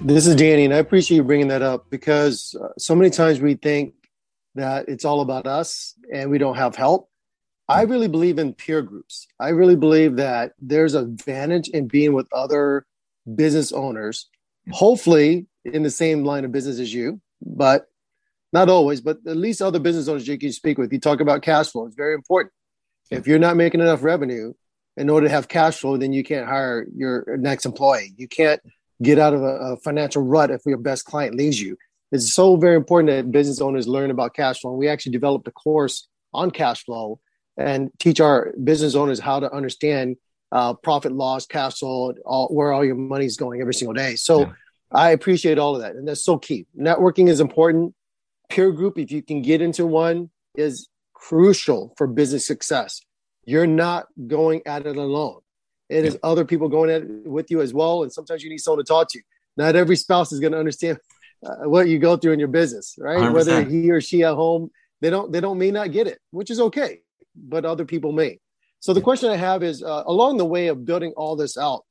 This 0.02 0.28
is 0.28 0.36
Danny, 0.36 0.66
and 0.66 0.74
I 0.74 0.78
appreciate 0.80 1.16
you 1.16 1.24
bringing 1.24 1.48
that 1.48 1.62
up 1.62 1.90
because 1.90 2.54
uh, 2.62 2.74
so 2.78 2.96
many 2.96 3.12
times 3.12 3.40
we 3.40 3.54
think 3.54 3.94
that 4.56 4.90
it's 4.90 5.06
all 5.06 5.22
about 5.22 5.48
us 5.48 5.96
and 6.14 6.30
we 6.30 6.38
don't 6.38 6.58
have 6.58 6.76
help. 6.76 7.09
I 7.70 7.84
really 7.84 8.08
believe 8.08 8.40
in 8.40 8.56
peer 8.56 8.82
groups. 8.82 9.28
I 9.40 9.50
really 9.50 9.76
believe 9.76 10.16
that 10.16 10.54
there's 10.60 10.96
advantage 10.96 11.70
in 11.70 11.88
being 11.88 12.14
with 12.14 12.28
other 12.34 12.88
business 13.36 13.72
owners, 13.72 14.28
hopefully 14.72 15.46
in 15.64 15.84
the 15.84 15.92
same 15.92 16.24
line 16.24 16.46
of 16.46 16.52
business 16.52 16.80
as 16.80 16.92
you, 16.92 17.22
but 17.44 17.86
not 18.52 18.70
always, 18.70 19.02
but 19.02 19.18
at 19.28 19.38
least 19.38 19.62
other 19.62 19.78
business 19.78 20.08
owners 20.08 20.28
you 20.28 20.40
can 20.40 20.52
speak 20.52 20.80
with. 20.80 20.92
You 20.92 21.00
talk 21.00 21.22
about 21.22 21.44
cash 21.44 21.70
flow, 21.70 21.86
it's 21.86 21.96
very 21.96 22.16
important. 22.16 22.52
If 23.12 23.28
you're 23.28 23.38
not 23.38 23.56
making 23.56 23.82
enough 23.82 24.04
revenue 24.04 24.54
in 24.98 25.08
order 25.08 25.28
to 25.28 25.34
have 25.34 25.48
cash 25.48 25.78
flow, 25.78 25.96
then 25.96 26.12
you 26.12 26.24
can't 26.24 26.48
hire 26.48 26.88
your 26.96 27.38
next 27.38 27.68
employee. 27.68 28.16
You 28.18 28.28
can't 28.28 28.62
get 29.04 29.20
out 29.20 29.36
of 29.36 29.44
a, 29.44 29.74
a 29.74 29.78
financial 29.78 30.24
rut 30.24 30.50
if 30.50 30.62
your 30.66 30.78
best 30.78 31.06
client 31.06 31.36
leaves 31.36 31.62
you. 31.62 31.78
It's 32.12 32.34
so 32.34 32.56
very 32.56 32.76
important 32.76 33.12
that 33.12 33.32
business 33.32 33.62
owners 33.62 33.88
learn 33.88 34.10
about 34.10 34.34
cash 34.34 34.62
flow. 34.62 34.72
And 34.72 34.80
we 34.80 34.88
actually 34.88 35.12
developed 35.12 35.48
a 35.48 35.52
course 35.52 36.08
on 36.34 36.50
cash 36.50 36.84
flow 36.84 37.20
and 37.60 37.92
teach 38.00 38.22
our 38.22 38.54
business 38.64 38.96
owners 38.96 39.20
how 39.20 39.40
to 39.42 39.52
understand 39.54 40.16
uh, 40.52 40.74
profit 40.74 41.12
loss, 41.12 41.46
cash 41.46 41.80
flow, 41.80 42.14
all, 42.26 42.48
where 42.48 42.72
all 42.72 42.84
your 42.86 42.96
money 42.96 43.26
is 43.26 43.38
going 43.38 43.62
every 43.62 43.74
single 43.74 43.94
day. 43.94 44.16
So 44.16 44.42
yeah. 44.42 44.52
I 44.92 45.12
appreciate 45.12 45.60
all 45.60 45.76
of 45.76 45.82
that. 45.82 45.96
And 45.96 46.08
that's 46.08 46.24
so 46.24 46.38
key. 46.38 46.66
Networking 46.78 47.28
is 47.28 47.40
important. 47.40 47.94
Peer 48.50 48.72
group, 48.72 48.98
if 48.98 49.12
you 49.12 49.22
can 49.22 49.42
get 49.42 49.62
into 49.62 49.86
one, 49.86 50.30
is 50.56 50.88
crucial 51.14 51.94
for 51.98 52.08
business 52.08 52.48
success. 52.48 53.02
You're 53.46 53.68
not 53.68 54.08
going 54.28 54.62
at 54.66 54.88
it 54.88 54.96
alone. 54.96 55.42
It 55.90 56.04
yeah. 56.04 56.12
is 56.12 56.18
other 56.24 56.46
people 56.46 56.70
going 56.70 56.90
at 56.90 57.04
it 57.04 57.28
with 57.28 57.52
you 57.52 57.62
as 57.62 57.74
well. 57.74 58.04
And 58.04 58.12
sometimes 58.12 58.42
you 58.42 58.50
need 58.50 58.60
someone 58.60 58.84
to 58.84 58.88
talk 58.88 59.10
to. 59.12 59.22
Not 59.58 59.76
every 59.76 59.98
spouse 59.98 60.32
is 60.32 60.40
going 60.40 60.54
to 60.54 60.60
understand 60.60 60.98
uh, 61.46 61.68
what 61.70 61.90
you 61.90 62.00
go 62.00 62.16
through 62.16 62.34
in 62.34 62.40
your 62.40 62.48
business, 62.48 62.96
right? 62.98 63.20
100%. 63.20 63.34
Whether 63.34 63.64
he 63.64 63.92
or 63.92 64.00
she 64.00 64.24
at 64.24 64.36
home, 64.36 64.72
they 65.02 65.10
don't 65.10 65.32
they 65.32 65.40
don't 65.40 65.58
may 65.58 65.72
not 65.72 65.92
get 65.92 66.08
it, 66.08 66.20
which 66.32 66.50
is 66.50 66.60
okay 66.60 67.02
but 67.48 67.66
other 67.66 67.86
people 67.86 68.12
may. 68.12 68.40
So 68.80 68.94
the 68.94 69.02
question 69.02 69.30
I 69.30 69.36
have 69.36 69.64
is 69.64 69.84
uh, 69.84 70.04
along 70.06 70.38
the 70.38 70.46
way 70.46 70.68
of 70.68 70.86
building 70.86 71.14
all 71.18 71.36
this 71.36 71.58
out, 71.58 71.84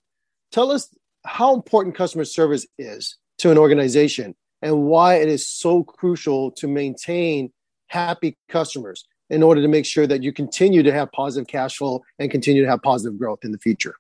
tell 0.53 0.71
us 0.71 0.89
how 1.25 1.55
important 1.55 1.95
customer 1.95 2.25
service 2.25 2.67
is 2.79 3.17
to 3.39 3.51
an 3.51 3.59
organization 3.59 4.35
and 4.63 4.85
why 4.85 5.17
it 5.17 5.29
is 5.29 5.47
so 5.47 5.85
crucial 5.85 6.51
to 6.53 6.67
maintain 6.67 7.53
happy 7.89 8.37
customers 8.49 9.07
in 9.31 9.43
order 9.43 9.61
to 9.61 9.69
make 9.69 9.85
sure 9.85 10.07
that 10.07 10.23
you 10.23 10.33
continue 10.33 10.83
to 10.83 10.93
have 10.93 11.13
positive 11.13 11.47
cash 11.47 11.77
flow 11.77 12.03
and 12.19 12.31
continue 12.31 12.63
to 12.63 12.69
have 12.69 12.81
positive 12.83 13.19
growth 13.19 13.41
in 13.43 13.53
the 13.53 13.59
future. 13.59 13.95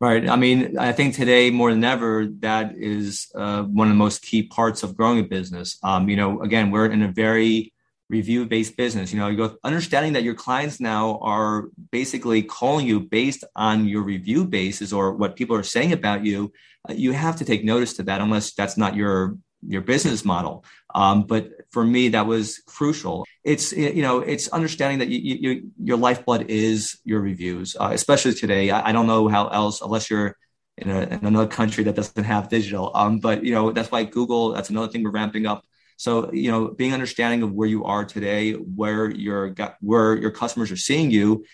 Right. 0.00 0.28
I 0.28 0.36
mean, 0.36 0.78
I 0.78 0.92
think 0.92 1.14
today 1.14 1.50
more 1.50 1.72
than 1.72 1.82
ever, 1.82 2.26
that 2.38 2.76
is 2.76 3.28
uh, 3.34 3.64
one 3.64 3.88
of 3.88 3.92
the 3.92 3.98
most 3.98 4.22
key 4.22 4.44
parts 4.44 4.82
of 4.84 4.96
growing 4.96 5.18
a 5.18 5.24
business. 5.24 5.76
Um, 5.82 6.08
you 6.08 6.16
know, 6.16 6.40
again, 6.40 6.70
we're 6.70 6.86
in 6.86 7.02
a 7.02 7.08
very 7.08 7.72
review 8.08 8.46
based 8.46 8.76
business. 8.76 9.12
You 9.12 9.18
know 9.18 9.28
you 9.28 9.36
go 9.36 9.56
understanding 9.64 10.14
that 10.14 10.22
your 10.22 10.34
clients 10.34 10.80
now 10.80 11.18
are 11.22 11.68
basically 11.90 12.42
calling 12.42 12.86
you 12.86 13.00
based 13.00 13.44
on 13.54 13.86
your 13.86 14.02
review 14.02 14.44
basis 14.44 14.92
or 14.92 15.12
what 15.12 15.36
people 15.36 15.56
are 15.56 15.62
saying 15.62 15.92
about 15.92 16.24
you. 16.24 16.52
Uh, 16.88 16.94
you 16.94 17.12
have 17.12 17.36
to 17.36 17.44
take 17.44 17.64
notice 17.64 17.94
to 17.94 18.02
that 18.04 18.20
unless 18.20 18.52
that's 18.52 18.76
not 18.76 18.94
your 18.94 19.36
your 19.66 19.82
business 19.82 20.24
model. 20.24 20.64
Um, 20.94 21.24
but 21.24 21.50
for 21.70 21.84
me 21.84 22.08
that 22.10 22.26
was 22.26 22.62
crucial. 22.66 23.26
It's 23.44 23.72
you 23.72 24.02
know 24.02 24.20
it's 24.20 24.48
understanding 24.48 25.00
that 25.00 25.08
you, 25.08 25.36
you, 25.40 25.70
your 25.82 25.96
lifeblood 25.98 26.46
is 26.48 26.98
your 27.04 27.20
reviews 27.20 27.76
uh, 27.78 27.90
especially 27.92 28.34
today. 28.34 28.70
I, 28.70 28.88
I, 28.88 28.92
don't 28.92 29.06
know 29.06 29.28
how 29.28 29.48
else 29.48 29.80
unless 29.82 30.08
you're 30.10 30.36
in, 30.78 30.90
a, 30.90 31.00
in 31.02 31.26
another 31.26 31.48
country 31.48 31.84
that 31.84 31.96
doesn't 31.96 32.24
have 32.24 32.48
digital. 32.48 32.90
Um, 32.94 33.18
but 33.18 33.44
you 33.44 33.52
know 33.52 33.70
that's 33.72 33.90
why 33.90 34.04
google 34.04 34.52
that's 34.52 34.70
another 34.70 34.88
thing 34.88 35.02
we're 35.02 35.10
ramping 35.10 35.44
up 35.44 35.64
so, 35.98 36.32
you 36.32 36.48
know, 36.48 36.68
being 36.68 36.94
understanding 36.94 37.42
of 37.42 37.52
where 37.52 37.68
you 37.68 37.84
are 37.84 38.04
today, 38.04 38.52
where 38.52 39.10
your 39.10 39.52
where 39.80 40.16
your 40.16 40.30
customers 40.30 40.70
are 40.70 40.76
seeing 40.76 41.10
you, 41.10 41.44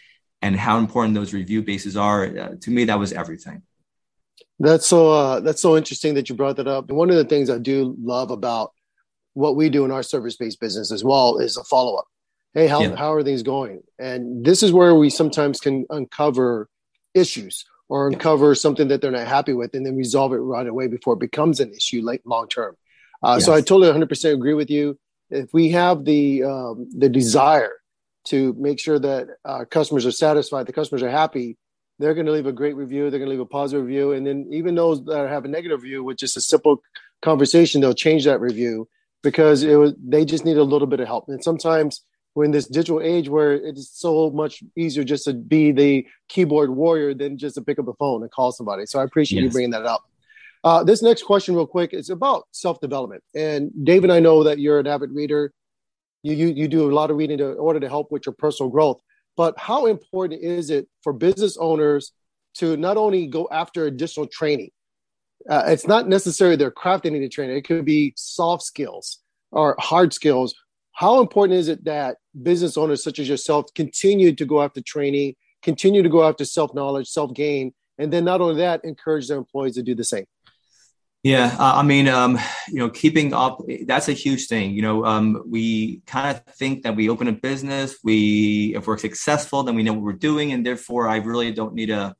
and 0.42 0.54
how 0.54 0.76
important 0.76 1.14
those 1.14 1.32
review 1.32 1.62
bases 1.62 1.96
are, 1.96 2.26
uh, 2.26 2.54
to 2.60 2.70
me, 2.70 2.84
that 2.84 2.98
was 2.98 3.14
everything. 3.14 3.62
That's 4.60 4.86
so 4.86 5.10
uh, 5.10 5.40
that's 5.40 5.62
so 5.62 5.78
interesting 5.78 6.12
that 6.14 6.28
you 6.28 6.34
brought 6.34 6.56
that 6.56 6.68
up. 6.68 6.90
And 6.90 6.98
one 6.98 7.08
of 7.08 7.16
the 7.16 7.24
things 7.24 7.48
I 7.48 7.56
do 7.56 7.96
love 7.98 8.30
about 8.30 8.72
what 9.32 9.56
we 9.56 9.70
do 9.70 9.86
in 9.86 9.90
our 9.90 10.02
service 10.02 10.36
based 10.36 10.60
business 10.60 10.92
as 10.92 11.02
well 11.02 11.38
is 11.38 11.56
a 11.56 11.64
follow 11.64 11.96
up. 11.96 12.06
Hey, 12.52 12.66
how 12.66 12.82
yeah. 12.82 12.96
how 12.96 13.14
are 13.14 13.22
things 13.22 13.42
going? 13.42 13.82
And 13.98 14.44
this 14.44 14.62
is 14.62 14.74
where 14.74 14.94
we 14.94 15.08
sometimes 15.08 15.58
can 15.58 15.86
uncover 15.88 16.68
issues 17.14 17.64
or 17.88 18.08
uncover 18.08 18.54
something 18.54 18.88
that 18.88 19.00
they're 19.00 19.10
not 19.10 19.26
happy 19.26 19.54
with, 19.54 19.74
and 19.74 19.86
then 19.86 19.96
resolve 19.96 20.34
it 20.34 20.36
right 20.36 20.66
away 20.66 20.86
before 20.86 21.14
it 21.14 21.20
becomes 21.20 21.60
an 21.60 21.72
issue 21.72 22.02
like 22.02 22.20
long 22.26 22.46
term. 22.46 22.76
Uh, 23.24 23.36
yes. 23.36 23.46
So 23.46 23.54
I 23.54 23.60
totally 23.60 23.90
100% 23.90 24.34
agree 24.34 24.54
with 24.54 24.70
you. 24.70 24.98
If 25.30 25.48
we 25.52 25.70
have 25.70 26.04
the 26.04 26.44
um, 26.44 26.88
the 26.96 27.08
desire 27.08 27.72
to 28.26 28.54
make 28.58 28.78
sure 28.78 28.98
that 28.98 29.28
our 29.44 29.64
customers 29.64 30.04
are 30.04 30.12
satisfied, 30.12 30.66
the 30.66 30.72
customers 30.72 31.02
are 31.02 31.10
happy, 31.10 31.56
they're 31.98 32.14
going 32.14 32.26
to 32.26 32.32
leave 32.32 32.46
a 32.46 32.52
great 32.52 32.76
review. 32.76 33.10
They're 33.10 33.18
going 33.18 33.30
to 33.30 33.36
leave 33.36 33.40
a 33.40 33.46
positive 33.46 33.86
review, 33.86 34.12
and 34.12 34.26
then 34.26 34.46
even 34.50 34.74
those 34.74 35.02
that 35.06 35.28
have 35.28 35.44
a 35.44 35.48
negative 35.48 35.82
review, 35.82 36.04
with 36.04 36.18
just 36.18 36.36
a 36.36 36.40
simple 36.40 36.82
conversation, 37.22 37.80
they'll 37.80 37.94
change 37.94 38.24
that 38.26 38.40
review 38.40 38.88
because 39.22 39.62
it 39.62 39.76
was 39.76 39.94
they 40.02 40.24
just 40.24 40.44
need 40.44 40.58
a 40.58 40.62
little 40.62 40.86
bit 40.86 41.00
of 41.00 41.06
help. 41.06 41.24
And 41.28 41.42
sometimes 41.42 42.04
we're 42.34 42.44
in 42.44 42.50
this 42.50 42.66
digital 42.66 43.00
age 43.00 43.28
where 43.28 43.52
it's 43.52 43.88
so 43.98 44.30
much 44.30 44.62
easier 44.76 45.04
just 45.04 45.24
to 45.24 45.32
be 45.32 45.72
the 45.72 46.06
keyboard 46.28 46.70
warrior 46.70 47.14
than 47.14 47.38
just 47.38 47.54
to 47.54 47.62
pick 47.62 47.78
up 47.78 47.86
the 47.86 47.94
phone 47.94 48.22
and 48.22 48.30
call 48.30 48.52
somebody. 48.52 48.86
So 48.86 48.98
I 48.98 49.04
appreciate 49.04 49.42
yes. 49.42 49.48
you 49.48 49.52
bringing 49.52 49.70
that 49.70 49.86
up. 49.86 50.04
Uh, 50.64 50.82
this 50.82 51.02
next 51.02 51.24
question, 51.24 51.54
real 51.54 51.66
quick, 51.66 51.92
is 51.92 52.08
about 52.08 52.44
self 52.50 52.80
development. 52.80 53.22
And 53.34 53.70
David, 53.84 54.10
I 54.10 54.18
know 54.18 54.42
that 54.44 54.58
you're 54.58 54.80
an 54.80 54.86
avid 54.86 55.12
reader. 55.12 55.52
You, 56.22 56.34
you, 56.34 56.46
you 56.48 56.68
do 56.68 56.90
a 56.90 56.94
lot 56.94 57.10
of 57.10 57.18
reading 57.18 57.36
to, 57.38 57.52
in 57.52 57.58
order 57.58 57.78
to 57.78 57.88
help 57.88 58.10
with 58.10 58.24
your 58.24 58.34
personal 58.38 58.70
growth. 58.70 58.98
But 59.36 59.58
how 59.58 59.86
important 59.86 60.42
is 60.42 60.70
it 60.70 60.88
for 61.02 61.12
business 61.12 61.58
owners 61.58 62.12
to 62.54 62.78
not 62.78 62.96
only 62.96 63.26
go 63.26 63.46
after 63.52 63.84
additional 63.84 64.26
training, 64.26 64.70
uh, 65.50 65.64
it's 65.66 65.86
not 65.86 66.08
necessarily 66.08 66.56
their 66.56 66.70
craft 66.70 67.04
they 67.04 67.10
need 67.10 67.20
to 67.20 67.28
train. 67.28 67.50
It 67.50 67.66
could 67.66 67.84
be 67.84 68.14
soft 68.16 68.62
skills 68.62 69.18
or 69.50 69.76
hard 69.78 70.14
skills. 70.14 70.54
How 70.92 71.20
important 71.20 71.58
is 71.58 71.68
it 71.68 71.84
that 71.84 72.16
business 72.42 72.78
owners 72.78 73.04
such 73.04 73.18
as 73.18 73.28
yourself 73.28 73.66
continue 73.74 74.34
to 74.34 74.46
go 74.46 74.62
after 74.62 74.80
training, 74.80 75.34
continue 75.62 76.02
to 76.02 76.08
go 76.08 76.26
after 76.26 76.46
self 76.46 76.72
knowledge, 76.72 77.08
self 77.08 77.34
gain, 77.34 77.74
and 77.98 78.10
then 78.10 78.24
not 78.24 78.40
only 78.40 78.56
that, 78.56 78.82
encourage 78.84 79.28
their 79.28 79.36
employees 79.36 79.74
to 79.74 79.82
do 79.82 79.94
the 79.94 80.04
same? 80.04 80.24
Yeah, 81.24 81.56
uh, 81.58 81.76
I 81.76 81.82
mean, 81.82 82.06
um, 82.06 82.38
you 82.68 82.74
know, 82.74 82.90
keeping 82.90 83.32
up, 83.32 83.62
that's 83.86 84.10
a 84.10 84.12
huge 84.12 84.46
thing. 84.46 84.72
You 84.72 84.82
know, 84.82 85.06
um, 85.06 85.42
we 85.48 86.02
kind 86.06 86.36
of 86.36 86.44
think 86.56 86.82
that 86.82 86.96
we 86.96 87.08
open 87.08 87.28
a 87.28 87.32
business, 87.32 87.96
we, 88.04 88.74
if 88.76 88.86
we're 88.86 88.98
successful, 88.98 89.62
then 89.62 89.74
we 89.74 89.82
know 89.82 89.94
what 89.94 90.02
we're 90.02 90.12
doing. 90.12 90.52
And 90.52 90.66
therefore, 90.66 91.08
I 91.08 91.16
really 91.16 91.50
don't 91.50 91.72
need 91.72 91.86
to 91.86 92.14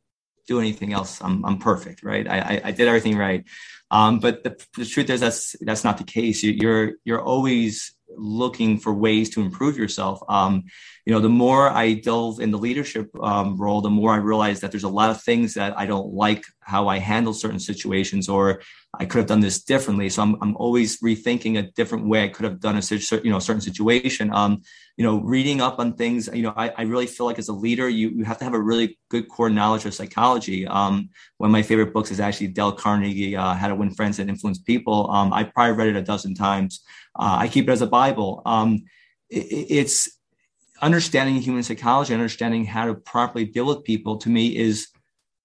do 0.48 0.59
anything 0.59 0.94
else. 0.94 1.20
I'm, 1.20 1.44
I'm 1.44 1.59
perfect, 1.59 2.02
right? 2.02 2.26
I, 2.26 2.62
I, 2.64 2.70
did 2.70 2.88
everything 2.88 3.18
right. 3.18 3.44
Um, 3.90 4.20
but 4.20 4.42
the, 4.42 4.59
the, 4.74 4.86
truth 4.86 5.11
is 5.11 5.20
that's, 5.20 5.55
that's 5.61 5.84
not 5.84 5.98
the 5.98 6.05
case. 6.05 6.42
You, 6.42 6.52
you're, 6.52 6.92
you're 7.05 7.22
always 7.22 7.94
looking 8.16 8.78
for 8.78 8.94
ways 8.94 9.30
to 9.30 9.40
improve 9.40 9.76
yourself. 9.76 10.20
Um, 10.28 10.64
you 11.05 11.12
know, 11.12 11.20
the 11.20 11.28
more 11.28 11.68
I 11.68 11.94
delve 11.94 12.40
in 12.40 12.50
the 12.50 12.59
leadership 12.59 13.11
um, 13.20 13.57
role, 13.57 13.80
the 13.80 13.90
more 13.90 14.12
I 14.12 14.16
realize 14.16 14.61
that 14.61 14.70
there's 14.70 14.84
a 14.84 14.88
lot 14.88 15.11
of 15.11 15.22
things 15.22 15.55
that 15.55 15.76
I 15.78 15.86
don't 15.86 16.12
like 16.14 16.44
how 16.61 16.88
I 16.88 16.98
handle 16.98 17.34
certain 17.34 17.59
situations, 17.59 18.28
or 18.28 18.62
I 18.98 19.05
could 19.05 19.18
have 19.18 19.26
done 19.26 19.40
this 19.40 19.62
differently. 19.62 20.09
So 20.09 20.22
I'm, 20.22 20.36
I'm 20.40 20.57
always 20.57 21.00
rethinking 21.00 21.59
a 21.59 21.70
different 21.72 22.07
way 22.07 22.24
I 22.24 22.28
could 22.28 22.44
have 22.44 22.61
done 22.61 22.76
a 22.76 23.20
you 23.22 23.30
know 23.30 23.38
certain 23.38 23.61
situation. 23.61 24.32
Um, 24.32 24.62
you 24.96 25.05
know, 25.05 25.20
reading 25.20 25.61
up 25.61 25.78
on 25.78 25.94
things. 25.94 26.28
You 26.32 26.42
know, 26.42 26.55
I, 26.57 26.68
I 26.70 26.82
really 26.82 27.07
feel 27.07 27.26
like 27.26 27.38
as 27.38 27.48
a 27.48 27.52
leader, 27.52 27.88
you 27.88 28.11
you 28.11 28.24
have 28.24 28.38
to 28.38 28.44
have 28.44 28.55
a 28.55 28.61
really 28.61 28.98
good 29.11 29.28
core 29.28 29.50
knowledge 29.50 29.84
of 29.84 29.94
psychology. 29.94 30.66
Um, 30.66 31.11
one 31.38 31.50
of 31.50 31.52
my 31.52 31.62
favorite 31.62 31.92
books 31.92 32.11
is 32.11 32.20
actually 32.20 32.48
Dale 32.48 32.72
Carnegie, 32.72 33.36
uh, 33.36 33.55
How 33.55 33.68
to 33.68 33.74
Win 33.74 33.90
Friends 33.90 34.18
and 34.20 34.30
Influence 34.30 34.59
People. 34.59 35.11
Um, 35.11 35.32
I 35.32 35.44
probably 35.44 35.76
read 35.76 35.88
it 35.88 35.96
a 35.96 36.02
dozen 36.02 36.34
times. 36.34 36.82
Uh, 37.17 37.37
I 37.41 37.49
keep 37.49 37.69
it 37.69 37.73
as 37.73 37.83
a 37.83 37.87
Bible. 37.87 38.43
Um, 38.45 38.85
it, 39.31 39.47
it's 39.71 40.19
understanding 40.83 41.37
human 41.37 41.62
psychology, 41.62 42.12
understanding 42.12 42.65
how 42.65 42.87
to 42.87 42.95
properly 42.95 43.45
deal 43.45 43.67
with 43.67 43.85
people 43.85 44.19
to 44.19 44.29
me 44.29 44.57
is 44.57 44.89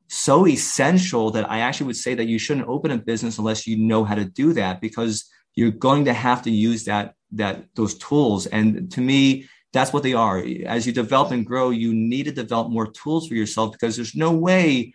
so 0.07 0.47
essential 0.47 1.31
that 1.31 1.49
I 1.49 1.59
actually 1.59 1.87
would 1.87 1.95
say 1.95 2.15
that 2.15 2.27
you 2.27 2.39
shouldn't 2.39 2.67
open 2.67 2.91
a 2.91 2.97
business 2.97 3.37
unless 3.37 3.67
you 3.67 3.77
know 3.77 4.03
how 4.03 4.15
to 4.15 4.25
do 4.25 4.53
that 4.53 4.81
because 4.81 5.29
you're 5.55 5.71
going 5.71 6.05
to 6.05 6.13
have 6.13 6.41
to 6.43 6.51
use 6.51 6.85
that 6.85 7.13
that 7.31 7.65
those 7.75 7.95
tools 7.99 8.47
and 8.47 8.91
to 8.91 9.01
me 9.01 9.47
that's 9.71 9.93
what 9.93 10.01
they 10.01 10.13
are 10.13 10.43
as 10.65 10.87
you 10.87 10.91
develop 10.91 11.31
and 11.31 11.45
grow 11.45 11.69
you 11.69 11.93
need 11.93 12.23
to 12.23 12.31
develop 12.31 12.71
more 12.71 12.87
tools 12.87 13.27
for 13.27 13.35
yourself 13.35 13.71
because 13.71 13.95
there's 13.95 14.15
no 14.15 14.31
way 14.31 14.91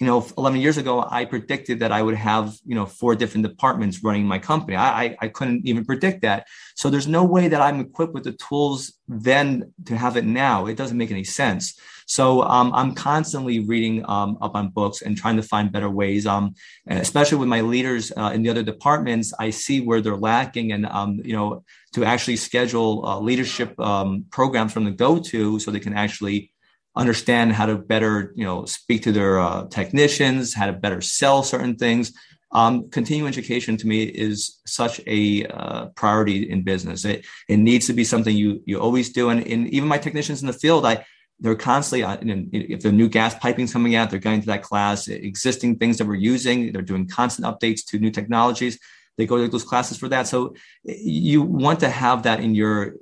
you 0.00 0.06
know 0.06 0.26
11 0.36 0.60
years 0.60 0.76
ago 0.76 1.06
i 1.10 1.24
predicted 1.24 1.78
that 1.80 1.92
i 1.92 2.02
would 2.02 2.16
have 2.16 2.56
you 2.66 2.74
know 2.74 2.84
four 2.84 3.14
different 3.14 3.46
departments 3.46 4.02
running 4.02 4.24
my 4.24 4.38
company. 4.38 4.76
I, 4.76 5.04
I, 5.04 5.16
I 5.22 5.28
couldn't 5.28 5.66
even 5.66 5.84
predict 5.84 6.22
that. 6.22 6.46
So 6.74 6.90
there's 6.90 7.06
no 7.06 7.24
way 7.24 7.48
that 7.48 7.60
i'm 7.60 7.80
equipped 7.80 8.14
with 8.14 8.24
the 8.24 8.32
tools 8.32 8.94
then 9.06 9.72
to 9.86 9.96
have 9.96 10.16
it 10.16 10.24
now. 10.24 10.66
It 10.66 10.76
doesn't 10.76 10.96
make 10.96 11.10
any 11.10 11.24
sense. 11.24 11.78
So 12.06 12.42
um, 12.42 12.72
i'm 12.74 12.94
constantly 12.94 13.60
reading 13.60 14.04
um, 14.08 14.36
up 14.40 14.54
on 14.56 14.68
books 14.68 15.02
and 15.02 15.16
trying 15.16 15.36
to 15.36 15.42
find 15.42 15.70
better 15.70 15.90
ways. 15.90 16.26
Um, 16.26 16.54
especially 16.88 17.38
with 17.38 17.48
my 17.48 17.60
leaders 17.60 18.12
uh, 18.16 18.32
in 18.34 18.42
the 18.42 18.50
other 18.50 18.62
departments 18.62 19.32
i 19.38 19.50
see 19.50 19.80
where 19.80 20.00
they're 20.00 20.16
lacking 20.16 20.72
and 20.72 20.86
um, 20.86 21.20
you 21.24 21.34
know 21.36 21.64
to 21.92 22.04
actually 22.04 22.36
schedule 22.36 23.06
uh, 23.06 23.20
leadership 23.20 23.78
um, 23.78 24.24
programs 24.30 24.72
from 24.72 24.84
the 24.84 24.90
go-to 24.90 25.60
so 25.60 25.70
they 25.70 25.78
can 25.78 25.94
actually 25.94 26.50
understand 26.96 27.52
how 27.52 27.66
to 27.66 27.76
better, 27.76 28.32
you 28.36 28.44
know, 28.44 28.64
speak 28.66 29.02
to 29.02 29.12
their 29.12 29.40
uh, 29.40 29.66
technicians, 29.66 30.54
how 30.54 30.66
to 30.66 30.72
better 30.72 31.00
sell 31.00 31.42
certain 31.42 31.76
things. 31.76 32.12
Um, 32.52 32.88
continuing 32.90 33.28
education 33.28 33.76
to 33.78 33.86
me 33.86 34.04
is 34.04 34.60
such 34.64 35.00
a 35.08 35.44
uh, 35.46 35.86
priority 35.96 36.48
in 36.48 36.62
business. 36.62 37.04
It, 37.04 37.26
it 37.48 37.56
needs 37.56 37.88
to 37.88 37.92
be 37.92 38.04
something 38.04 38.36
you 38.36 38.62
you 38.64 38.80
always 38.80 39.10
do, 39.10 39.30
and, 39.30 39.44
and 39.44 39.68
even 39.68 39.88
my 39.88 39.98
technicians 39.98 40.40
in 40.40 40.46
the 40.46 40.52
field, 40.52 40.86
I 40.86 41.04
they're 41.40 41.56
constantly 41.56 42.04
uh, 42.04 42.16
if 42.52 42.82
the 42.82 42.92
new 42.92 43.08
gas 43.08 43.34
piping's 43.34 43.72
coming 43.72 43.96
out, 43.96 44.08
they're 44.10 44.20
going 44.20 44.40
to 44.40 44.46
that 44.46 44.62
class. 44.62 45.08
Existing 45.08 45.78
things 45.78 45.98
that 45.98 46.06
we're 46.06 46.14
using, 46.14 46.72
they're 46.72 46.82
doing 46.82 47.08
constant 47.08 47.46
updates 47.46 47.84
to 47.86 47.98
new 47.98 48.10
technologies. 48.10 48.78
They 49.18 49.26
go 49.26 49.36
to 49.38 49.48
those 49.48 49.64
classes 49.64 49.98
for 49.98 50.08
that. 50.08 50.28
So 50.28 50.54
you 50.84 51.42
want 51.42 51.80
to 51.80 51.90
have 51.90 52.22
that 52.22 52.40
in 52.40 52.54
your 52.54 52.94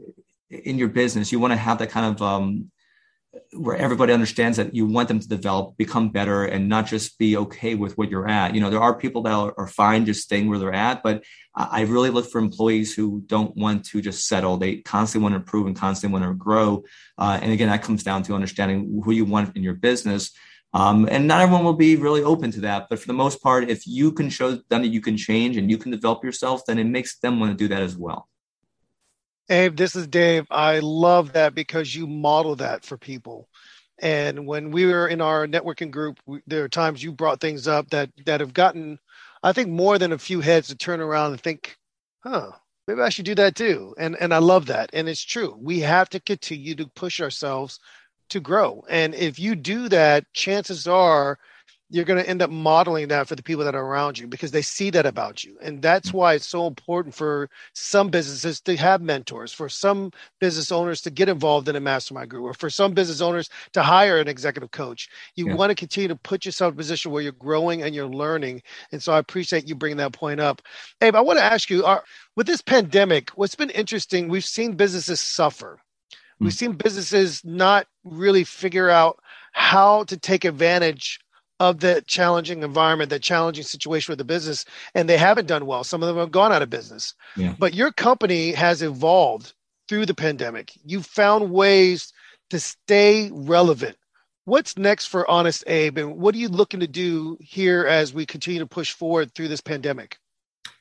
in 0.48 0.78
your 0.78 0.88
business. 0.88 1.30
You 1.30 1.40
want 1.40 1.52
to 1.52 1.58
have 1.58 1.78
that 1.78 1.90
kind 1.90 2.14
of 2.14 2.22
um, 2.22 2.71
where 3.52 3.76
everybody 3.76 4.12
understands 4.12 4.58
that 4.58 4.74
you 4.74 4.86
want 4.86 5.08
them 5.08 5.18
to 5.18 5.28
develop, 5.28 5.76
become 5.76 6.10
better, 6.10 6.44
and 6.44 6.68
not 6.68 6.86
just 6.86 7.18
be 7.18 7.36
okay 7.36 7.74
with 7.74 7.96
what 7.96 8.10
you're 8.10 8.28
at. 8.28 8.54
You 8.54 8.60
know, 8.60 8.70
there 8.70 8.80
are 8.80 8.94
people 8.94 9.22
that 9.22 9.32
are, 9.32 9.66
fine 9.66 10.04
just 10.04 10.22
staying 10.22 10.48
where 10.48 10.58
they're 10.58 10.72
at, 10.72 11.02
but 11.02 11.22
I 11.54 11.82
really 11.82 12.10
look 12.10 12.30
for 12.30 12.38
employees 12.38 12.94
who 12.94 13.22
don't 13.26 13.54
want 13.56 13.84
to 13.86 14.00
just 14.00 14.26
settle. 14.26 14.56
They 14.56 14.76
constantly 14.76 15.22
want 15.22 15.32
to 15.34 15.36
improve 15.36 15.66
and 15.66 15.76
constantly 15.76 16.18
want 16.18 16.30
to 16.30 16.36
grow. 16.36 16.84
Uh, 17.18 17.38
and 17.42 17.52
again, 17.52 17.68
that 17.68 17.82
comes 17.82 18.02
down 18.02 18.22
to 18.24 18.34
understanding 18.34 19.00
who 19.04 19.12
you 19.12 19.24
want 19.24 19.56
in 19.56 19.62
your 19.62 19.74
business. 19.74 20.30
Um, 20.74 21.06
and 21.10 21.26
not 21.26 21.42
everyone 21.42 21.64
will 21.64 21.74
be 21.74 21.96
really 21.96 22.22
open 22.22 22.50
to 22.52 22.60
that. 22.62 22.86
But 22.88 22.98
for 22.98 23.06
the 23.06 23.12
most 23.12 23.42
part, 23.42 23.68
if 23.68 23.86
you 23.86 24.12
can 24.12 24.30
show 24.30 24.52
them 24.52 24.82
that 24.82 24.88
you 24.88 25.02
can 25.02 25.16
change 25.18 25.58
and 25.58 25.70
you 25.70 25.76
can 25.76 25.90
develop 25.90 26.24
yourself, 26.24 26.62
then 26.66 26.78
it 26.78 26.84
makes 26.84 27.18
them 27.18 27.38
want 27.38 27.52
to 27.52 27.56
do 27.56 27.68
that 27.68 27.82
as 27.82 27.96
well. 27.96 28.28
Abe, 29.50 29.76
this 29.76 29.94
is 29.96 30.06
Dave. 30.06 30.46
I 30.50 30.78
love 30.80 31.32
that 31.32 31.54
because 31.54 31.94
you 31.94 32.06
model 32.06 32.56
that 32.56 32.84
for 32.84 32.96
people. 32.96 33.48
And 34.00 34.46
when 34.46 34.70
we 34.70 34.86
were 34.86 35.08
in 35.08 35.20
our 35.20 35.46
networking 35.46 35.90
group, 35.90 36.18
we, 36.26 36.40
there 36.46 36.64
are 36.64 36.68
times 36.68 37.02
you 37.02 37.12
brought 37.12 37.40
things 37.40 37.68
up 37.68 37.90
that 37.90 38.10
that 38.26 38.40
have 38.40 38.54
gotten, 38.54 38.98
I 39.42 39.52
think, 39.52 39.68
more 39.68 39.98
than 39.98 40.12
a 40.12 40.18
few 40.18 40.40
heads 40.40 40.68
to 40.68 40.76
turn 40.76 41.00
around 41.00 41.32
and 41.32 41.40
think, 41.40 41.76
"Huh, 42.24 42.52
maybe 42.88 43.00
I 43.02 43.10
should 43.10 43.26
do 43.26 43.34
that 43.36 43.54
too." 43.54 43.94
And 43.98 44.16
and 44.20 44.32
I 44.34 44.38
love 44.38 44.66
that. 44.66 44.90
And 44.92 45.08
it's 45.08 45.22
true. 45.22 45.56
We 45.60 45.80
have 45.80 46.08
to 46.10 46.20
continue 46.20 46.74
to 46.76 46.86
push 46.88 47.20
ourselves 47.20 47.78
to 48.30 48.40
grow. 48.40 48.84
And 48.88 49.14
if 49.14 49.38
you 49.38 49.54
do 49.54 49.88
that, 49.90 50.24
chances 50.34 50.86
are 50.88 51.38
you're 51.92 52.06
going 52.06 52.22
to 52.22 52.28
end 52.28 52.40
up 52.40 52.48
modeling 52.48 53.08
that 53.08 53.28
for 53.28 53.36
the 53.36 53.42
people 53.42 53.62
that 53.62 53.74
are 53.74 53.84
around 53.84 54.18
you 54.18 54.26
because 54.26 54.50
they 54.50 54.62
see 54.62 54.88
that 54.88 55.04
about 55.04 55.44
you. 55.44 55.58
And 55.60 55.82
that's 55.82 56.10
mm. 56.10 56.14
why 56.14 56.32
it's 56.32 56.46
so 56.46 56.66
important 56.66 57.14
for 57.14 57.50
some 57.74 58.08
businesses 58.08 58.62
to 58.62 58.74
have 58.78 59.02
mentors, 59.02 59.52
for 59.52 59.68
some 59.68 60.10
business 60.40 60.72
owners 60.72 61.02
to 61.02 61.10
get 61.10 61.28
involved 61.28 61.68
in 61.68 61.76
a 61.76 61.80
mastermind 61.80 62.30
group, 62.30 62.44
or 62.44 62.54
for 62.54 62.70
some 62.70 62.94
business 62.94 63.20
owners 63.20 63.50
to 63.74 63.82
hire 63.82 64.18
an 64.18 64.26
executive 64.26 64.70
coach. 64.70 65.10
You 65.36 65.48
yeah. 65.48 65.54
want 65.54 65.68
to 65.68 65.74
continue 65.74 66.08
to 66.08 66.16
put 66.16 66.46
yourself 66.46 66.70
in 66.70 66.76
a 66.76 66.78
position 66.78 67.12
where 67.12 67.22
you're 67.22 67.32
growing 67.32 67.82
and 67.82 67.94
you're 67.94 68.06
learning. 68.06 68.62
And 68.90 69.02
so 69.02 69.12
I 69.12 69.18
appreciate 69.18 69.68
you 69.68 69.74
bringing 69.74 69.98
that 69.98 70.14
point 70.14 70.40
up. 70.40 70.62
Abe, 71.02 71.14
I 71.14 71.20
want 71.20 71.40
to 71.40 71.44
ask 71.44 71.68
you 71.68 71.84
are, 71.84 72.02
with 72.36 72.46
this 72.46 72.62
pandemic, 72.62 73.30
what's 73.30 73.54
been 73.54 73.70
interesting, 73.70 74.28
we've 74.28 74.46
seen 74.46 74.76
businesses 74.76 75.20
suffer. 75.20 75.78
We've 76.40 76.52
mm. 76.52 76.56
seen 76.56 76.72
businesses 76.72 77.44
not 77.44 77.86
really 78.02 78.44
figure 78.44 78.88
out 78.88 79.18
how 79.52 80.04
to 80.04 80.16
take 80.16 80.46
advantage 80.46 81.20
of 81.62 81.78
the 81.78 82.02
challenging 82.08 82.64
environment, 82.64 83.08
that 83.10 83.22
challenging 83.22 83.62
situation 83.62 84.10
with 84.10 84.18
the 84.18 84.24
business, 84.24 84.64
and 84.96 85.08
they 85.08 85.16
haven't 85.16 85.46
done 85.46 85.64
well. 85.64 85.84
Some 85.84 86.02
of 86.02 86.08
them 86.08 86.16
have 86.16 86.32
gone 86.32 86.52
out 86.52 86.60
of 86.60 86.68
business. 86.70 87.14
Yeah. 87.36 87.54
But 87.56 87.72
your 87.72 87.92
company 87.92 88.50
has 88.50 88.82
evolved 88.82 89.52
through 89.88 90.06
the 90.06 90.14
pandemic. 90.14 90.72
You've 90.84 91.06
found 91.06 91.52
ways 91.52 92.12
to 92.50 92.58
stay 92.58 93.30
relevant. 93.32 93.96
What's 94.44 94.76
next 94.76 95.06
for 95.06 95.30
Honest 95.30 95.62
Abe, 95.68 95.98
and 95.98 96.16
what 96.16 96.34
are 96.34 96.38
you 96.38 96.48
looking 96.48 96.80
to 96.80 96.88
do 96.88 97.38
here 97.40 97.86
as 97.86 98.12
we 98.12 98.26
continue 98.26 98.58
to 98.58 98.66
push 98.66 98.90
forward 98.92 99.32
through 99.32 99.46
this 99.46 99.60
pandemic? 99.60 100.18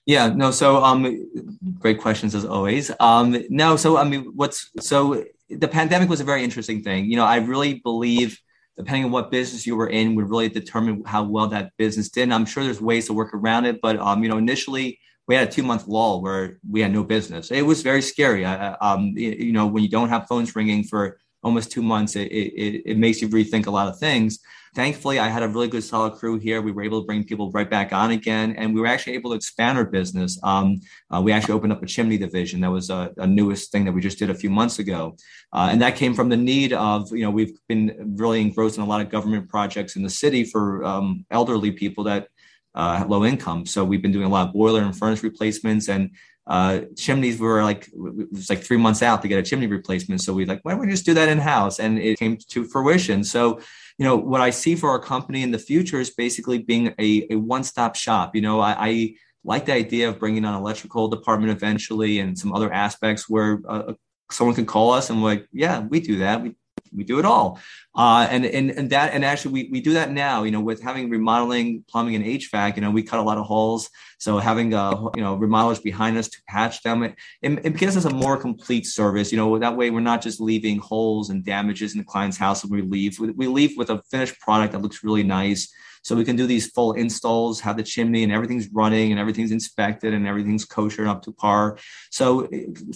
Yeah, 0.08 0.30
no, 0.30 0.50
so 0.50 0.84
um, 0.84 1.30
great 1.78 2.02
questions 2.02 2.34
as 2.34 2.44
always. 2.44 2.90
Um, 3.00 3.38
no, 3.52 3.76
so 3.76 3.98
I 3.98 4.04
mean, 4.04 4.32
what's 4.36 4.72
so 4.80 5.26
the 5.48 5.68
pandemic 5.68 6.10
was 6.10 6.22
a 6.22 6.24
very 6.24 6.44
interesting 6.44 6.82
thing. 6.82 7.06
You 7.06 7.18
know, 7.18 7.26
I 7.26 7.36
really 7.36 7.76
believe 7.76 8.42
depending 8.78 9.06
on 9.06 9.12
what 9.12 9.32
business 9.32 9.66
you 9.68 9.76
were 9.76 9.90
in 9.90 10.16
would 10.16 10.30
really 10.30 10.50
determine 10.50 11.04
how 11.06 11.24
well 11.24 11.48
that 11.48 11.72
business 11.78 12.10
did. 12.10 12.24
And 12.24 12.34
I'm 12.34 12.46
sure 12.46 12.64
there's 12.64 12.82
ways 12.82 13.08
to 13.08 13.14
work 13.14 13.34
around 13.34 13.66
it, 13.66 13.80
but 13.82 13.98
um, 14.00 14.24
you 14.24 14.30
know, 14.30 14.38
initially 14.38 15.00
we 15.28 15.36
had 15.36 15.48
a 15.48 15.52
two 15.52 15.64
month 15.64 15.88
lull 15.88 16.22
where 16.22 16.60
we 16.70 16.82
had 16.82 16.92
no 16.92 17.04
business. 17.04 17.52
It 17.52 17.62
was 17.62 17.82
very 17.82 18.02
scary. 18.02 18.46
I, 18.46 18.74
um, 18.82 19.14
you 19.16 19.54
know, 19.54 19.66
when 19.66 19.82
you 19.82 19.90
don't 19.90 20.10
have 20.10 20.28
phones 20.28 20.56
ringing 20.56 20.84
for 20.84 21.20
almost 21.44 21.72
two 21.72 21.82
months, 21.82 22.16
it, 22.16 22.32
it, 22.32 22.84
it 22.86 22.98
makes 22.98 23.22
you 23.22 23.28
rethink 23.30 23.68
a 23.68 23.72
lot 23.72 23.88
of 23.88 24.00
things. 24.00 24.40
Thankfully, 24.74 25.20
I 25.20 25.28
had 25.28 25.44
a 25.44 25.50
really 25.50 25.68
good 25.68 25.84
solid 25.84 26.14
crew 26.14 26.40
here. 26.40 26.62
We 26.62 26.72
were 26.72 26.84
able 26.84 27.02
to 27.02 27.06
bring 27.06 27.26
people 27.26 27.52
right 27.52 27.70
back 27.70 27.92
on 27.92 28.12
again, 28.12 28.56
and 28.58 28.74
we 28.74 28.80
were 28.80 28.88
actually 28.88 29.16
able 29.16 29.32
to 29.32 29.36
expand 29.36 29.78
our 29.78 29.84
business. 29.84 30.40
Um, 30.44 30.80
uh, 31.14 31.22
we 31.22 31.34
actually 31.34 31.56
opened 31.56 31.74
up 31.74 31.84
a 31.84 31.86
chimney 31.86 32.18
division. 32.18 32.62
That 32.62 32.72
was 32.72 32.90
a, 32.90 33.12
a 33.18 33.28
newest 33.28 33.74
thing 33.74 33.84
that 33.84 33.92
we 33.92 34.00
just 34.00 34.18
did 34.18 34.30
a 34.30 34.36
few 34.36 34.50
months 34.50 34.80
ago, 34.80 35.18
uh, 35.52 35.68
and 35.72 35.82
that 35.82 35.98
came 35.98 36.14
from 36.14 36.30
the 36.30 36.38
need 36.38 36.72
of 36.72 37.12
you 37.12 37.24
know 37.24 37.32
we've 37.32 37.58
been 37.68 38.16
really 38.18 38.40
engrossed 38.40 38.78
in 38.78 38.84
a 38.84 38.88
lot 38.88 39.02
of 39.02 39.10
government 39.10 39.50
projects 39.50 39.98
in 39.98 40.04
the 40.04 40.10
city 40.10 40.46
for 40.46 40.86
um, 40.86 41.26
elderly 41.32 41.72
people 41.72 42.06
that 42.06 42.30
uh, 42.74 42.98
have 42.98 43.10
low 43.10 43.26
income. 43.26 43.66
So 43.66 43.84
we've 43.84 44.02
been 44.02 44.12
doing 44.12 44.26
a 44.26 44.30
lot 44.30 44.48
of 44.48 44.54
boiler 44.54 44.82
and 44.82 44.98
furnace 44.98 45.24
replacements 45.24 45.90
and 45.90 46.12
uh, 46.48 46.82
chimneys 46.98 47.40
were 47.40 47.64
like 47.64 47.88
it 47.88 48.32
was 48.32 48.50
like 48.50 48.64
three 48.64 48.78
months 48.78 49.02
out 49.02 49.22
to 49.22 49.28
get 49.28 49.40
a 49.40 49.44
chimney 49.44 49.68
replacement. 49.68 50.22
So 50.22 50.34
we 50.34 50.46
like, 50.46 50.60
why 50.64 50.72
don't 50.72 50.82
we 50.82 50.88
just 50.88 51.06
do 51.06 51.14
that 51.14 51.30
in 51.30 51.38
house? 51.38 51.80
And 51.80 52.00
it 52.00 52.18
came 52.20 52.38
to 52.50 52.66
fruition. 52.66 53.24
So 53.24 53.60
you 53.98 54.06
know, 54.06 54.16
what 54.16 54.42
I 54.42 54.50
see 54.50 54.76
for 54.76 54.90
our 54.90 55.00
company 55.00 55.44
in 55.44 55.52
the 55.52 55.60
future 55.60 56.00
is 56.00 56.10
basically 56.10 56.58
being 56.60 56.94
a, 56.98 57.28
a 57.30 57.36
one 57.36 57.64
stop 57.64 57.96
shop. 57.96 58.36
You 58.36 58.42
know, 58.42 58.60
I, 58.60 58.76
I, 58.78 59.16
like 59.44 59.66
the 59.66 59.74
idea 59.74 60.10
of 60.10 60.20
bringing 60.20 60.46
on 60.46 60.54
electrical 60.54 61.08
department 61.08 61.52
eventually 61.52 62.20
and 62.20 62.38
some 62.38 62.54
other 62.54 62.72
aspects 62.72 63.28
where 63.28 63.60
uh, 63.68 63.94
someone 64.32 64.56
can 64.56 64.66
call 64.66 64.92
us 64.92 65.10
and 65.10 65.22
we're 65.22 65.30
like, 65.30 65.48
yeah, 65.52 65.80
we 65.80 66.00
do 66.00 66.20
that. 66.20 66.42
We 66.42 66.56
we 66.96 67.04
do 67.04 67.20
it 67.20 67.26
all. 67.26 67.60
Uh, 67.96 68.28
and, 68.30 68.46
and, 68.46 68.72
and 68.72 68.90
that, 68.90 69.14
and 69.14 69.24
actually 69.24 69.54
we, 69.54 69.70
we 69.72 69.82
do 69.82 69.94
that 69.94 70.12
now, 70.12 70.44
you 70.44 70.52
know, 70.52 70.62
with 70.62 70.82
having 70.82 71.10
remodeling, 71.10 71.84
plumbing 71.88 72.16
and 72.16 72.26
HVAC, 72.26 72.76
you 72.76 72.82
know, 72.82 72.92
we 72.92 73.04
cut 73.04 73.20
a 73.20 73.24
lot 73.24 73.38
of 73.38 73.46
holes. 73.46 73.90
So 74.20 74.38
having, 74.38 74.74
uh, 74.74 75.10
you 75.16 75.22
know, 75.22 75.38
remodelers 75.38 75.82
behind 75.82 76.18
us 76.18 76.28
to 76.30 76.38
patch 76.48 76.84
them, 76.84 77.04
it, 77.04 77.16
it, 77.42 77.78
gives 77.78 77.98
us 77.98 78.06
a 78.06 78.10
more 78.10 78.38
complete 78.38 78.86
service, 78.86 79.32
you 79.32 79.38
know, 79.38 79.58
that 79.58 79.76
way 79.76 79.90
we're 79.90 80.00
not 80.00 80.22
just 80.22 80.40
leaving 80.40 80.78
holes 80.80 81.30
and 81.30 81.44
damages 81.44 81.94
in 81.94 81.98
the 81.98 82.06
client's 82.06 82.38
house 82.38 82.64
when 82.64 82.82
we 82.82 82.88
leave. 82.88 83.20
We 83.20 83.48
leave 83.48 83.78
with 83.78 83.90
a 83.90 84.02
finished 84.12 84.40
product 84.40 84.74
that 84.74 84.82
looks 84.82 85.04
really 85.04 85.24
nice 85.24 85.74
so 86.02 86.16
we 86.16 86.26
can 86.26 86.36
do 86.36 86.48
these 86.48 86.68
full 86.68 86.94
installs, 86.94 87.60
have 87.60 87.78
the 87.78 87.84
chimney 87.84 88.24
and 88.24 88.32
everything's 88.32 88.68
running 88.70 89.12
and 89.12 89.20
everything's 89.20 89.52
inspected 89.52 90.14
and 90.14 90.28
everything's 90.28 90.66
kosher 90.66 91.02
and 91.02 91.12
up 91.12 91.22
to 91.24 91.32
par. 91.32 91.78
So 92.10 92.50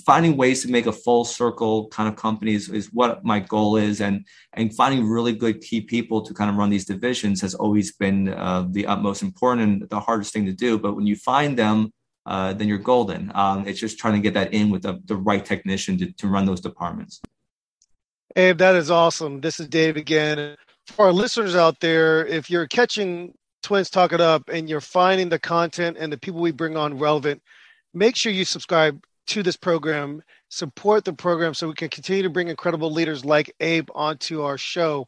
finding 0.06 0.38
ways 0.38 0.64
to 0.64 0.72
make 0.72 0.88
a 0.88 0.92
full 0.92 1.24
circle 1.24 1.88
kind 1.90 2.10
of 2.10 2.16
companies 2.16 2.70
is 2.70 2.92
what 2.92 3.24
my 3.24 3.40
goal 3.40 3.78
is. 3.78 4.02
And, 4.02 4.26
and 4.54 4.76
finding 4.76 5.08
really 5.08 5.34
good 5.34 5.62
key 5.62 5.82
people 5.82 6.22
to 6.24 6.34
kind 6.34 6.50
of 6.50 6.56
run 6.56 6.70
these 6.70 6.86
divisions 6.86 7.42
has 7.42 7.54
always 7.54 7.94
been 7.94 8.30
uh, 8.30 8.66
the 8.70 8.88
utmost 8.88 9.22
important 9.22 9.62
and 9.62 9.90
the 9.90 10.00
hardest 10.00 10.34
thing 10.34 10.46
to 10.46 10.54
do. 10.54 10.80
But 10.80 10.96
when 10.96 11.06
you 11.06 11.16
find 11.16 11.58
them, 11.58 11.92
uh, 12.26 12.54
then 12.54 12.68
you're 12.68 12.80
golden. 12.80 13.32
Um, 13.36 13.68
it's 13.68 13.80
just 13.80 14.00
trying 14.00 14.16
to 14.16 14.20
get 14.20 14.34
that 14.34 14.52
in 14.52 14.72
with 14.72 14.82
the, 14.82 15.00
the 15.06 15.16
right 15.16 15.46
technician 15.46 15.98
to, 16.00 16.12
to 16.14 16.28
run 16.28 16.46
those 16.46 16.62
departments. 16.62 17.22
Abe, 18.36 18.58
that 18.58 18.76
is 18.76 18.90
awesome. 18.90 19.42
This 19.42 19.60
is 19.60 19.68
Dave 19.68 19.96
again 19.96 20.58
for 20.88 21.06
our 21.06 21.14
listeners 21.14 21.56
out 21.56 21.80
there, 21.80 22.26
if 22.26 22.50
you're 22.50 22.68
catching 22.68 23.34
Twins 23.64 23.90
Talk 23.90 24.14
It 24.14 24.22
Up 24.22 24.50
and 24.50 24.70
you're 24.70 24.82
finding 24.82 25.30
the 25.30 25.40
content 25.40 25.98
and 26.00 26.12
the 26.12 26.18
people 26.18 26.42
we 26.42 26.52
bring 26.52 26.78
on 26.78 26.98
relevant, 26.98 27.42
make 27.94 28.16
sure 28.16 28.32
you 28.32 28.46
subscribe 28.46 29.04
to 29.28 29.42
this 29.42 29.58
program, 29.58 30.22
support 30.50 31.04
the 31.04 31.14
program 31.14 31.54
so 31.54 31.68
we 31.68 31.74
can 31.74 31.90
continue 31.90 32.24
to 32.24 32.30
bring 32.30 32.48
incredible 32.48 32.92
leaders 32.92 33.26
like 33.26 33.54
Abe 33.60 33.90
onto 33.96 34.44
our 34.44 34.58
show. 34.58 35.08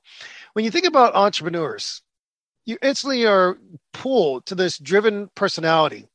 When 0.53 0.65
you 0.65 0.71
think 0.71 0.87
about 0.87 1.15
entrepreneurs, 1.15 2.01
you 2.65 2.77
instantly 2.81 3.25
are 3.25 3.57
pulled 3.93 4.45
to 4.47 4.55
this 4.55 4.77
driven 4.77 5.29
personality. 5.35 6.07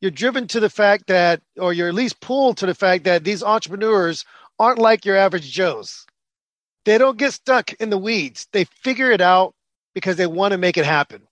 You're 0.00 0.10
driven 0.10 0.46
to 0.48 0.60
the 0.60 0.70
fact 0.70 1.08
that, 1.08 1.42
or 1.58 1.72
you're 1.72 1.88
at 1.88 1.94
least 1.94 2.20
pulled 2.20 2.56
to 2.58 2.66
the 2.66 2.74
fact 2.74 3.04
that 3.04 3.24
these 3.24 3.42
entrepreneurs 3.42 4.24
aren't 4.58 4.78
like 4.78 5.04
your 5.04 5.16
average 5.16 5.50
Joes. 5.50 6.06
They 6.84 6.98
don't 6.98 7.18
get 7.18 7.32
stuck 7.32 7.72
in 7.74 7.90
the 7.90 7.98
weeds. 7.98 8.48
They 8.52 8.64
figure 8.64 9.10
it 9.10 9.20
out 9.20 9.54
because 9.94 10.16
they 10.16 10.26
want 10.26 10.52
to 10.52 10.58
make 10.58 10.76
it 10.76 10.86
happen. 10.86 11.22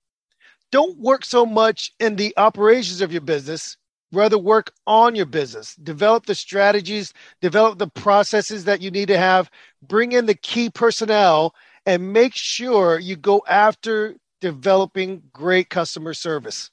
Don't 0.71 0.99
work 0.99 1.25
so 1.25 1.47
much 1.47 1.95
in 1.99 2.17
the 2.17 2.35
operations 2.37 3.01
of 3.01 3.13
your 3.13 3.23
business. 3.23 3.77
Rather, 4.13 4.39
work 4.39 4.73
on 4.87 5.15
your 5.15 5.27
business. 5.27 5.75
Develop 5.77 6.27
the 6.27 6.35
strategies, 6.35 7.13
develop 7.41 7.79
the 7.79 7.89
processes 7.89 8.65
that 8.65 8.81
you 8.81 8.91
need 8.91 9.09
to 9.09 9.19
have, 9.19 9.51
bring 9.83 10.13
in 10.13 10.27
the 10.27 10.35
key 10.35 10.71
personnel, 10.71 11.55
and 11.85 12.13
make 12.13 12.35
sure 12.35 12.99
you 12.99 13.17
go 13.17 13.43
after 13.49 14.15
developing 14.41 15.23
great 15.33 15.69
customer 15.69 16.15
service. 16.15 16.71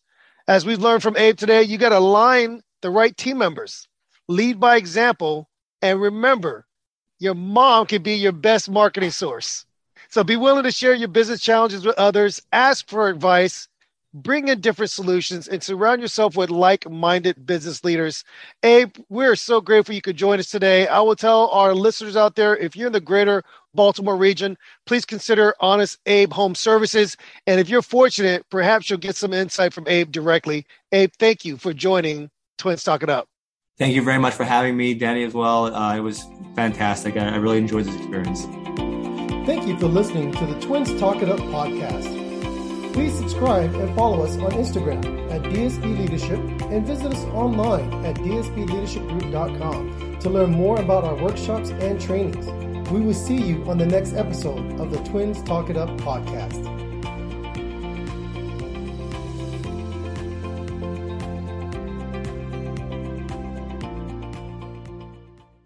As 0.47 0.65
we've 0.65 0.81
learned 0.81 1.03
from 1.03 1.17
Abe 1.17 1.37
today, 1.37 1.63
you 1.63 1.77
got 1.77 1.89
to 1.89 1.97
align 1.97 2.61
the 2.81 2.89
right 2.89 3.15
team 3.15 3.37
members, 3.37 3.87
lead 4.27 4.59
by 4.59 4.77
example, 4.77 5.49
and 5.81 5.99
remember 5.99 6.65
your 7.25 7.35
mom 7.35 7.87
can 7.87 8.03
be 8.03 8.13
your 8.13 8.31
best 8.31 8.69
marketing 8.69 9.09
source. 9.11 9.65
So 10.09 10.23
be 10.23 10.37
willing 10.37 10.63
to 10.63 10.71
share 10.71 10.93
your 10.93 11.07
business 11.07 11.41
challenges 11.41 11.85
with 11.85 11.97
others, 11.97 12.41
ask 12.53 12.87
for 12.87 13.09
advice, 13.09 13.67
bring 14.13 14.47
in 14.47 14.61
different 14.61 14.91
solutions, 14.91 15.47
and 15.47 15.61
surround 15.61 16.01
yourself 16.01 16.37
with 16.37 16.51
like 16.51 16.89
minded 16.89 17.45
business 17.45 17.83
leaders. 17.83 18.23
Abe, 18.63 18.95
we're 19.09 19.35
so 19.35 19.59
grateful 19.59 19.95
you 19.95 20.01
could 20.01 20.15
join 20.15 20.39
us 20.39 20.49
today. 20.49 20.87
I 20.87 21.01
will 21.01 21.15
tell 21.15 21.49
our 21.49 21.73
listeners 21.73 22.15
out 22.15 22.35
there 22.35 22.55
if 22.55 22.75
you're 22.75 22.87
in 22.87 22.93
the 22.93 23.01
greater 23.01 23.43
Baltimore 23.73 24.15
region, 24.15 24.55
please 24.85 25.03
consider 25.03 25.55
Honest 25.59 25.97
Abe 26.05 26.31
Home 26.31 26.55
Services. 26.55 27.17
And 27.47 27.59
if 27.59 27.67
you're 27.67 27.81
fortunate, 27.81 28.45
perhaps 28.49 28.89
you'll 28.89 28.99
get 28.99 29.17
some 29.17 29.33
insight 29.33 29.73
from 29.73 29.87
Abe 29.87 30.11
directly. 30.11 30.65
Abe, 30.91 31.11
thank 31.19 31.43
you 31.43 31.57
for 31.57 31.73
joining 31.73 32.29
Twins 32.57 32.83
Talk 32.83 33.03
It 33.03 33.09
Up. 33.09 33.27
Thank 33.77 33.93
you 33.93 34.01
very 34.01 34.19
much 34.19 34.33
for 34.33 34.45
having 34.45 34.77
me, 34.77 34.93
Danny, 34.93 35.23
as 35.23 35.33
well. 35.33 35.73
Uh, 35.73 35.97
it 35.97 35.99
was 35.99 36.25
fantastic. 36.55 37.17
I, 37.17 37.27
I 37.29 37.35
really 37.35 37.57
enjoyed 37.57 37.83
this 37.85 37.95
experience. 37.95 38.45
Thank 39.45 39.67
you 39.67 39.77
for 39.77 39.87
listening 39.87 40.31
to 40.31 40.45
the 40.45 40.57
Twins 40.61 40.97
Talk 40.99 41.21
It 41.21 41.27
Up 41.29 41.39
podcast. 41.39 42.23
Please 42.93 43.13
subscribe 43.17 43.75
and 43.75 43.93
follow 43.93 44.23
us 44.23 44.37
on 44.37 44.51
Instagram 44.51 45.03
at 45.29 45.41
DSB 45.43 45.97
Leadership 45.99 46.39
and 46.71 46.87
visit 46.87 47.11
us 47.11 47.25
online 47.25 47.91
at 48.05 48.15
dsbleadershipgroup.com 48.15 50.19
to 50.19 50.29
learn 50.29 50.51
more 50.51 50.79
about 50.79 51.03
our 51.03 51.15
workshops 51.21 51.71
and 51.71 51.99
trainings. 51.99 52.47
We 52.89 53.01
will 53.01 53.13
see 53.13 53.35
you 53.35 53.69
on 53.69 53.77
the 53.77 53.85
next 53.85 54.13
episode 54.13 54.79
of 54.79 54.91
the 54.91 54.99
Twins 55.09 55.41
Talk 55.43 55.69
It 55.69 55.75
Up 55.75 55.89
podcast. 55.97 56.74